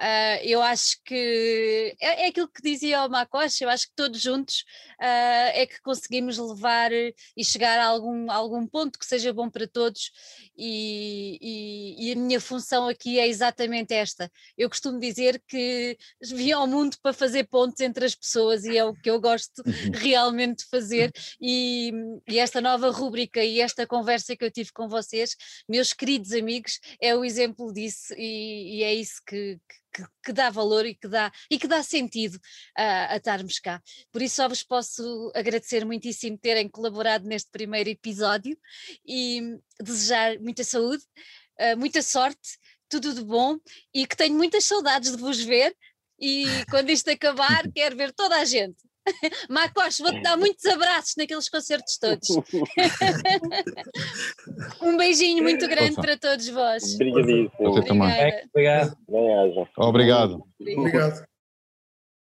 [0.00, 4.18] Uh, eu acho que é, é, aquilo que dizia o Macoche, eu acho que todos
[4.18, 4.64] juntos
[4.98, 9.50] uh, é que conseguimos levar e chegar a algum, a algum ponto que seja bom
[9.50, 10.10] para todos,
[10.56, 14.30] e, e, e, a minha função aqui é exatamente esta.
[14.56, 18.84] Eu costumo dizer que vim ao mundo para fazer pontos entre as pessoas, e é
[18.84, 19.92] o que eu gosto uhum.
[19.94, 21.12] realmente de fazer.
[21.42, 21.92] E,
[22.28, 25.36] e esta nova rúbrica e esta conversa que eu tive com vocês,
[25.68, 30.32] meus queridos amigos, é o exemplo disso, e, e é isso que, que que, que,
[30.32, 32.38] dá valor e que dá, e que dá sentido
[32.76, 33.82] a, a estarmos cá.
[34.12, 38.58] Por isso só vos posso agradecer muitíssimo terem colaborado neste primeiro episódio
[39.06, 41.02] e desejar muita saúde,
[41.60, 42.58] uh, muita sorte,
[42.88, 43.58] tudo de bom
[43.94, 45.76] e que tenho muitas saudades de vos ver
[46.18, 48.89] e quando isto acabar quero ver toda a gente.
[49.48, 52.28] Marcos, vou-te dar muitos abraços naqueles concertos todos.
[54.82, 56.94] um beijinho muito grande para todos vós.
[56.94, 57.50] Obrigadíssimo.
[57.58, 58.48] Obrigado.
[58.52, 58.96] Obrigado.
[59.76, 60.44] Obrigado.
[60.60, 61.29] Obrigado.